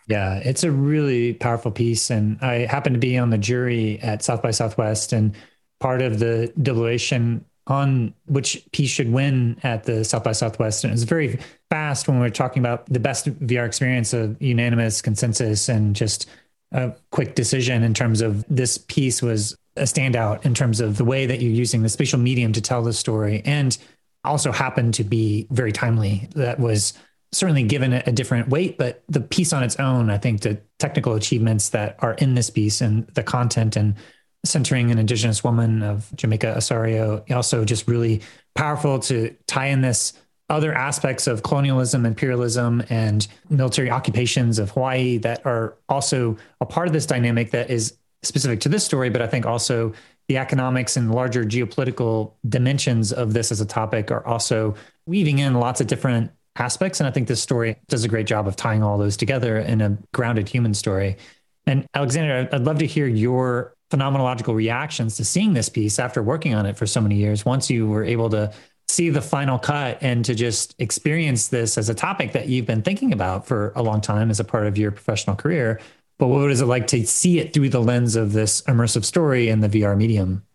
Yeah, 0.08 0.38
it's 0.38 0.64
a 0.64 0.72
really 0.72 1.34
powerful 1.34 1.72
piece. 1.72 2.10
And 2.10 2.40
I 2.42 2.66
happen 2.66 2.94
to 2.94 3.00
be 3.00 3.18
on 3.18 3.30
the 3.30 3.38
jury 3.38 4.00
at 4.02 4.24
South 4.24 4.42
by 4.42 4.52
Southwest, 4.52 5.14
and 5.14 5.36
part 5.80 6.02
of 6.02 6.20
the 6.20 6.52
deliberation 6.62 7.46
on 7.68 8.14
which 8.26 8.68
piece 8.72 8.90
should 8.90 9.12
win 9.12 9.58
at 9.64 9.84
the 9.84 10.04
South 10.04 10.24
by 10.24 10.32
Southwest. 10.32 10.84
And 10.84 10.92
it 10.92 10.96
was 10.96 11.04
very 11.04 11.40
fast 11.70 12.08
when 12.08 12.18
we 12.18 12.22
were 12.22 12.30
talking 12.30 12.62
about 12.62 12.86
the 12.88 13.00
best 13.00 13.28
VR 13.40 13.66
experience 13.66 14.14
of 14.14 14.42
unanimous 14.42 15.02
consensus 15.02 15.70
and 15.70 15.96
just 15.96 16.28
a 16.72 16.94
quick 17.12 17.36
decision 17.36 17.84
in 17.84 17.94
terms 17.94 18.22
of 18.22 18.44
this 18.50 18.78
piece 18.78 19.22
was 19.22 19.56
a 19.78 19.84
standout 19.84 20.46
in 20.46 20.54
terms 20.54 20.82
of 20.82 20.98
the 20.98 21.06
way 21.06 21.26
that 21.26 21.42
you're 21.42 21.52
using 21.52 21.82
the 21.82 21.90
spatial 21.90 22.20
medium 22.20 22.52
to 22.54 22.62
tell 22.62 22.82
the 22.82 22.94
story 22.94 23.42
and 23.46 23.78
also 24.24 24.52
happened 24.52 24.94
to 24.96 25.04
be 25.04 25.48
very 25.52 25.72
timely. 25.72 26.28
That 26.36 26.60
was 26.60 26.94
certainly 27.34 27.64
given 27.64 27.94
a 27.94 28.12
different 28.12 28.50
weight, 28.50 28.78
but 28.78 29.04
the 29.08 29.22
piece 29.22 29.54
on 29.54 29.64
its 29.64 29.78
own, 29.78 30.10
I 30.10 30.18
think 30.18 30.42
the 30.42 30.60
technical 30.80 31.14
achievements 31.14 31.70
that 31.70 31.96
are 32.00 32.14
in 32.16 32.36
this 32.36 32.50
piece 32.50 32.82
and 32.82 33.08
the 33.08 33.24
content 33.24 33.76
and 33.76 33.96
centering 34.44 34.92
an 34.92 34.98
indigenous 34.98 35.44
woman 35.44 35.82
of 35.82 36.12
Jamaica 36.16 36.58
Osorio, 36.58 37.24
also 37.30 37.64
just 37.64 37.88
really 37.88 38.22
powerful 38.56 39.00
to 39.00 39.34
tie 39.48 39.68
in 39.68 39.82
this 39.82 40.14
other 40.50 40.74
aspects 40.74 41.28
of 41.28 41.44
colonialism, 41.44 42.06
imperialism, 42.06 42.84
and 42.90 43.28
military 43.50 43.90
occupations 43.90 44.60
of 44.60 44.72
Hawaii 44.72 45.18
that 45.20 45.46
are 45.46 45.78
also 45.88 46.36
a 46.60 46.66
part 46.66 46.88
of 46.88 46.94
this 46.94 47.06
dynamic 47.06 47.52
that 47.52 47.70
is 47.70 47.98
specific 48.24 48.60
to 48.62 48.70
this 48.70 48.84
story, 48.84 49.10
but 49.10 49.22
I 49.22 49.28
think 49.28 49.46
also 49.46 49.94
the 50.28 50.38
economics 50.38 50.98
and 50.98 51.14
larger 51.14 51.46
geopolitical 51.46 52.34
dimensions 52.48 53.14
of 53.14 53.34
this 53.34 53.52
as 53.52 53.62
a 53.62 53.66
topic 53.66 54.12
are 54.12 54.26
also 54.26 54.76
weaving 55.06 55.40
in 55.40 55.54
lots 55.54 55.80
of 55.80 55.88
different 55.88 56.32
aspects. 56.58 57.00
And 57.00 57.08
I 57.08 57.12
think 57.12 57.28
this 57.28 57.42
story 57.42 57.78
does 57.88 58.04
a 58.04 58.08
great 58.08 58.28
job 58.28 58.48
of 58.48 58.56
tying 58.56 58.84
all 58.84 58.98
those 58.98 59.18
together 59.18 59.58
in 59.58 59.82
a 59.82 59.98
grounded 60.14 60.50
human 60.50 60.74
story. 60.74 61.18
And 61.66 61.86
Alexander, 61.94 62.50
I'd 62.52 62.64
love 62.64 62.80
to 62.80 62.88
hear 62.88 63.08
your 63.08 63.76
phenomenological 63.92 64.56
reactions 64.56 65.18
to 65.18 65.26
seeing 65.26 65.54
this 65.54 65.70
piece 65.70 66.00
after 66.00 66.24
working 66.24 66.54
on 66.54 66.66
it 66.66 66.78
for 66.78 66.88
so 66.88 67.02
many 67.02 67.16
years. 67.16 67.46
Once 67.46 67.70
you 67.70 67.88
were 67.88 68.04
able 68.04 68.30
to 68.30 68.52
see 68.88 69.10
the 69.10 69.22
final 69.22 69.58
cut 69.58 69.98
and 70.02 70.26
to 70.26 70.36
just 70.36 70.76
experience 70.80 71.48
this 71.48 71.78
as 71.78 71.90
a 71.90 71.94
topic 71.94 72.34
that 72.34 72.50
you've 72.50 72.66
been 72.66 72.82
thinking 72.82 73.14
about 73.14 73.48
for 73.48 73.72
a 73.76 73.82
long 73.82 74.02
time 74.02 74.30
as 74.30 74.40
a 74.40 74.44
part 74.44 74.68
of 74.68 74.78
your 74.78 74.92
professional 74.92 75.36
career. 75.36 75.80
But 76.20 76.28
what 76.28 76.52
is 76.52 76.62
it 76.62 76.66
like 76.66 76.88
to 76.88 77.06
see 77.06 77.40
it 77.40 77.54
through 77.54 77.70
the 77.70 77.80
lens 77.80 78.16
of 78.16 78.34
this 78.34 78.62
immersive 78.64 79.06
story 79.06 79.50
in 79.50 79.62
the 79.62 79.70
VR 79.70 79.98
medium? 79.98 80.46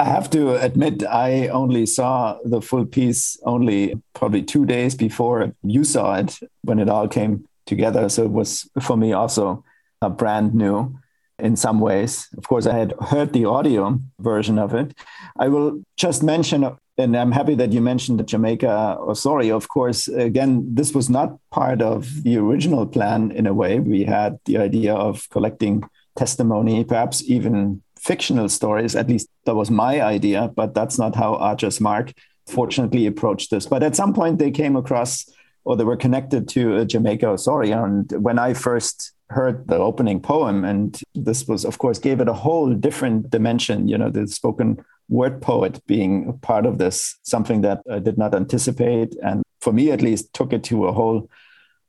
I 0.00 0.04
have 0.04 0.30
to 0.30 0.54
admit, 0.54 1.04
I 1.04 1.48
only 1.48 1.84
saw 1.84 2.38
the 2.42 2.62
full 2.62 2.86
piece 2.86 3.38
only 3.44 4.00
probably 4.14 4.42
two 4.42 4.64
days 4.64 4.94
before 4.94 5.52
you 5.62 5.84
saw 5.84 6.14
it 6.14 6.40
when 6.62 6.78
it 6.78 6.88
all 6.88 7.06
came 7.06 7.46
together. 7.66 8.08
So 8.08 8.24
it 8.24 8.30
was 8.30 8.66
for 8.80 8.96
me 8.96 9.12
also 9.12 9.62
a 10.00 10.08
brand 10.08 10.54
new 10.54 10.98
in 11.38 11.54
some 11.54 11.80
ways. 11.80 12.28
Of 12.38 12.48
course, 12.48 12.66
I 12.66 12.78
had 12.78 12.94
heard 13.10 13.34
the 13.34 13.44
audio 13.44 14.00
version 14.18 14.58
of 14.58 14.72
it. 14.72 14.94
I 15.38 15.48
will 15.48 15.82
just 15.98 16.22
mention, 16.22 16.64
and 16.96 17.14
I'm 17.14 17.32
happy 17.32 17.54
that 17.56 17.72
you 17.72 17.82
mentioned 17.82 18.20
the 18.20 18.24
Jamaica 18.24 18.96
Osorio. 19.00 19.54
Of 19.54 19.68
course, 19.68 20.08
again, 20.08 20.74
this 20.74 20.94
was 20.94 21.10
not 21.10 21.36
part 21.50 21.82
of 21.82 22.22
the 22.22 22.38
original 22.38 22.86
plan 22.86 23.32
in 23.32 23.46
a 23.46 23.52
way. 23.52 23.80
We 23.80 24.04
had 24.04 24.38
the 24.46 24.56
idea 24.56 24.94
of 24.94 25.28
collecting 25.28 25.84
testimony, 26.16 26.84
perhaps 26.84 27.22
even 27.24 27.82
fictional 28.00 28.48
stories. 28.48 28.96
At 28.96 29.08
least 29.08 29.28
that 29.44 29.54
was 29.54 29.70
my 29.70 30.00
idea, 30.02 30.50
but 30.54 30.74
that's 30.74 30.98
not 30.98 31.14
how 31.14 31.34
Archer's 31.36 31.80
Mark 31.80 32.12
fortunately 32.46 33.06
approached 33.06 33.50
this. 33.50 33.66
But 33.66 33.82
at 33.82 33.96
some 33.96 34.12
point, 34.12 34.38
they 34.38 34.50
came 34.50 34.76
across 34.76 35.28
or 35.64 35.76
they 35.76 35.84
were 35.84 35.96
connected 35.96 36.48
to 36.48 36.78
uh, 36.78 36.84
Jamaica 36.84 37.28
Osorio. 37.28 37.84
And 37.84 38.10
when 38.12 38.38
I 38.38 38.54
first 38.54 39.12
heard 39.28 39.68
the 39.68 39.76
opening 39.76 40.20
poem, 40.20 40.64
and 40.64 40.98
this 41.14 41.46
was, 41.46 41.64
of 41.64 41.78
course, 41.78 41.98
gave 41.98 42.20
it 42.20 42.28
a 42.28 42.32
whole 42.32 42.72
different 42.72 43.30
dimension, 43.30 43.86
you 43.86 43.98
know, 43.98 44.10
the 44.10 44.26
spoken 44.26 44.82
word 45.08 45.42
poet 45.42 45.84
being 45.86 46.38
part 46.38 46.64
of 46.66 46.78
this, 46.78 47.18
something 47.22 47.60
that 47.60 47.82
I 47.90 47.98
did 47.98 48.16
not 48.16 48.34
anticipate. 48.34 49.14
And 49.22 49.42
for 49.60 49.72
me, 49.72 49.90
at 49.90 50.02
least, 50.02 50.32
took 50.32 50.52
it 50.52 50.64
to 50.64 50.86
a 50.86 50.92
whole 50.92 51.28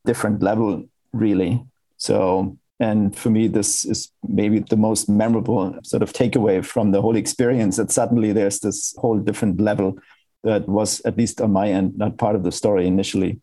different 0.04 0.42
level, 0.42 0.84
really. 1.12 1.64
So 1.96 2.58
and 2.82 3.16
for 3.16 3.30
me, 3.30 3.46
this 3.46 3.84
is 3.84 4.10
maybe 4.26 4.58
the 4.58 4.76
most 4.76 5.08
memorable 5.08 5.72
sort 5.84 6.02
of 6.02 6.12
takeaway 6.12 6.64
from 6.64 6.90
the 6.90 7.00
whole 7.00 7.14
experience 7.14 7.76
that 7.76 7.92
suddenly 7.92 8.32
there's 8.32 8.58
this 8.58 8.92
whole 8.98 9.18
different 9.18 9.60
level 9.60 9.98
that 10.42 10.68
was, 10.68 11.00
at 11.04 11.16
least 11.16 11.40
on 11.40 11.52
my 11.52 11.68
end, 11.70 11.96
not 11.96 12.18
part 12.18 12.34
of 12.34 12.42
the 12.42 12.50
story 12.50 12.88
initially. 12.88 13.40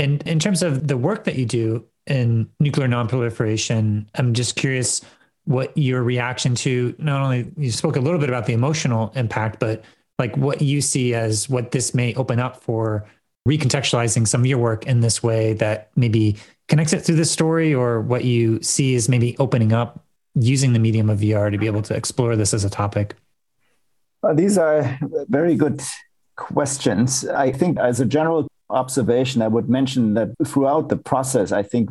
And 0.00 0.20
in 0.26 0.40
terms 0.40 0.64
of 0.64 0.88
the 0.88 0.96
work 0.96 1.22
that 1.24 1.36
you 1.36 1.46
do 1.46 1.86
in 2.08 2.50
nuclear 2.58 2.88
nonproliferation, 2.88 4.06
I'm 4.16 4.34
just 4.34 4.56
curious 4.56 5.00
what 5.44 5.70
your 5.78 6.02
reaction 6.02 6.56
to 6.56 6.92
not 6.98 7.22
only 7.22 7.52
you 7.56 7.70
spoke 7.70 7.94
a 7.94 8.00
little 8.00 8.18
bit 8.18 8.30
about 8.30 8.46
the 8.46 8.52
emotional 8.52 9.12
impact, 9.14 9.60
but 9.60 9.84
like 10.18 10.36
what 10.36 10.60
you 10.60 10.80
see 10.80 11.14
as 11.14 11.48
what 11.48 11.70
this 11.70 11.94
may 11.94 12.14
open 12.14 12.40
up 12.40 12.56
for 12.56 13.06
recontextualizing 13.50 14.26
some 14.28 14.42
of 14.42 14.46
your 14.46 14.58
work 14.58 14.86
in 14.86 15.00
this 15.00 15.22
way 15.22 15.54
that 15.54 15.90
maybe 15.96 16.36
connects 16.68 16.92
it 16.92 17.00
through 17.00 17.16
this 17.16 17.30
story 17.30 17.74
or 17.74 18.00
what 18.00 18.24
you 18.24 18.62
see 18.62 18.94
is 18.94 19.08
maybe 19.08 19.36
opening 19.38 19.72
up 19.72 20.04
using 20.34 20.72
the 20.72 20.78
medium 20.78 21.10
of 21.10 21.18
VR 21.18 21.50
to 21.50 21.58
be 21.58 21.66
able 21.66 21.82
to 21.82 21.94
explore 21.94 22.36
this 22.36 22.54
as 22.54 22.64
a 22.64 22.70
topic? 22.70 23.16
Uh, 24.22 24.32
these 24.32 24.56
are 24.56 24.98
very 25.28 25.56
good 25.56 25.82
questions. 26.36 27.26
I 27.26 27.50
think, 27.50 27.78
as 27.78 27.98
a 28.00 28.06
general 28.06 28.46
observation, 28.70 29.42
I 29.42 29.48
would 29.48 29.68
mention 29.68 30.14
that 30.14 30.28
throughout 30.46 30.88
the 30.88 30.96
process, 30.96 31.50
I 31.50 31.62
think 31.62 31.90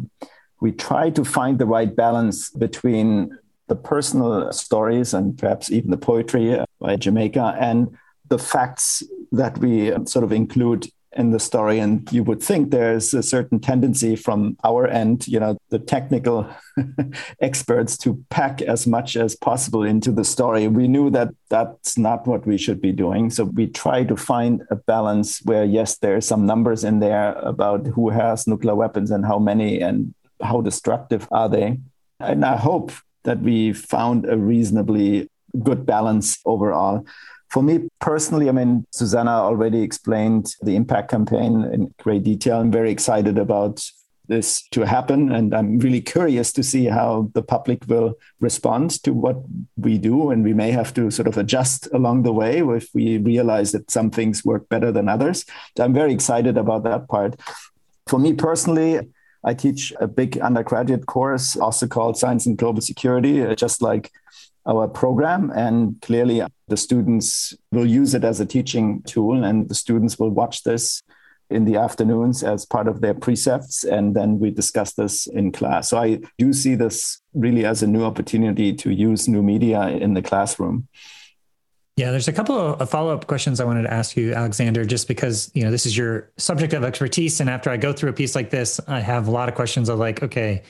we 0.62 0.72
try 0.72 1.10
to 1.10 1.26
find 1.26 1.60
the 1.60 1.66
right 1.66 1.94
balance 1.94 2.50
between 2.52 3.38
the 3.68 3.76
personal 3.76 4.52
stories 4.52 5.14
and 5.14 5.38
perhaps 5.38 5.72
even 5.72 5.92
the 5.92 5.98
poetry 5.98 6.60
by 6.80 6.96
Jamaica 6.96 7.58
and 7.60 7.96
the 8.30 8.40
facts 8.40 9.04
that 9.32 9.58
we 9.58 9.92
sort 10.06 10.24
of 10.24 10.32
include 10.32 10.88
in 11.14 11.32
the 11.32 11.40
story 11.40 11.80
and 11.80 12.12
you 12.12 12.24
would 12.24 12.42
think 12.42 12.70
there's 12.70 13.14
a 13.14 13.24
certain 13.24 13.60
tendency 13.60 14.16
from 14.16 14.56
our 14.64 14.86
end 14.88 15.28
you 15.28 15.40
know 15.40 15.58
the 15.70 15.80
technical 15.80 16.48
experts 17.42 17.98
to 17.98 18.24
pack 18.30 18.62
as 18.62 18.86
much 18.86 19.16
as 19.16 19.36
possible 19.36 19.84
into 19.84 20.12
the 20.12 20.24
story. 20.24 20.68
We 20.68 20.88
knew 20.88 21.10
that 21.10 21.30
that's 21.50 21.98
not 21.98 22.28
what 22.28 22.46
we 22.46 22.58
should 22.58 22.80
be 22.80 22.92
doing 22.92 23.32
so 23.32 23.46
we 23.46 23.68
try 23.68 24.04
to 24.04 24.16
find 24.16 24.62
a 24.70 24.76
balance 24.76 25.42
where 25.44 25.66
yes 25.66 25.98
there's 25.98 26.28
some 26.28 26.46
numbers 26.46 26.84
in 26.84 27.00
there 27.00 27.34
about 27.40 27.88
who 27.88 28.10
has 28.10 28.46
nuclear 28.46 28.76
weapons 28.76 29.10
and 29.10 29.26
how 29.26 29.40
many 29.40 29.82
and 29.82 30.14
how 30.42 30.62
destructive 30.62 31.28
are 31.32 31.50
they. 31.50 31.80
And 32.20 32.46
i 32.46 32.56
hope 32.56 32.92
that 33.24 33.40
we 33.40 33.74
found 33.74 34.30
a 34.30 34.38
reasonably 34.38 35.30
good 35.64 35.86
balance 35.86 36.38
overall 36.46 37.06
for 37.50 37.64
me 37.64 37.90
personally, 38.00 38.48
I 38.48 38.52
mean, 38.52 38.86
Susanna 38.92 39.32
already 39.32 39.82
explained 39.82 40.54
the 40.62 40.76
impact 40.76 41.10
campaign 41.12 41.64
in 41.74 41.94
great 42.00 42.24
detail. 42.24 42.60
I'm 42.60 42.72
very 42.72 42.92
excited 42.92 43.38
about 43.38 43.84
this 44.28 44.62
to 44.70 44.86
happen. 44.86 45.32
And 45.32 45.54
I'm 45.56 45.80
really 45.80 46.02
curious 46.02 46.54
to 46.54 46.64
see 46.64 46.86
how 46.86 47.32
the 47.34 47.42
public 47.42 47.84
will 47.88 48.14
respond 48.40 49.04
to 49.04 49.12
what 49.12 49.38
we 49.76 49.98
do. 49.98 50.30
And 50.30 50.44
we 50.44 50.54
may 50.54 50.72
have 50.72 50.94
to 50.94 51.10
sort 51.10 51.28
of 51.28 51.38
adjust 51.38 51.88
along 51.92 52.24
the 52.24 52.32
way 52.32 52.60
if 52.60 52.90
we 52.94 53.18
realize 53.18 53.72
that 53.72 53.90
some 53.90 54.12
things 54.12 54.46
work 54.46 54.70
better 54.70 54.92
than 54.92 55.10
others. 55.10 55.46
So 55.76 55.84
I'm 55.84 55.94
very 55.94 56.14
excited 56.14 56.58
about 56.58 56.84
that 56.84 57.08
part. 57.08 57.40
For 58.06 58.20
me 58.20 58.34
personally, 58.34 59.00
I 59.44 59.54
teach 59.54 59.94
a 60.00 60.08
big 60.08 60.38
undergraduate 60.40 61.06
course, 61.06 61.56
also 61.56 61.88
called 61.88 62.18
Science 62.18 62.46
and 62.46 62.58
Global 62.58 62.82
Security, 62.82 63.42
uh, 63.42 63.56
just 63.56 63.82
like 63.82 64.12
our 64.70 64.88
program. 64.88 65.52
And 65.56 66.00
clearly, 66.02 66.42
uh, 66.42 66.48
the 66.68 66.78
students 66.78 67.54
will 67.72 67.86
use 67.86 68.14
it 68.14 68.24
as 68.24 68.40
a 68.40 68.46
teaching 68.46 69.02
tool, 69.04 69.44
and 69.44 69.68
the 69.68 69.76
students 69.76 70.20
will 70.20 70.30
watch 70.30 70.64
this 70.64 71.02
in 71.50 71.66
the 71.66 71.78
afternoons 71.78 72.44
as 72.44 72.66
part 72.66 72.88
of 72.88 73.02
their 73.02 73.16
precepts. 73.16 73.84
And 73.84 74.16
then 74.16 74.40
we 74.40 74.52
discuss 74.52 74.94
this 74.94 75.26
in 75.26 75.52
class. 75.52 75.90
So 75.90 75.98
I 75.98 76.20
do 76.38 76.54
see 76.54 76.76
this 76.76 77.22
really 77.34 77.66
as 77.66 77.82
a 77.82 77.88
new 77.88 78.04
opportunity 78.04 78.72
to 78.74 78.92
use 78.92 79.28
new 79.28 79.42
media 79.42 79.88
in 79.88 80.14
the 80.14 80.22
classroom. 80.22 80.88
Yeah, 82.00 82.12
there's 82.12 82.30
a 82.30 82.34
couple 82.34 82.56
of 82.56 82.90
follow-up 82.90 83.28
questions 83.28 83.60
I 83.60 83.66
wanted 83.66 83.84
to 83.84 83.94
ask 83.94 84.16
you, 84.16 84.34
Alexander, 84.34 84.86
just 84.86 85.06
because 85.08 85.52
you 85.54 85.64
know 85.64 85.72
this 85.72 85.86
is 85.86 85.98
your 85.98 86.32
subject 86.38 86.72
of 86.72 86.86
expertise, 86.86 87.42
and 87.42 87.50
after 87.50 87.70
I 87.70 87.76
go 87.76 87.92
through 87.92 88.12
a 88.12 88.14
piece 88.14 88.36
like 88.36 88.50
this, 88.50 88.80
I 88.88 89.02
have 89.02 89.28
a 89.28 89.32
lot 89.32 89.50
of 89.50 89.56
questions 89.56 89.90
of 89.90 90.00
like, 90.00 90.24
okay, 90.24 90.64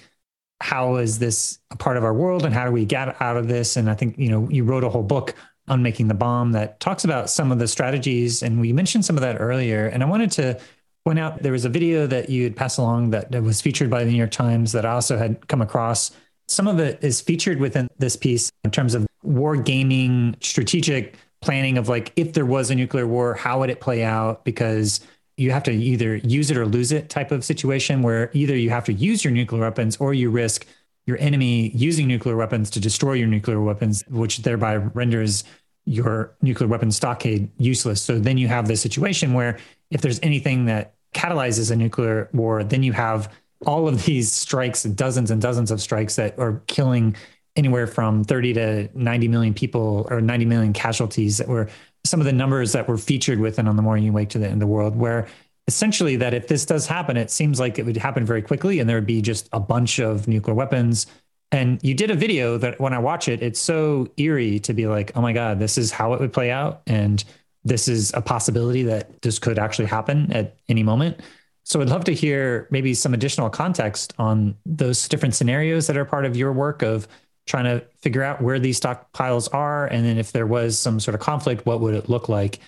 how 0.62 0.98
is 0.98 1.20
this 1.20 1.60
a 1.72 1.78
part 1.78 1.98
of 1.98 2.04
our 2.04 2.14
world 2.14 2.46
and 2.46 2.54
how 2.54 2.66
do 2.66 2.72
we 2.72 2.86
get 2.86 3.22
out 3.22 3.38
of 3.38 3.48
this? 3.48 3.78
And 3.78 3.90
I 3.90 3.94
think, 3.96 4.18
you 4.18 4.30
know, 4.30 4.50
you 4.50 4.64
wrote 4.64 4.84
a 4.84 4.90
whole 4.90 5.04
book 5.04 5.34
on 5.68 5.84
making 5.84 6.08
the 6.08 6.14
bomb 6.14 6.52
that 6.54 6.80
talks 6.80 7.04
about 7.04 7.30
some 7.30 7.52
of 7.52 7.60
the 7.60 7.68
strategies. 7.68 8.44
And 8.44 8.60
we 8.60 8.74
mentioned 8.74 9.06
some 9.06 9.16
of 9.16 9.22
that 9.22 9.38
earlier. 9.40 9.88
And 9.88 10.04
I 10.04 10.06
wanted 10.08 10.32
to 10.32 10.60
point 11.06 11.20
out 11.20 11.42
there 11.42 11.52
was 11.52 11.66
a 11.66 11.70
video 11.70 12.08
that 12.08 12.30
you 12.30 12.44
had 12.44 12.56
passed 12.56 12.78
along 12.78 13.12
that 13.12 13.32
was 13.32 13.62
featured 13.62 13.90
by 13.90 14.04
the 14.04 14.12
New 14.12 14.18
York 14.18 14.32
Times 14.32 14.72
that 14.74 14.86
I 14.86 14.92
also 14.92 15.18
had 15.18 15.48
come 15.48 15.62
across. 15.62 16.12
Some 16.48 16.68
of 16.68 16.80
it 16.80 17.02
is 17.04 17.22
featured 17.22 17.60
within 17.60 17.88
this 18.00 18.16
piece 18.16 18.52
in 18.64 18.72
terms 18.72 18.96
of 18.96 19.08
war 19.24 19.56
gaming, 19.56 20.36
strategic 20.42 21.16
planning 21.42 21.78
of 21.78 21.88
like 21.88 22.12
if 22.16 22.34
there 22.34 22.46
was 22.46 22.70
a 22.70 22.76
nuclear 22.76 23.08
war, 23.08 23.34
how 23.34 23.60
would 23.60 23.70
it 23.70 23.80
play 23.80 24.04
out? 24.04 24.44
Because 24.44 25.00
you 25.40 25.52
have 25.52 25.64
to 25.64 25.72
either 25.72 26.18
use 26.18 26.52
it 26.52 26.58
or 26.58 26.66
lose 26.66 26.92
it 26.92 27.10
type 27.10 27.32
of 27.32 27.46
situation 27.46 28.02
where 28.02 28.30
either 28.34 28.56
you 28.56 28.70
have 28.70 28.84
to 28.86 28.94
use 28.94 29.24
your 29.24 29.32
nuclear 29.32 29.62
weapons 29.62 29.96
or 29.98 30.14
you 30.14 30.30
risk 30.30 30.68
your 31.06 31.18
enemy 31.20 31.70
using 31.70 32.08
nuclear 32.08 32.36
weapons 32.36 32.70
to 32.70 32.80
destroy 32.80 33.14
your 33.14 33.28
nuclear 33.28 33.62
weapons, 33.62 34.04
which 34.10 34.40
thereby 34.40 34.76
renders 34.76 35.46
your 35.86 36.36
nuclear 36.42 36.68
weapons 36.68 36.98
stockade 36.98 37.50
useless. 37.58 38.02
So 38.02 38.20
then 38.20 38.38
you 38.38 38.50
have 38.50 38.68
this 38.68 38.82
situation 38.82 39.34
where 39.34 39.58
if 39.90 40.02
there's 40.02 40.20
anything 40.22 40.66
that 40.66 40.94
catalyzes 41.16 41.72
a 41.72 41.76
nuclear 41.76 42.30
war, 42.34 42.64
then 42.64 42.84
you 42.84 42.92
have 42.92 43.34
all 43.66 43.88
of 43.88 44.04
these 44.06 44.32
strikes, 44.32 44.84
dozens 44.84 45.32
and 45.32 45.42
dozens 45.42 45.72
of 45.72 45.82
strikes 45.82 46.18
that 46.18 46.38
are 46.38 46.62
killing 46.68 47.16
anywhere 47.56 47.88
from 47.88 48.24
30 48.24 48.54
to 48.54 48.90
90 48.94 49.28
million 49.30 49.54
people 49.54 50.06
or 50.10 50.22
90 50.22 50.46
million 50.46 50.74
casualties 50.74 51.38
that 51.38 51.48
were 51.48 51.70
some 52.06 52.20
of 52.20 52.26
the 52.26 52.34
numbers 52.34 52.72
that 52.72 52.88
were 52.88 52.98
featured 52.98 53.40
within 53.40 53.68
on 53.68 53.76
the 53.76 53.82
morning 53.82 54.06
you 54.06 54.14
wake 54.14 54.30
to 54.30 54.40
the 54.40 54.46
end 54.46 54.56
of 54.56 54.60
the 54.60 54.68
world 54.68 54.96
where 54.96 55.28
essentially 55.68 56.16
that 56.16 56.34
if 56.34 56.48
this 56.48 56.66
does 56.66 56.88
happen 56.88 57.18
it 57.18 57.30
seems 57.30 57.60
like 57.60 57.78
it 57.78 57.86
would 57.86 57.98
happen 57.98 58.26
very 58.26 58.42
quickly 58.42 58.80
and 58.80 58.90
there 58.90 58.98
would 58.98 59.06
be 59.06 59.22
just 59.22 59.48
a 59.54 59.60
bunch 59.60 60.00
of 60.00 60.28
nuclear 60.28 60.56
weapons. 60.56 61.06
And 61.52 61.80
you 61.84 61.94
did 61.96 62.12
a 62.12 62.16
video 62.16 62.58
that 62.58 62.80
when 62.80 62.94
i 62.94 63.00
watch 63.00 63.28
it 63.28 63.42
it's 63.42 63.60
so 63.60 64.08
eerie 64.18 64.60
to 64.60 64.74
be 64.74 64.88
like 64.88 65.12
oh 65.16 65.22
my 65.22 65.34
god 65.34 65.60
this 65.60 65.78
is 65.78 65.92
how 65.92 66.14
it 66.14 66.20
would 66.20 66.34
play 66.34 66.52
out. 66.52 66.82
And 66.88 67.24
this 67.64 67.88
is 67.88 68.12
a 68.14 68.22
possibility 68.22 68.84
that 68.84 69.22
this 69.22 69.38
could 69.38 69.60
actually 69.60 69.88
happen 69.88 70.32
at 70.32 70.56
any 70.70 70.82
moment. 70.82 71.20
So 71.66 71.82
I'd 71.82 71.90
love 71.90 72.06
to 72.06 72.14
hear 72.14 72.68
maybe 72.72 72.96
some 72.96 73.14
additional 73.14 73.50
context 73.50 74.14
on 74.18 74.56
those 74.66 75.08
different 75.08 75.36
scenarios 75.36 75.86
that 75.88 75.98
are 75.98 76.06
part 76.06 76.26
of 76.26 76.36
your 76.36 76.52
work 76.52 76.82
of 76.82 77.08
trying 77.50 77.66
to 77.66 77.84
figure 77.98 78.22
out 78.22 78.42
where 78.42 78.60
these 78.60 78.80
stockpiles 78.80 79.52
are, 79.54 79.88
and 79.88 80.06
then 80.06 80.18
if 80.20 80.32
there 80.32 80.46
was 80.46 80.78
some 80.78 81.00
sort 81.00 81.16
of 81.16 81.22
conflict, 81.22 81.66
what 81.66 81.82
would 81.82 81.96
it 81.96 82.08
look 82.08 82.30
like? 82.30 82.60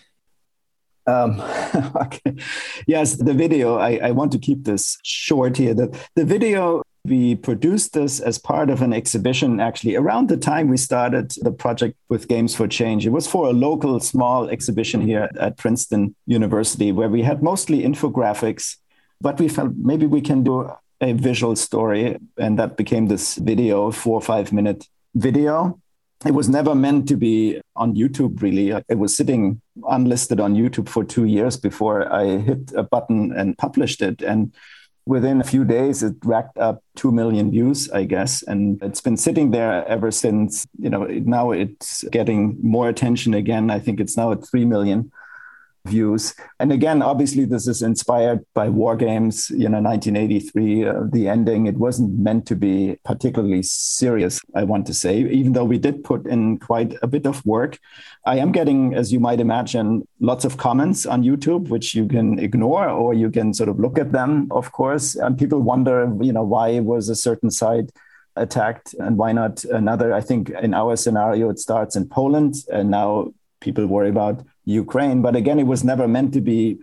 Um, 1.05 1.39
okay. 1.95 2.35
Yes, 2.87 3.15
the 3.15 3.33
video. 3.33 3.77
I, 3.77 3.99
I, 4.03 4.11
want 4.11 4.31
to 4.33 4.39
keep 4.39 4.63
this 4.63 4.97
short 5.03 5.57
here. 5.57 5.73
The, 5.73 5.97
the 6.15 6.25
video 6.25 6.83
we 7.05 7.35
produced 7.35 7.93
this 7.93 8.19
as 8.19 8.37
part 8.37 8.69
of 8.69 8.81
an 8.83 8.93
exhibition 8.93 9.59
actually 9.59 9.95
around 9.95 10.29
the 10.29 10.37
time 10.37 10.67
we 10.67 10.77
started 10.77 11.31
the 11.41 11.51
project 11.51 11.97
with 12.09 12.27
Games 12.27 12.55
for 12.55 12.67
Change. 12.67 13.07
It 13.07 13.09
was 13.09 13.25
for 13.25 13.47
a 13.47 13.53
local 13.53 13.99
small 13.99 14.47
exhibition 14.49 15.01
here 15.01 15.27
at 15.39 15.57
Princeton 15.57 16.15
University 16.27 16.91
where 16.91 17.09
we 17.09 17.23
had 17.23 17.41
mostly 17.41 17.81
infographics, 17.81 18.77
but 19.19 19.39
we 19.39 19.47
felt 19.47 19.71
maybe 19.75 20.05
we 20.05 20.21
can 20.21 20.43
do 20.43 20.71
a 21.01 21.13
visual 21.13 21.55
story. 21.55 22.17
And 22.37 22.57
that 22.59 22.77
became 22.77 23.07
this 23.07 23.35
video, 23.35 23.91
four 23.91 24.15
or 24.15 24.21
five 24.21 24.53
minute 24.53 24.87
video. 25.15 25.79
It 26.25 26.35
was 26.35 26.47
never 26.47 26.75
meant 26.75 27.07
to 27.07 27.17
be 27.17 27.59
on 27.75 27.95
YouTube, 27.95 28.41
really. 28.41 28.69
It 28.87 28.99
was 28.99 29.17
sitting 29.17 29.59
unlisted 29.89 30.39
on 30.39 30.53
YouTube 30.53 30.87
for 30.87 31.03
two 31.03 31.25
years 31.25 31.57
before 31.57 32.11
I 32.13 32.37
hit 32.37 32.71
a 32.75 32.83
button 32.83 33.33
and 33.35 33.57
published 33.57 34.03
it. 34.03 34.21
And 34.21 34.53
within 35.07 35.41
a 35.41 35.43
few 35.43 35.65
days, 35.65 36.03
it 36.03 36.15
racked 36.23 36.59
up 36.59 36.83
2 36.95 37.11
million 37.11 37.49
views, 37.49 37.89
I 37.89 38.03
guess. 38.03 38.43
And 38.43 38.79
it's 38.83 39.01
been 39.01 39.17
sitting 39.17 39.49
there 39.49 39.83
ever 39.87 40.11
since. 40.11 40.67
You 40.77 40.91
know, 40.91 41.05
now 41.05 41.51
it's 41.51 42.03
getting 42.11 42.57
more 42.61 42.87
attention 42.87 43.33
again. 43.33 43.71
I 43.71 43.79
think 43.79 43.99
it's 43.99 44.15
now 44.15 44.31
at 44.31 44.45
3 44.47 44.65
million 44.65 45.11
views. 45.85 46.35
And 46.59 46.71
again, 46.71 47.01
obviously, 47.01 47.45
this 47.45 47.67
is 47.67 47.81
inspired 47.81 48.45
by 48.53 48.69
war 48.69 48.95
games. 48.95 49.49
You 49.49 49.69
know, 49.69 49.81
1983, 49.81 50.85
uh, 50.85 50.93
the 51.11 51.27
ending, 51.27 51.65
it 51.65 51.77
wasn't 51.77 52.19
meant 52.19 52.45
to 52.47 52.55
be 52.55 52.97
particularly 53.03 53.63
serious, 53.63 54.39
I 54.55 54.63
want 54.63 54.85
to 54.87 54.93
say, 54.93 55.19
even 55.19 55.53
though 55.53 55.65
we 55.65 55.77
did 55.77 56.03
put 56.03 56.27
in 56.27 56.59
quite 56.59 56.95
a 57.01 57.07
bit 57.07 57.25
of 57.25 57.45
work. 57.45 57.79
I 58.25 58.37
am 58.37 58.51
getting, 58.51 58.93
as 58.93 59.11
you 59.11 59.19
might 59.19 59.39
imagine, 59.39 60.07
lots 60.19 60.45
of 60.45 60.57
comments 60.57 61.05
on 61.05 61.23
YouTube, 61.23 61.69
which 61.69 61.95
you 61.95 62.07
can 62.07 62.37
ignore 62.37 62.87
or 62.87 63.13
you 63.13 63.31
can 63.31 63.53
sort 63.53 63.69
of 63.69 63.79
look 63.79 63.97
at 63.97 64.11
them, 64.11 64.47
of 64.51 64.71
course. 64.71 65.15
And 65.15 65.37
people 65.37 65.61
wonder, 65.61 66.11
you 66.21 66.33
know, 66.33 66.43
why 66.43 66.79
was 66.79 67.09
a 67.09 67.15
certain 67.15 67.49
site 67.49 67.91
attacked 68.35 68.93
and 68.99 69.17
why 69.17 69.31
not 69.31 69.63
another? 69.65 70.13
I 70.13 70.21
think 70.21 70.51
in 70.51 70.73
our 70.73 70.95
scenario, 70.95 71.49
it 71.49 71.59
starts 71.59 71.95
in 71.95 72.07
Poland 72.07 72.55
and 72.71 72.91
now 72.91 73.33
people 73.59 73.85
worry 73.87 74.09
about 74.09 74.43
Ukraine. 74.65 75.21
But 75.21 75.35
again, 75.35 75.59
it 75.59 75.67
was 75.67 75.83
never 75.83 76.07
meant 76.07 76.33
to 76.33 76.41
be, 76.41 76.77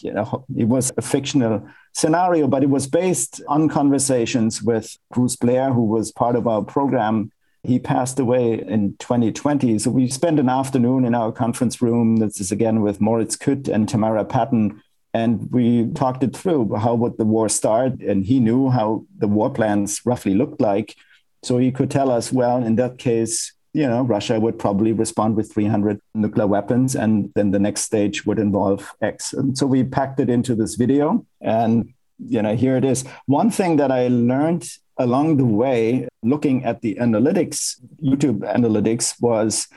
you 0.00 0.12
know, 0.12 0.44
it 0.56 0.68
was 0.68 0.92
a 0.96 1.02
fictional 1.02 1.66
scenario, 1.92 2.46
but 2.46 2.62
it 2.62 2.70
was 2.70 2.86
based 2.86 3.40
on 3.48 3.68
conversations 3.68 4.62
with 4.62 4.96
Bruce 5.12 5.36
Blair, 5.36 5.72
who 5.72 5.84
was 5.84 6.12
part 6.12 6.36
of 6.36 6.46
our 6.46 6.62
program. 6.62 7.32
He 7.62 7.78
passed 7.78 8.20
away 8.20 8.60
in 8.60 8.96
2020. 8.98 9.78
So 9.80 9.90
we 9.90 10.08
spent 10.08 10.38
an 10.38 10.48
afternoon 10.48 11.04
in 11.04 11.14
our 11.14 11.32
conference 11.32 11.82
room. 11.82 12.16
This 12.16 12.40
is 12.40 12.52
again 12.52 12.80
with 12.80 13.00
Moritz 13.00 13.36
Kütt 13.36 13.68
and 13.68 13.88
Tamara 13.88 14.24
Patton. 14.24 14.80
And 15.12 15.50
we 15.50 15.90
talked 15.92 16.22
it 16.22 16.36
through. 16.36 16.76
How 16.76 16.94
would 16.94 17.16
the 17.16 17.24
war 17.24 17.48
start? 17.48 18.00
And 18.02 18.24
he 18.24 18.38
knew 18.38 18.68
how 18.68 19.04
the 19.18 19.26
war 19.26 19.50
plans 19.50 20.02
roughly 20.04 20.34
looked 20.34 20.60
like. 20.60 20.94
So 21.42 21.58
he 21.58 21.72
could 21.72 21.90
tell 21.90 22.10
us, 22.10 22.32
well, 22.32 22.62
in 22.62 22.76
that 22.76 22.98
case, 22.98 23.52
you 23.76 23.86
know, 23.86 24.00
Russia 24.00 24.40
would 24.40 24.58
probably 24.58 24.92
respond 24.92 25.36
with 25.36 25.52
300 25.52 26.00
nuclear 26.14 26.46
weapons, 26.46 26.96
and 26.96 27.30
then 27.34 27.50
the 27.50 27.58
next 27.58 27.82
stage 27.82 28.24
would 28.24 28.38
involve 28.38 28.90
X. 29.02 29.34
And 29.34 29.56
so 29.58 29.66
we 29.66 29.84
packed 29.84 30.18
it 30.18 30.30
into 30.30 30.54
this 30.54 30.76
video, 30.76 31.26
and 31.42 31.92
you 32.18 32.40
know, 32.40 32.56
here 32.56 32.78
it 32.78 32.86
is. 32.86 33.04
One 33.26 33.50
thing 33.50 33.76
that 33.76 33.92
I 33.92 34.08
learned 34.08 34.66
along 34.96 35.36
the 35.36 35.44
way, 35.44 36.08
looking 36.22 36.64
at 36.64 36.80
the 36.80 36.94
analytics, 36.94 37.76
YouTube 38.02 38.38
analytics, 38.56 39.20
was 39.20 39.68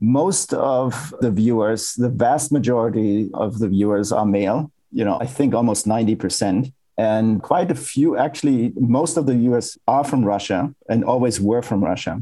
most 0.00 0.52
of 0.52 1.14
the 1.20 1.30
viewers, 1.30 1.94
the 1.94 2.08
vast 2.08 2.50
majority 2.50 3.30
of 3.34 3.60
the 3.60 3.68
viewers 3.68 4.10
are 4.10 4.26
male. 4.26 4.72
You 4.90 5.04
know, 5.04 5.16
I 5.20 5.26
think 5.26 5.54
almost 5.54 5.86
90%. 5.86 6.72
And 6.96 7.40
quite 7.40 7.70
a 7.70 7.76
few, 7.76 8.16
actually, 8.16 8.72
most 8.74 9.16
of 9.16 9.26
the 9.26 9.34
us 9.34 9.78
are 9.86 10.02
from 10.02 10.24
Russia 10.24 10.74
and 10.88 11.04
always 11.04 11.40
were 11.40 11.62
from 11.62 11.84
Russia. 11.84 12.20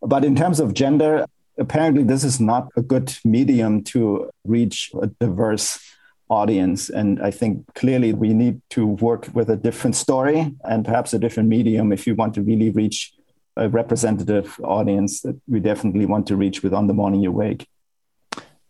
But 0.00 0.24
in 0.24 0.36
terms 0.36 0.60
of 0.60 0.74
gender, 0.74 1.26
apparently 1.58 2.04
this 2.04 2.24
is 2.24 2.40
not 2.40 2.68
a 2.76 2.82
good 2.82 3.16
medium 3.24 3.82
to 3.84 4.30
reach 4.44 4.90
a 5.00 5.06
diverse 5.06 5.80
audience. 6.30 6.90
And 6.90 7.20
I 7.22 7.30
think 7.30 7.64
clearly 7.74 8.12
we 8.12 8.34
need 8.34 8.60
to 8.70 8.86
work 8.86 9.28
with 9.32 9.48
a 9.48 9.56
different 9.56 9.96
story 9.96 10.54
and 10.64 10.84
perhaps 10.84 11.12
a 11.14 11.18
different 11.18 11.48
medium 11.48 11.92
if 11.92 12.06
you 12.06 12.14
want 12.14 12.34
to 12.34 12.42
really 12.42 12.70
reach 12.70 13.12
a 13.56 13.68
representative 13.68 14.58
audience 14.62 15.22
that 15.22 15.40
we 15.48 15.58
definitely 15.58 16.06
want 16.06 16.26
to 16.28 16.36
reach 16.36 16.62
with 16.62 16.72
On 16.72 16.86
the 16.86 16.94
Morning 16.94 17.22
You 17.22 17.32
Wake. 17.32 17.66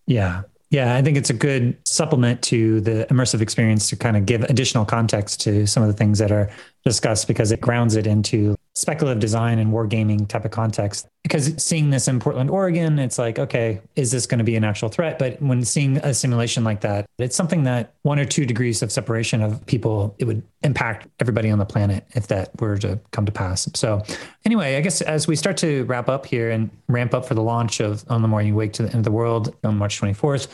Yeah. 0.07 0.43
Yeah, 0.71 0.97
I 0.97 1.03
think 1.03 1.17
it's 1.17 1.31
a 1.31 1.35
good 1.35 1.79
supplement 1.87 2.43
to 2.43 2.83
the 2.83 3.07
immersive 3.11 3.41
experience 3.41 3.89
to 3.89 3.97
kind 3.97 4.19
of 4.19 4.27
give 4.27 4.43
additional 4.45 4.85
context 4.85 5.41
to 5.43 5.67
some 5.67 5.83
of 5.83 5.89
the 5.89 5.95
things 5.95 6.19
that 6.19 6.31
are 6.31 6.51
discussed 6.85 7.27
because 7.27 7.53
it 7.53 7.61
grounds 7.61 7.97
it 7.97 8.07
into 8.07 8.55
speculative 8.79 9.19
design 9.19 9.59
and 9.59 9.73
wargaming 9.73 10.29
type 10.29 10.45
of 10.45 10.53
context. 10.53 11.09
Because 11.25 11.53
seeing 11.63 11.91
this 11.91 12.07
in 12.07 12.21
Portland, 12.21 12.49
Oregon, 12.49 13.01
it's 13.01 13.19
like, 13.19 13.37
okay, 13.37 13.81
is 13.97 14.13
this 14.13 14.25
going 14.25 14.39
to 14.39 14.45
be 14.45 14.55
an 14.55 14.63
actual 14.63 14.89
threat? 14.89 15.19
But 15.19 15.43
when 15.43 15.65
seeing 15.65 15.97
a 15.97 16.15
simulation 16.15 16.63
like 16.63 16.81
that, 16.83 17.07
it's 17.19 17.35
something 17.35 17.65
that 17.65 17.95
one 18.03 18.21
or 18.21 18.25
two 18.25 18.47
degrees 18.47 18.81
of 18.81 18.93
separation 18.93 19.43
of 19.43 19.67
people, 19.67 20.15
it 20.19 20.27
would 20.27 20.45
impact 20.63 21.09
everybody 21.19 21.51
on 21.51 21.59
the 21.59 21.67
planet 21.67 22.05
if 22.15 22.29
that 22.29 22.51
were 22.61 22.79
to 22.79 23.01
come 23.11 23.27
to 23.27 23.33
pass. 23.33 23.69
So, 23.75 24.01
anyway, 24.45 24.77
I 24.77 24.81
guess 24.81 25.01
as 25.01 25.27
we 25.27 25.35
start 25.35 25.57
to 25.59 25.83
wrap 25.87 26.09
up 26.09 26.25
here 26.25 26.53
and 26.53 26.71
ramp 26.87 27.15
up 27.15 27.27
for 27.27 27.35
the 27.35 27.43
launch 27.43 27.81
of 27.81 28.05
On 28.09 28.23
the 28.23 28.29
Morning 28.29 28.55
Wake 28.55 28.75
to 28.75 28.85
the 28.85 28.91
End 28.91 28.99
of 28.99 29.05
the 29.05 29.11
World 29.11 29.57
on 29.65 29.77
March 29.77 30.01
24th, 30.01 30.47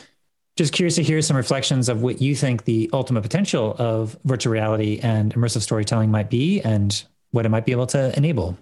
just 0.56 0.72
curious 0.72 0.94
to 0.94 1.02
hear 1.02 1.20
some 1.20 1.36
reflections 1.36 1.90
of 1.90 2.00
what 2.00 2.22
you 2.22 2.34
think 2.34 2.64
the 2.64 2.88
ultimate 2.94 3.20
potential 3.20 3.76
of 3.78 4.16
virtual 4.24 4.52
reality 4.52 4.98
and 5.02 5.34
immersive 5.34 5.60
storytelling 5.60 6.10
might 6.10 6.30
be 6.30 6.62
and 6.62 7.04
what 7.34 7.44
it 7.44 7.48
might 7.48 7.66
be 7.66 7.72
able 7.72 7.86
to 7.88 8.16
enable? 8.16 8.56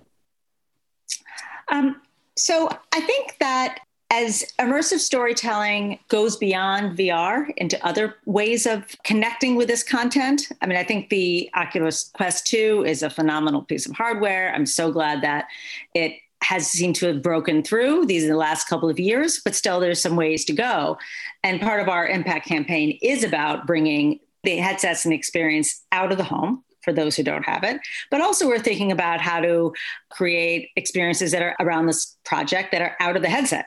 Um, 1.68 2.00
so 2.36 2.70
I 2.92 3.00
think 3.02 3.36
that 3.38 3.80
as 4.10 4.44
immersive 4.58 4.98
storytelling 4.98 5.98
goes 6.08 6.36
beyond 6.36 6.98
VR 6.98 7.52
into 7.56 7.82
other 7.86 8.16
ways 8.24 8.66
of 8.66 8.84
connecting 9.04 9.56
with 9.56 9.68
this 9.68 9.82
content, 9.82 10.48
I 10.60 10.66
mean, 10.66 10.78
I 10.78 10.84
think 10.84 11.10
the 11.10 11.50
Oculus 11.54 12.10
Quest 12.14 12.46
2 12.46 12.84
is 12.86 13.02
a 13.02 13.10
phenomenal 13.10 13.62
piece 13.62 13.86
of 13.86 13.92
hardware. 13.92 14.54
I'm 14.54 14.66
so 14.66 14.90
glad 14.90 15.22
that 15.22 15.46
it 15.94 16.14
has 16.42 16.66
seemed 16.66 16.96
to 16.96 17.06
have 17.06 17.22
broken 17.22 17.62
through 17.62 18.06
these 18.06 18.24
in 18.24 18.30
the 18.30 18.36
last 18.36 18.68
couple 18.68 18.88
of 18.88 18.98
years, 18.98 19.40
but 19.44 19.54
still 19.54 19.80
there's 19.80 20.00
some 20.00 20.16
ways 20.16 20.44
to 20.46 20.52
go. 20.52 20.98
And 21.44 21.60
part 21.60 21.80
of 21.80 21.88
our 21.88 22.06
impact 22.06 22.46
campaign 22.46 22.98
is 23.02 23.22
about 23.22 23.66
bringing 23.66 24.18
the 24.44 24.56
headsets 24.56 25.04
and 25.04 25.14
experience 25.14 25.82
out 25.92 26.10
of 26.10 26.18
the 26.18 26.24
home 26.24 26.64
for 26.82 26.92
those 26.92 27.16
who 27.16 27.22
don't 27.22 27.44
have 27.44 27.64
it. 27.64 27.80
But 28.10 28.20
also, 28.20 28.46
we're 28.46 28.58
thinking 28.58 28.92
about 28.92 29.20
how 29.20 29.40
to 29.40 29.72
create 30.10 30.70
experiences 30.76 31.32
that 31.32 31.42
are 31.42 31.56
around 31.60 31.86
this 31.86 32.16
project 32.24 32.72
that 32.72 32.82
are 32.82 32.96
out 33.00 33.16
of 33.16 33.22
the 33.22 33.28
headset 33.28 33.66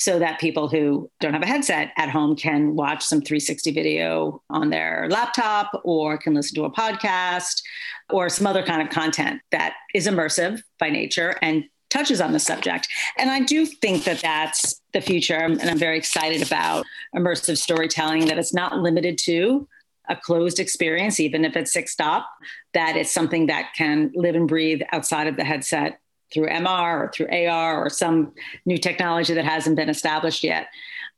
so 0.00 0.18
that 0.18 0.40
people 0.40 0.66
who 0.66 1.10
don't 1.20 1.34
have 1.34 1.42
a 1.42 1.46
headset 1.46 1.92
at 1.98 2.08
home 2.08 2.34
can 2.34 2.74
watch 2.74 3.04
some 3.04 3.20
360 3.20 3.70
video 3.72 4.42
on 4.48 4.70
their 4.70 5.06
laptop 5.10 5.70
or 5.84 6.16
can 6.16 6.32
listen 6.32 6.54
to 6.54 6.64
a 6.64 6.72
podcast 6.72 7.62
or 8.08 8.30
some 8.30 8.46
other 8.46 8.62
kind 8.62 8.80
of 8.80 8.88
content 8.88 9.42
that 9.50 9.74
is 9.94 10.06
immersive 10.06 10.62
by 10.78 10.88
nature 10.88 11.36
and 11.42 11.64
touches 11.90 12.20
on 12.20 12.32
the 12.32 12.38
subject. 12.38 12.88
And 13.18 13.30
I 13.30 13.40
do 13.40 13.66
think 13.66 14.04
that 14.04 14.20
that's 14.20 14.80
the 14.94 15.02
future. 15.02 15.36
And 15.36 15.60
I'm 15.60 15.78
very 15.78 15.98
excited 15.98 16.46
about 16.46 16.86
immersive 17.14 17.58
storytelling, 17.58 18.24
that 18.26 18.38
it's 18.38 18.54
not 18.54 18.78
limited 18.78 19.18
to 19.24 19.68
a 20.10 20.16
closed 20.16 20.58
experience, 20.58 21.20
even 21.20 21.44
if 21.44 21.56
it's 21.56 21.72
six 21.72 21.92
stop, 21.92 22.28
that 22.74 22.96
it's 22.96 23.12
something 23.12 23.46
that 23.46 23.70
can 23.76 24.10
live 24.14 24.34
and 24.34 24.48
breathe 24.48 24.82
outside 24.92 25.28
of 25.28 25.36
the 25.36 25.44
headset 25.44 26.00
through 26.32 26.48
MR 26.48 27.06
or 27.06 27.10
through 27.12 27.28
AR 27.28 27.84
or 27.84 27.88
some 27.88 28.32
new 28.66 28.76
technology 28.76 29.34
that 29.34 29.44
hasn't 29.44 29.76
been 29.76 29.88
established 29.88 30.44
yet. 30.44 30.66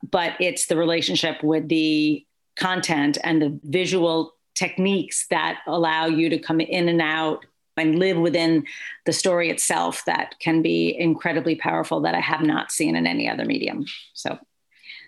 But 0.09 0.35
it's 0.41 0.67
the 0.67 0.77
relationship 0.77 1.43
with 1.43 1.69
the 1.69 2.25
content 2.57 3.19
and 3.25 3.41
the 3.41 3.59
visual 3.65 4.35
techniques 4.55 5.27
that 5.29 5.61
allow 5.67 6.07
you 6.07 6.29
to 6.29 6.39
come 6.39 6.61
in 6.61 6.89
and 6.89 7.01
out 7.01 7.45
and 7.77 7.99
live 7.99 8.19
within 8.19 8.67
the 9.07 9.13
story 9.13 9.49
itself 9.49 10.05
that 10.05 10.35
can 10.41 10.61
be 10.61 10.95
incredibly 10.99 11.57
powerful 11.57 12.03
that 12.03 12.15
I 12.15 12.21
have 12.21 12.43
not 12.43 12.71
seen 12.71 12.97
in 12.97 13.07
any 13.07 13.29
other 13.29 13.47
medium. 13.47 13.87
So 14.13 14.39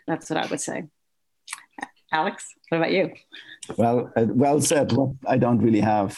that's 0.06 0.30
what 0.30 0.38
I 0.38 0.46
would 0.46 0.60
say. 0.60 0.84
Alex, 2.14 2.54
what 2.68 2.78
about 2.78 2.92
you? 2.92 3.12
Well, 3.76 4.12
uh, 4.16 4.26
well 4.28 4.60
said. 4.60 4.92
I 5.26 5.36
don't 5.36 5.58
really 5.58 5.80
have 5.80 6.16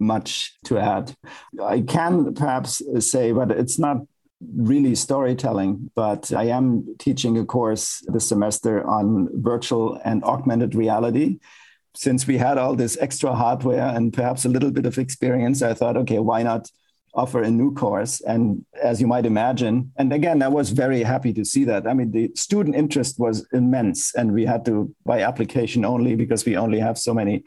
much 0.00 0.56
to 0.64 0.76
add. 0.76 1.14
I 1.62 1.82
can 1.82 2.34
perhaps 2.34 2.82
say, 2.98 3.30
but 3.30 3.52
it's 3.52 3.78
not 3.78 3.98
really 4.56 4.94
storytelling, 4.96 5.90
but 5.94 6.32
I 6.32 6.44
am 6.44 6.96
teaching 6.98 7.38
a 7.38 7.44
course 7.44 8.02
this 8.08 8.26
semester 8.26 8.84
on 8.84 9.28
virtual 9.34 10.00
and 10.04 10.24
augmented 10.24 10.74
reality. 10.74 11.38
Since 11.94 12.26
we 12.26 12.38
had 12.38 12.58
all 12.58 12.74
this 12.74 12.98
extra 13.00 13.32
hardware 13.34 13.86
and 13.94 14.12
perhaps 14.12 14.44
a 14.44 14.48
little 14.48 14.72
bit 14.72 14.86
of 14.86 14.98
experience, 14.98 15.62
I 15.62 15.74
thought, 15.74 15.96
okay, 15.98 16.18
why 16.18 16.42
not 16.42 16.70
offer 17.14 17.42
a 17.42 17.50
new 17.50 17.72
course? 17.74 18.20
And 18.20 18.64
as 18.82 19.00
you 19.00 19.06
might 19.06 19.26
imagine, 19.26 19.92
and 19.96 20.12
again, 20.12 20.42
I 20.42 20.48
was 20.48 20.70
very 20.70 21.02
happy 21.02 21.32
to 21.34 21.44
see 21.44 21.64
that. 21.64 21.86
I 21.86 21.94
mean, 21.94 22.10
the 22.10 22.30
student 22.34 22.76
interest 22.76 23.18
was 23.18 23.46
immense, 23.52 24.14
and 24.14 24.32
we 24.32 24.44
had 24.44 24.64
to 24.66 24.94
by 25.04 25.22
application 25.22 25.84
only 25.84 26.14
because 26.14 26.44
we 26.44 26.56
only 26.56 26.78
have 26.78 26.98
so 26.98 27.14
many 27.14 27.44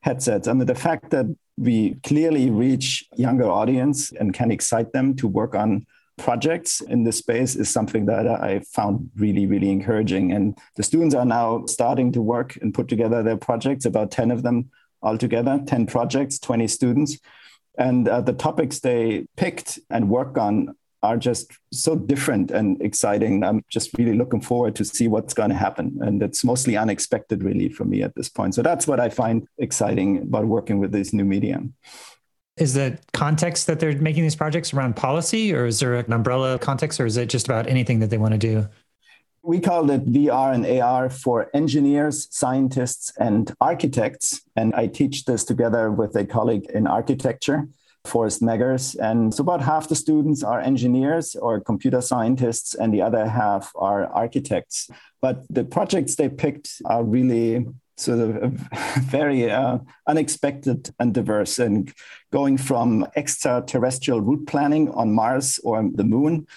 headsets. 0.00 0.48
I 0.48 0.52
mean, 0.52 0.66
the 0.66 0.74
fact 0.74 1.10
that 1.10 1.26
we 1.56 1.94
clearly 2.02 2.50
reach 2.50 3.04
younger 3.16 3.48
audience 3.48 4.12
and 4.12 4.34
can 4.34 4.50
excite 4.50 4.92
them 4.92 5.16
to 5.16 5.26
work 5.26 5.54
on 5.54 5.86
projects 6.18 6.80
in 6.80 7.04
this 7.04 7.18
space 7.18 7.56
is 7.56 7.68
something 7.68 8.06
that 8.06 8.26
I 8.26 8.60
found 8.60 9.10
really, 9.16 9.46
really 9.46 9.70
encouraging. 9.70 10.32
And 10.32 10.58
the 10.76 10.82
students 10.82 11.14
are 11.14 11.24
now 11.24 11.66
starting 11.66 12.12
to 12.12 12.22
work 12.22 12.56
and 12.56 12.72
put 12.72 12.88
together 12.88 13.22
their 13.22 13.36
projects, 13.36 13.84
about 13.84 14.10
10 14.10 14.30
of 14.30 14.42
them 14.42 14.70
altogether, 15.02 15.60
10 15.66 15.86
projects, 15.86 16.38
20 16.38 16.68
students. 16.68 17.18
And 17.78 18.08
uh, 18.08 18.20
the 18.20 18.32
topics 18.32 18.80
they 18.80 19.26
picked 19.36 19.78
and 19.90 20.08
worked 20.08 20.38
on 20.38 20.74
are 21.02 21.16
just 21.16 21.52
so 21.72 21.94
different 21.94 22.50
and 22.50 22.80
exciting. 22.82 23.44
I'm 23.44 23.62
just 23.68 23.96
really 23.98 24.16
looking 24.16 24.40
forward 24.40 24.74
to 24.76 24.84
see 24.84 25.08
what's 25.08 25.34
going 25.34 25.50
to 25.50 25.54
happen. 25.54 25.98
And 26.00 26.22
it's 26.22 26.42
mostly 26.42 26.76
unexpected, 26.76 27.42
really, 27.42 27.68
for 27.68 27.84
me 27.84 28.02
at 28.02 28.14
this 28.14 28.28
point. 28.28 28.54
So 28.54 28.62
that's 28.62 28.86
what 28.86 28.98
I 28.98 29.08
find 29.08 29.46
exciting 29.58 30.22
about 30.22 30.46
working 30.46 30.78
with 30.78 30.92
this 30.92 31.12
new 31.12 31.24
medium. 31.24 31.74
Is 32.56 32.72
the 32.74 32.98
context 33.12 33.66
that 33.66 33.78
they're 33.78 33.96
making 33.98 34.22
these 34.22 34.34
projects 34.34 34.72
around 34.72 34.96
policy, 34.96 35.54
or 35.54 35.66
is 35.66 35.78
there 35.78 35.94
an 35.96 36.12
umbrella 36.12 36.58
context, 36.58 36.98
or 36.98 37.04
is 37.04 37.18
it 37.18 37.28
just 37.28 37.46
about 37.46 37.66
anything 37.66 38.00
that 38.00 38.08
they 38.08 38.18
want 38.18 38.32
to 38.32 38.38
do? 38.38 38.66
We 39.46 39.60
called 39.60 39.92
it 39.92 40.04
VR 40.06 40.52
and 40.52 40.66
AR 40.66 41.08
for 41.08 41.48
engineers, 41.54 42.26
scientists, 42.32 43.12
and 43.16 43.54
architects. 43.60 44.42
And 44.56 44.74
I 44.74 44.88
teach 44.88 45.24
this 45.24 45.44
together 45.44 45.88
with 45.92 46.16
a 46.16 46.24
colleague 46.24 46.66
in 46.74 46.88
architecture, 46.88 47.68
Forrest 48.04 48.42
Meggers. 48.42 48.96
And 48.98 49.32
so 49.32 49.42
about 49.42 49.62
half 49.62 49.88
the 49.88 49.94
students 49.94 50.42
are 50.42 50.58
engineers 50.58 51.36
or 51.36 51.60
computer 51.60 52.00
scientists, 52.00 52.74
and 52.74 52.92
the 52.92 53.02
other 53.02 53.28
half 53.28 53.70
are 53.76 54.06
architects. 54.06 54.90
But 55.22 55.44
the 55.48 55.62
projects 55.62 56.16
they 56.16 56.28
picked 56.28 56.82
are 56.84 57.04
really 57.04 57.66
sort 57.96 58.18
of 58.18 58.52
very 59.02 59.48
uh, 59.48 59.78
unexpected 60.08 60.90
and 60.98 61.14
diverse 61.14 61.60
and 61.60 61.94
going 62.32 62.58
from 62.58 63.06
extraterrestrial 63.14 64.20
route 64.20 64.48
planning 64.48 64.90
on 64.90 65.12
Mars 65.12 65.60
or 65.62 65.88
the 65.94 66.02
moon 66.02 66.48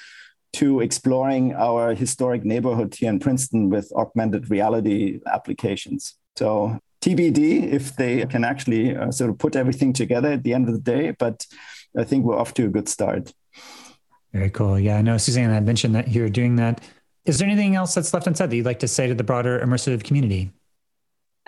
to 0.54 0.82
exploring 0.82 1.54
our 1.54 1.94
historic 1.94 2.44
neighborhood 2.44 2.96
here 2.96 3.10
in 3.10 3.20
Princeton 3.20 3.70
with 3.70 3.92
augmented 3.96 4.50
reality 4.50 5.20
applications. 5.28 6.16
So 6.36 6.80
TBD 7.02 7.72
if 7.72 7.96
they 7.96 8.26
can 8.26 8.44
actually 8.44 8.96
uh, 8.96 9.12
sort 9.12 9.30
of 9.30 9.38
put 9.38 9.56
everything 9.56 9.94
together 9.94 10.34
at 10.34 10.44
the 10.44 10.54
end 10.54 10.68
of 10.68 10.74
the 10.74 10.82
day, 10.82 11.12
but 11.12 11.46
I 11.98 12.04
think 12.04 12.26
we're 12.26 12.38
off 12.38 12.54
to 12.56 12.66
a 12.66 12.70
good 12.70 12.90
start. 12.90 13.34
Very 14.34 14.50
cool. 14.50 14.80
Yeah, 14.80 14.98
I 14.98 15.02
know 15.02 15.18
Suzanne 15.18 15.50
had 15.50 15.66
mentioned 15.66 15.96
that 15.96 16.10
you're 16.10 16.30
doing 16.30 16.58
that. 16.58 16.82
Is 17.26 17.40
there 17.40 17.48
anything 17.48 17.76
else 17.76 17.96
that's 17.96 18.14
left 18.14 18.28
unsaid 18.28 18.50
that 18.50 18.56
you'd 18.56 18.66
like 18.66 18.80
to 18.80 18.88
say 18.88 19.08
to 19.08 19.16
the 19.16 19.24
broader 19.24 19.60
immersive 19.60 20.04
community? 20.04 20.52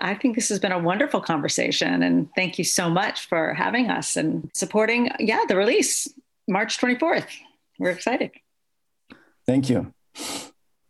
I 0.00 0.14
think 0.14 0.34
this 0.34 0.48
has 0.48 0.58
been 0.58 0.72
a 0.72 0.78
wonderful 0.78 1.20
conversation. 1.20 2.02
And 2.02 2.28
thank 2.34 2.58
you 2.58 2.64
so 2.64 2.90
much 2.90 3.26
for 3.26 3.54
having 3.54 3.88
us 3.88 4.16
and 4.16 4.50
supporting, 4.52 5.10
yeah, 5.20 5.44
the 5.46 5.56
release 5.56 6.08
March 6.48 6.78
24th. 6.78 7.28
We're 7.78 7.90
excited. 7.90 8.32
Thank 9.46 9.68
you. 9.68 9.92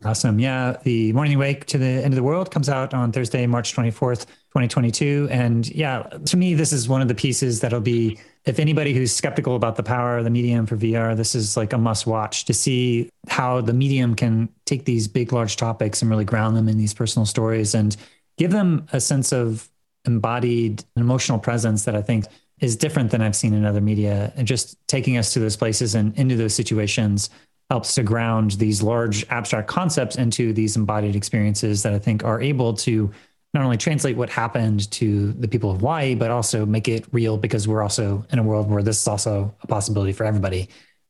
Awesome. 0.05 0.41
Yeah. 0.41 0.79
The 0.83 1.13
Morning 1.13 1.39
Wake 1.39 1.65
to 1.67 1.79
the 1.79 1.87
End 1.87 2.07
of 2.07 2.17
the 2.17 2.25
World 2.25 2.51
comes 2.51 2.69
out 2.69 2.93
on 2.93 3.13
Thursday, 3.13 3.47
March 3.47 3.75
24th, 3.75 4.27
2022. 4.27 5.29
And 5.31 5.69
yeah, 5.71 6.03
to 6.27 6.37
me, 6.37 6.55
this 6.55 6.73
is 6.73 6.89
one 6.89 7.01
of 7.01 7.07
the 7.07 7.15
pieces 7.15 7.61
that'll 7.61 7.81
be, 7.81 8.19
if 8.45 8.59
anybody 8.59 8.95
who's 8.95 9.15
skeptical 9.15 9.55
about 9.55 9.77
the 9.77 9.85
power 9.85 10.19
of 10.19 10.25
the 10.25 10.31
medium 10.31 10.67
for 10.67 10.77
VR, 10.77 11.17
this 11.17 11.37
is 11.37 11.57
like 11.57 11.73
a 11.73 11.79
must 11.79 12.05
watch 12.05 12.47
to 12.47 12.53
see 12.53 13.11
how 13.29 13.61
the 13.61 13.73
medium 13.73 14.17
can 14.17 14.49
take 14.67 14.87
these 14.87 15.07
big, 15.07 15.33
large 15.33 15.57
topics 15.57 16.03
and 16.03 16.11
really 16.11 16.25
ground 16.25 16.57
them 16.57 16.69
in 16.69 16.79
these 16.79 16.95
personal 16.95 17.25
stories. 17.25 17.73
And 17.73 17.97
give 18.39 18.51
them 18.51 18.87
a 18.93 19.01
sense 19.01 19.33
of 19.33 19.69
embodied 20.05 20.83
emotional 20.97 21.39
presence 21.39 21.85
that 21.85 21.95
I 21.95 22.03
think 22.03 22.25
is 22.61 22.75
different 22.75 23.13
than 23.13 23.23
I've 23.23 23.37
seen 23.37 23.55
in 23.55 23.65
other 23.65 23.81
media. 23.81 24.33
And 24.35 24.49
just 24.49 24.77
taking 24.89 25.17
us 25.17 25.33
to 25.35 25.39
those 25.39 25.57
places 25.57 25.95
and 25.95 26.17
into 26.19 26.35
those 26.35 26.55
situations 26.55 27.31
helps 27.73 27.95
to 27.95 28.03
ground 28.03 28.51
these 28.51 28.83
large 28.83 29.27
abstract 29.31 29.67
concepts 29.67 30.17
into 30.17 30.53
these 30.53 30.77
embodied 30.77 31.17
experiences 31.17 31.83
that 31.83 31.95
I 31.95 31.99
think 31.99 32.23
are 32.23 32.39
able 32.39 32.75
to 32.75 33.11
not 33.55 33.65
only 33.65 33.79
translate 33.79 34.15
what 34.15 34.29
happened 34.29 34.91
to 34.91 35.33
the 35.33 35.49
people 35.49 35.71
of 35.71 35.79
Hawaii, 35.79 36.15
but 36.15 36.31
also 36.31 36.67
make 36.67 36.87
it 36.87 37.07
real 37.13 37.39
because 37.39 37.67
we're 37.67 37.81
also 37.81 38.27
in 38.31 38.39
a 38.39 38.43
world 38.43 38.69
where 38.69 38.83
this 38.83 39.01
is 39.01 39.09
also 39.09 39.55
a 39.63 39.67
possibility 39.67 40.13
for 40.13 40.25
everybody. 40.25 40.69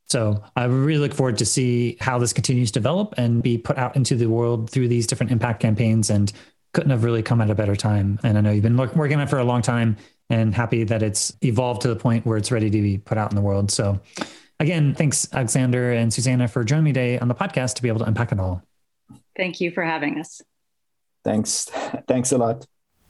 So 0.08 0.40
I 0.54 0.66
really 0.66 1.00
look 1.00 1.14
forward 1.14 1.38
to 1.38 1.44
see 1.44 1.96
how 2.00 2.20
this 2.20 2.32
continues 2.32 2.70
to 2.70 2.78
develop 2.78 3.14
and 3.16 3.42
be 3.42 3.58
put 3.58 3.76
out 3.76 3.96
into 3.96 4.14
the 4.14 4.26
world 4.26 4.70
through 4.70 4.86
these 4.86 5.08
different 5.08 5.32
impact 5.32 5.58
campaigns 5.58 6.10
and 6.10 6.32
couldn't 6.74 6.90
have 6.90 7.02
really 7.02 7.24
come 7.24 7.40
at 7.40 7.50
a 7.50 7.56
better 7.56 7.74
time. 7.74 8.20
And 8.22 8.38
I 8.38 8.40
know 8.40 8.52
you've 8.52 8.62
been 8.62 8.76
working 8.76 9.16
on 9.16 9.20
it 9.20 9.28
for 9.28 9.40
a 9.40 9.44
long 9.44 9.62
time 9.62 9.96
and 10.30 10.54
happy 10.54 10.84
that 10.84 11.02
it's 11.02 11.36
evolved 11.42 11.82
to 11.82 11.88
the 11.88 11.96
point 11.96 12.24
where 12.24 12.38
it's 12.38 12.52
ready 12.52 12.70
to 12.70 12.82
be 12.82 12.98
put 12.98 13.18
out 13.18 13.32
in 13.32 13.34
the 13.34 13.42
world. 13.42 13.72
So 13.72 14.00
again, 14.62 14.94
thanks, 14.94 15.28
Alexander 15.32 15.92
and 15.92 16.12
Susanna, 16.12 16.48
for 16.48 16.64
joining 16.64 16.84
me 16.84 16.92
today 16.92 17.18
on 17.18 17.28
the 17.28 17.34
podcast 17.34 17.74
to 17.74 17.82
be 17.82 17.88
able 17.88 18.00
to 18.00 18.06
unpack 18.06 18.32
it 18.32 18.40
all. 18.40 18.62
Thank 19.36 19.60
you 19.60 19.70
for 19.70 19.82
having 19.82 20.18
us. 20.18 20.42
Thanks. 21.24 21.64
Thanks 22.08 22.32
a 22.32 22.38
lot. 22.38 22.66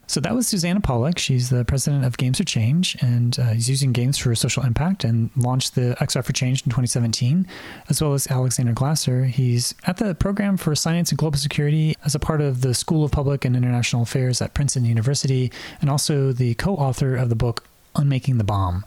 So 0.08 0.20
that 0.20 0.34
was 0.34 0.46
Susanna 0.46 0.80
Pollack. 0.80 1.18
She's 1.18 1.48
the 1.48 1.64
president 1.64 2.04
of 2.04 2.18
Games 2.18 2.36
for 2.36 2.44
Change 2.44 2.98
and 3.00 3.38
uh, 3.38 3.52
is 3.52 3.70
using 3.70 3.92
games 3.92 4.18
for 4.18 4.34
social 4.34 4.62
impact 4.62 5.04
and 5.04 5.30
launched 5.36 5.74
the 5.74 5.96
XR 6.00 6.22
for 6.22 6.32
Change 6.32 6.62
in 6.62 6.70
2017, 6.70 7.46
as 7.88 8.02
well 8.02 8.12
as 8.12 8.26
Alexander 8.26 8.72
Glaser. 8.72 9.24
He's 9.24 9.74
at 9.86 9.96
the 9.96 10.14
program 10.14 10.58
for 10.58 10.74
science 10.74 11.10
and 11.10 11.18
global 11.18 11.38
security 11.38 11.96
as 12.04 12.14
a 12.14 12.18
part 12.18 12.40
of 12.42 12.60
the 12.60 12.74
School 12.74 13.04
of 13.04 13.12
Public 13.12 13.44
and 13.44 13.56
International 13.56 14.02
Affairs 14.02 14.42
at 14.42 14.52
Princeton 14.52 14.84
University, 14.84 15.50
and 15.80 15.88
also 15.88 16.32
the 16.32 16.54
co 16.56 16.74
author 16.74 17.16
of 17.16 17.30
the 17.30 17.36
book 17.36 17.64
Unmaking 17.94 18.36
the 18.36 18.44
Bomb. 18.44 18.84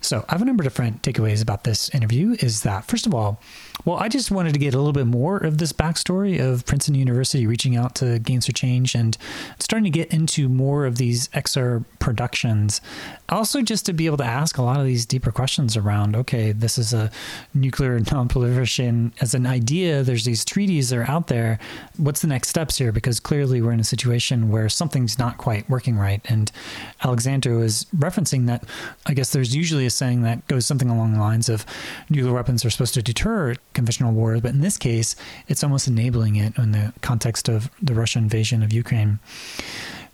So 0.00 0.24
I 0.28 0.32
have 0.32 0.42
a 0.42 0.44
number 0.44 0.62
of 0.62 0.66
different 0.66 1.02
takeaways 1.02 1.42
about 1.42 1.64
this 1.64 1.88
interview. 1.90 2.36
Is 2.40 2.62
that 2.62 2.84
first 2.84 3.06
of 3.06 3.14
all, 3.14 3.40
well, 3.84 3.96
I 3.96 4.08
just 4.08 4.30
wanted 4.30 4.52
to 4.52 4.58
get 4.58 4.74
a 4.74 4.78
little 4.78 4.92
bit 4.92 5.06
more 5.06 5.38
of 5.38 5.58
this 5.58 5.72
backstory 5.72 6.40
of 6.40 6.66
Princeton 6.66 6.94
University 6.94 7.46
reaching 7.46 7.76
out 7.76 7.94
to 7.96 8.18
Games 8.18 8.46
for 8.46 8.52
Change 8.52 8.94
and 8.94 9.16
starting 9.58 9.84
to 9.84 9.90
get 9.90 10.12
into 10.12 10.48
more 10.48 10.84
of 10.84 10.96
these 10.96 11.28
XR 11.28 11.84
productions. 11.98 12.80
Also, 13.28 13.62
just 13.62 13.86
to 13.86 13.92
be 13.92 14.06
able 14.06 14.16
to 14.18 14.24
ask 14.24 14.58
a 14.58 14.62
lot 14.62 14.80
of 14.80 14.86
these 14.86 15.06
deeper 15.06 15.30
questions 15.30 15.76
around 15.76 16.16
okay, 16.16 16.52
this 16.52 16.78
is 16.78 16.92
a 16.92 17.10
nuclear 17.54 17.98
nonproliferation 18.00 19.12
as 19.20 19.34
an 19.34 19.46
idea. 19.46 20.02
There's 20.02 20.24
these 20.24 20.44
treaties 20.44 20.90
that 20.90 20.98
are 20.98 21.10
out 21.10 21.28
there. 21.28 21.58
What's 21.96 22.20
the 22.20 22.28
next 22.28 22.48
steps 22.48 22.78
here? 22.78 22.92
Because 22.92 23.20
clearly 23.20 23.62
we're 23.62 23.72
in 23.72 23.80
a 23.80 23.84
situation 23.84 24.48
where 24.50 24.68
something's 24.68 25.18
not 25.18 25.38
quite 25.38 25.68
working 25.68 25.96
right. 25.96 26.20
And 26.26 26.50
Alexander 27.02 27.56
was 27.56 27.86
referencing 27.96 28.46
that 28.46 28.64
I 29.06 29.14
guess 29.14 29.32
there's 29.32 29.54
usually 29.54 29.86
a 29.88 29.90
saying 29.90 30.22
that 30.22 30.46
goes 30.46 30.66
something 30.66 30.88
along 30.88 31.12
the 31.12 31.18
lines 31.18 31.48
of 31.48 31.66
nuclear 32.08 32.32
weapons 32.32 32.64
are 32.64 32.70
supposed 32.70 32.94
to 32.94 33.02
deter 33.02 33.56
conventional 33.74 34.12
war, 34.12 34.38
but 34.40 34.52
in 34.52 34.60
this 34.60 34.78
case, 34.78 35.16
it's 35.48 35.64
almost 35.64 35.88
enabling 35.88 36.36
it 36.36 36.56
in 36.56 36.72
the 36.72 36.92
context 37.00 37.48
of 37.48 37.70
the 37.82 37.94
Russian 37.94 38.24
invasion 38.24 38.62
of 38.62 38.72
Ukraine. 38.72 39.18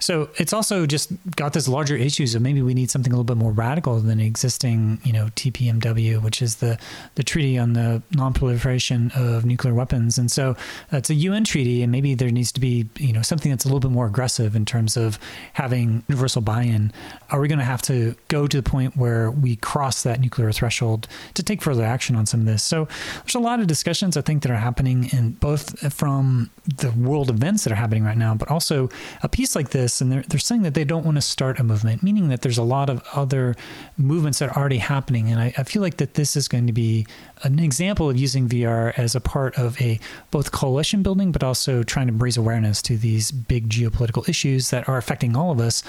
So 0.05 0.29
it's 0.37 0.53
also 0.53 0.85
just 0.85 1.11
got 1.35 1.55
this 1.55 1.67
larger 1.67 1.97
issues 1.97 2.35
of 2.35 2.43
maybe 2.43 2.61
we 2.61 2.75
need 2.75 2.91
something 2.91 3.11
a 3.11 3.17
little 3.17 3.25
bit 3.25 3.39
more 3.39 3.53
radical 3.53 3.99
than 4.01 4.21
existing, 4.21 5.01
you 5.03 5.15
know, 5.15 5.29
TPNW, 5.35 6.23
which 6.23 6.43
is 6.43 6.57
the 6.57 6.79
the 7.15 7.23
Treaty 7.23 7.59
on 7.59 7.73
the 7.73 8.03
Non-Proliferation 8.15 9.13
of 9.17 9.47
Nuclear 9.47 9.73
Weapons. 9.73 10.19
And 10.19 10.31
so 10.31 10.51
uh, 10.93 10.99
it's 10.99 11.09
a 11.09 11.15
UN 11.15 11.45
treaty, 11.45 11.83
and 11.83 11.91
maybe 11.91 12.15
there 12.15 12.31
needs 12.31 12.53
to 12.53 12.61
be, 12.61 12.87
you 12.99 13.15
know, 13.15 13.23
something 13.23 13.51
that's 13.51 13.65
a 13.65 13.69
little 13.69 13.81
bit 13.81 13.93
more 13.93 14.05
aggressive 14.05 14.55
in 14.55 14.67
terms 14.67 14.99
of 14.99 15.19
having 15.55 16.05
universal 16.09 16.43
buy-in. 16.43 16.93
Are 17.31 17.41
we 17.41 17.49
going 17.49 17.59
to 17.59 17.65
have 17.65 17.81
to 17.83 18.15
go 18.29 18.47
to 18.47 18.59
the 18.59 18.63
point 18.63 18.99
where 18.99 19.31
we 19.31 19.57
cross 19.57 20.03
that 20.03 20.21
nuclear 20.21 20.53
threshold 20.53 21.09
to 21.33 21.43
take 21.43 21.63
further 21.63 21.83
action 21.83 22.15
on 22.15 22.27
some 22.27 22.41
of 22.41 22.47
this? 22.47 22.63
So 22.63 22.89
there's 23.23 23.37
a 23.37 23.39
lot 23.39 23.59
of 23.59 23.69
discussions 23.69 24.19
I 24.19 24.21
think 24.21 24.43
that 24.43 24.53
are 24.53 24.57
happening 24.57 25.09
in 25.13 25.31
both 25.31 25.83
uh, 25.83 25.89
from 25.89 26.51
the 26.67 26.91
world 26.91 27.31
events 27.31 27.65
that 27.65 27.73
are 27.73 27.77
happening 27.77 28.05
right 28.05 28.19
now, 28.19 28.35
but 28.35 28.51
also 28.51 28.91
a 29.23 29.31
piece 29.31 29.57
like 29.57 29.71
this, 29.71 29.94
and 30.01 30.11
they're, 30.11 30.23
they're 30.23 30.39
saying 30.39 30.63
that 30.63 30.75
they 30.75 30.85
don't 30.85 31.05
want 31.05 31.17
to 31.17 31.23
start 31.23 31.59
a 31.59 31.65
movement, 31.65 32.03
meaning 32.03 32.29
that 32.29 32.43
there's 32.43 32.59
a 32.59 32.63
lot 32.63 32.91
of 32.91 33.03
other 33.13 33.55
movements 33.97 34.39
that 34.39 34.51
are 34.51 34.57
already 34.57 34.79
happening. 34.79 35.31
And 35.31 35.41
I, 35.41 35.55
I 35.59 35.63
feel 35.65 35.83
like 35.83 35.99
that 35.99 36.15
this 36.15 36.37
is 36.37 36.49
going 36.49 36.67
to 36.67 36.73
be 36.73 37.07
an 37.45 37.59
example 37.59 38.09
of 38.11 38.17
using 38.17 38.49
VR 38.49 38.97
as 38.99 39.15
a 39.15 39.21
part 39.21 39.59
of 39.59 39.81
a 39.81 40.01
both 40.31 40.51
coalition 40.51 41.03
building, 41.03 41.31
but 41.31 41.45
also 41.45 41.83
trying 41.83 42.07
to 42.07 42.13
raise 42.13 42.37
awareness 42.37 42.81
to 42.83 42.97
these 42.97 43.31
big 43.31 43.69
geopolitical 43.69 44.27
issues 44.29 44.71
that 44.71 44.89
are 44.89 44.97
affecting 44.97 45.37
all 45.37 45.51
of 45.51 45.61
us 45.61 45.83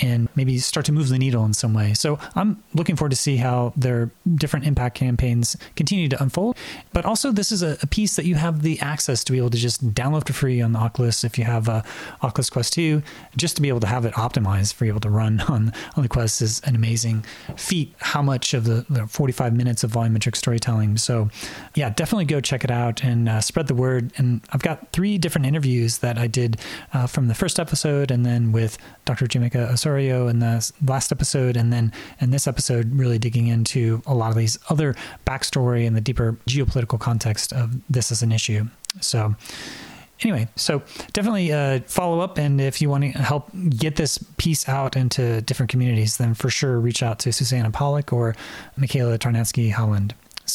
and 0.00 0.28
maybe 0.36 0.58
start 0.58 0.86
to 0.86 0.92
move 0.92 1.08
the 1.08 1.18
needle 1.18 1.44
in 1.44 1.54
some 1.54 1.72
way. 1.72 1.94
So 1.94 2.18
I'm 2.34 2.62
looking 2.74 2.96
forward 2.96 3.10
to 3.10 3.16
see 3.16 3.36
how 3.36 3.72
their 3.76 4.10
different 4.34 4.66
impact 4.66 4.96
campaigns 4.96 5.56
continue 5.76 6.08
to 6.08 6.22
unfold. 6.22 6.56
But 6.92 7.04
also, 7.04 7.32
this 7.32 7.50
is 7.50 7.62
a, 7.62 7.78
a 7.82 7.86
piece 7.86 8.16
that 8.16 8.26
you 8.26 8.34
have 8.34 8.62
the 8.62 8.78
access 8.80 9.24
to 9.24 9.32
be 9.32 9.38
able 9.38 9.50
to 9.50 9.58
just 9.58 9.94
download 9.94 10.26
for 10.26 10.34
free 10.34 10.60
on 10.60 10.72
the 10.72 10.78
Oculus 10.78 11.24
if 11.24 11.38
you 11.38 11.44
have 11.44 11.68
a 11.68 11.84
Oculus 12.22 12.50
Quest 12.50 12.74
2, 12.74 13.02
just 13.36 13.56
to 13.56 13.62
be 13.62 13.68
able 13.68 13.80
to 13.80 13.86
have 13.86 14.04
it 14.04 14.14
optimized 14.14 14.74
for 14.74 14.84
you 14.84 14.92
able 14.92 15.00
to 15.00 15.10
run 15.10 15.40
on, 15.48 15.72
on 15.96 16.02
the 16.02 16.08
Quest 16.08 16.42
is 16.42 16.60
an 16.60 16.74
amazing 16.74 17.24
feat. 17.56 17.94
How 17.98 18.22
much 18.22 18.54
of 18.54 18.64
the, 18.64 18.84
the 18.90 19.06
45 19.06 19.54
minutes 19.54 19.84
of 19.84 19.92
volumetric 19.92 20.36
storytelling 20.36 20.97
so, 20.98 21.28
yeah, 21.74 21.90
definitely 21.90 22.24
go 22.24 22.40
check 22.40 22.64
it 22.64 22.70
out 22.70 23.02
and 23.04 23.28
uh, 23.28 23.40
spread 23.40 23.66
the 23.66 23.74
word. 23.74 24.12
And 24.16 24.40
I've 24.50 24.62
got 24.62 24.92
three 24.92 25.18
different 25.18 25.46
interviews 25.46 25.98
that 25.98 26.18
I 26.18 26.26
did 26.26 26.58
uh, 26.92 27.06
from 27.06 27.28
the 27.28 27.34
first 27.34 27.58
episode, 27.58 28.10
and 28.10 28.26
then 28.26 28.52
with 28.52 28.78
Dr. 29.04 29.26
Jamaica 29.26 29.70
Osorio 29.70 30.28
in 30.28 30.40
the 30.40 30.70
last 30.84 31.12
episode, 31.12 31.56
and 31.56 31.72
then 31.72 31.92
in 32.20 32.30
this 32.30 32.46
episode, 32.46 32.98
really 32.98 33.18
digging 33.18 33.46
into 33.46 34.02
a 34.06 34.14
lot 34.14 34.30
of 34.30 34.36
these 34.36 34.58
other 34.68 34.94
backstory 35.26 35.86
and 35.86 35.96
the 35.96 36.00
deeper 36.00 36.36
geopolitical 36.48 36.98
context 36.98 37.52
of 37.52 37.76
this 37.90 38.12
as 38.12 38.22
an 38.22 38.32
issue. 38.32 38.66
So, 39.00 39.34
anyway, 40.20 40.48
so 40.56 40.82
definitely 41.12 41.52
uh, 41.52 41.80
follow 41.86 42.20
up. 42.20 42.38
And 42.38 42.60
if 42.60 42.80
you 42.80 42.88
want 42.90 43.04
to 43.04 43.10
help 43.10 43.50
get 43.70 43.96
this 43.96 44.18
piece 44.36 44.68
out 44.68 44.96
into 44.96 45.40
different 45.42 45.70
communities, 45.70 46.16
then 46.16 46.34
for 46.34 46.50
sure 46.50 46.80
reach 46.80 47.02
out 47.02 47.18
to 47.20 47.32
Susanna 47.32 47.70
Pollack 47.70 48.12
or 48.12 48.34
Michaela 48.76 49.18
Ternasky 49.18 49.72
Holland. 49.72 50.14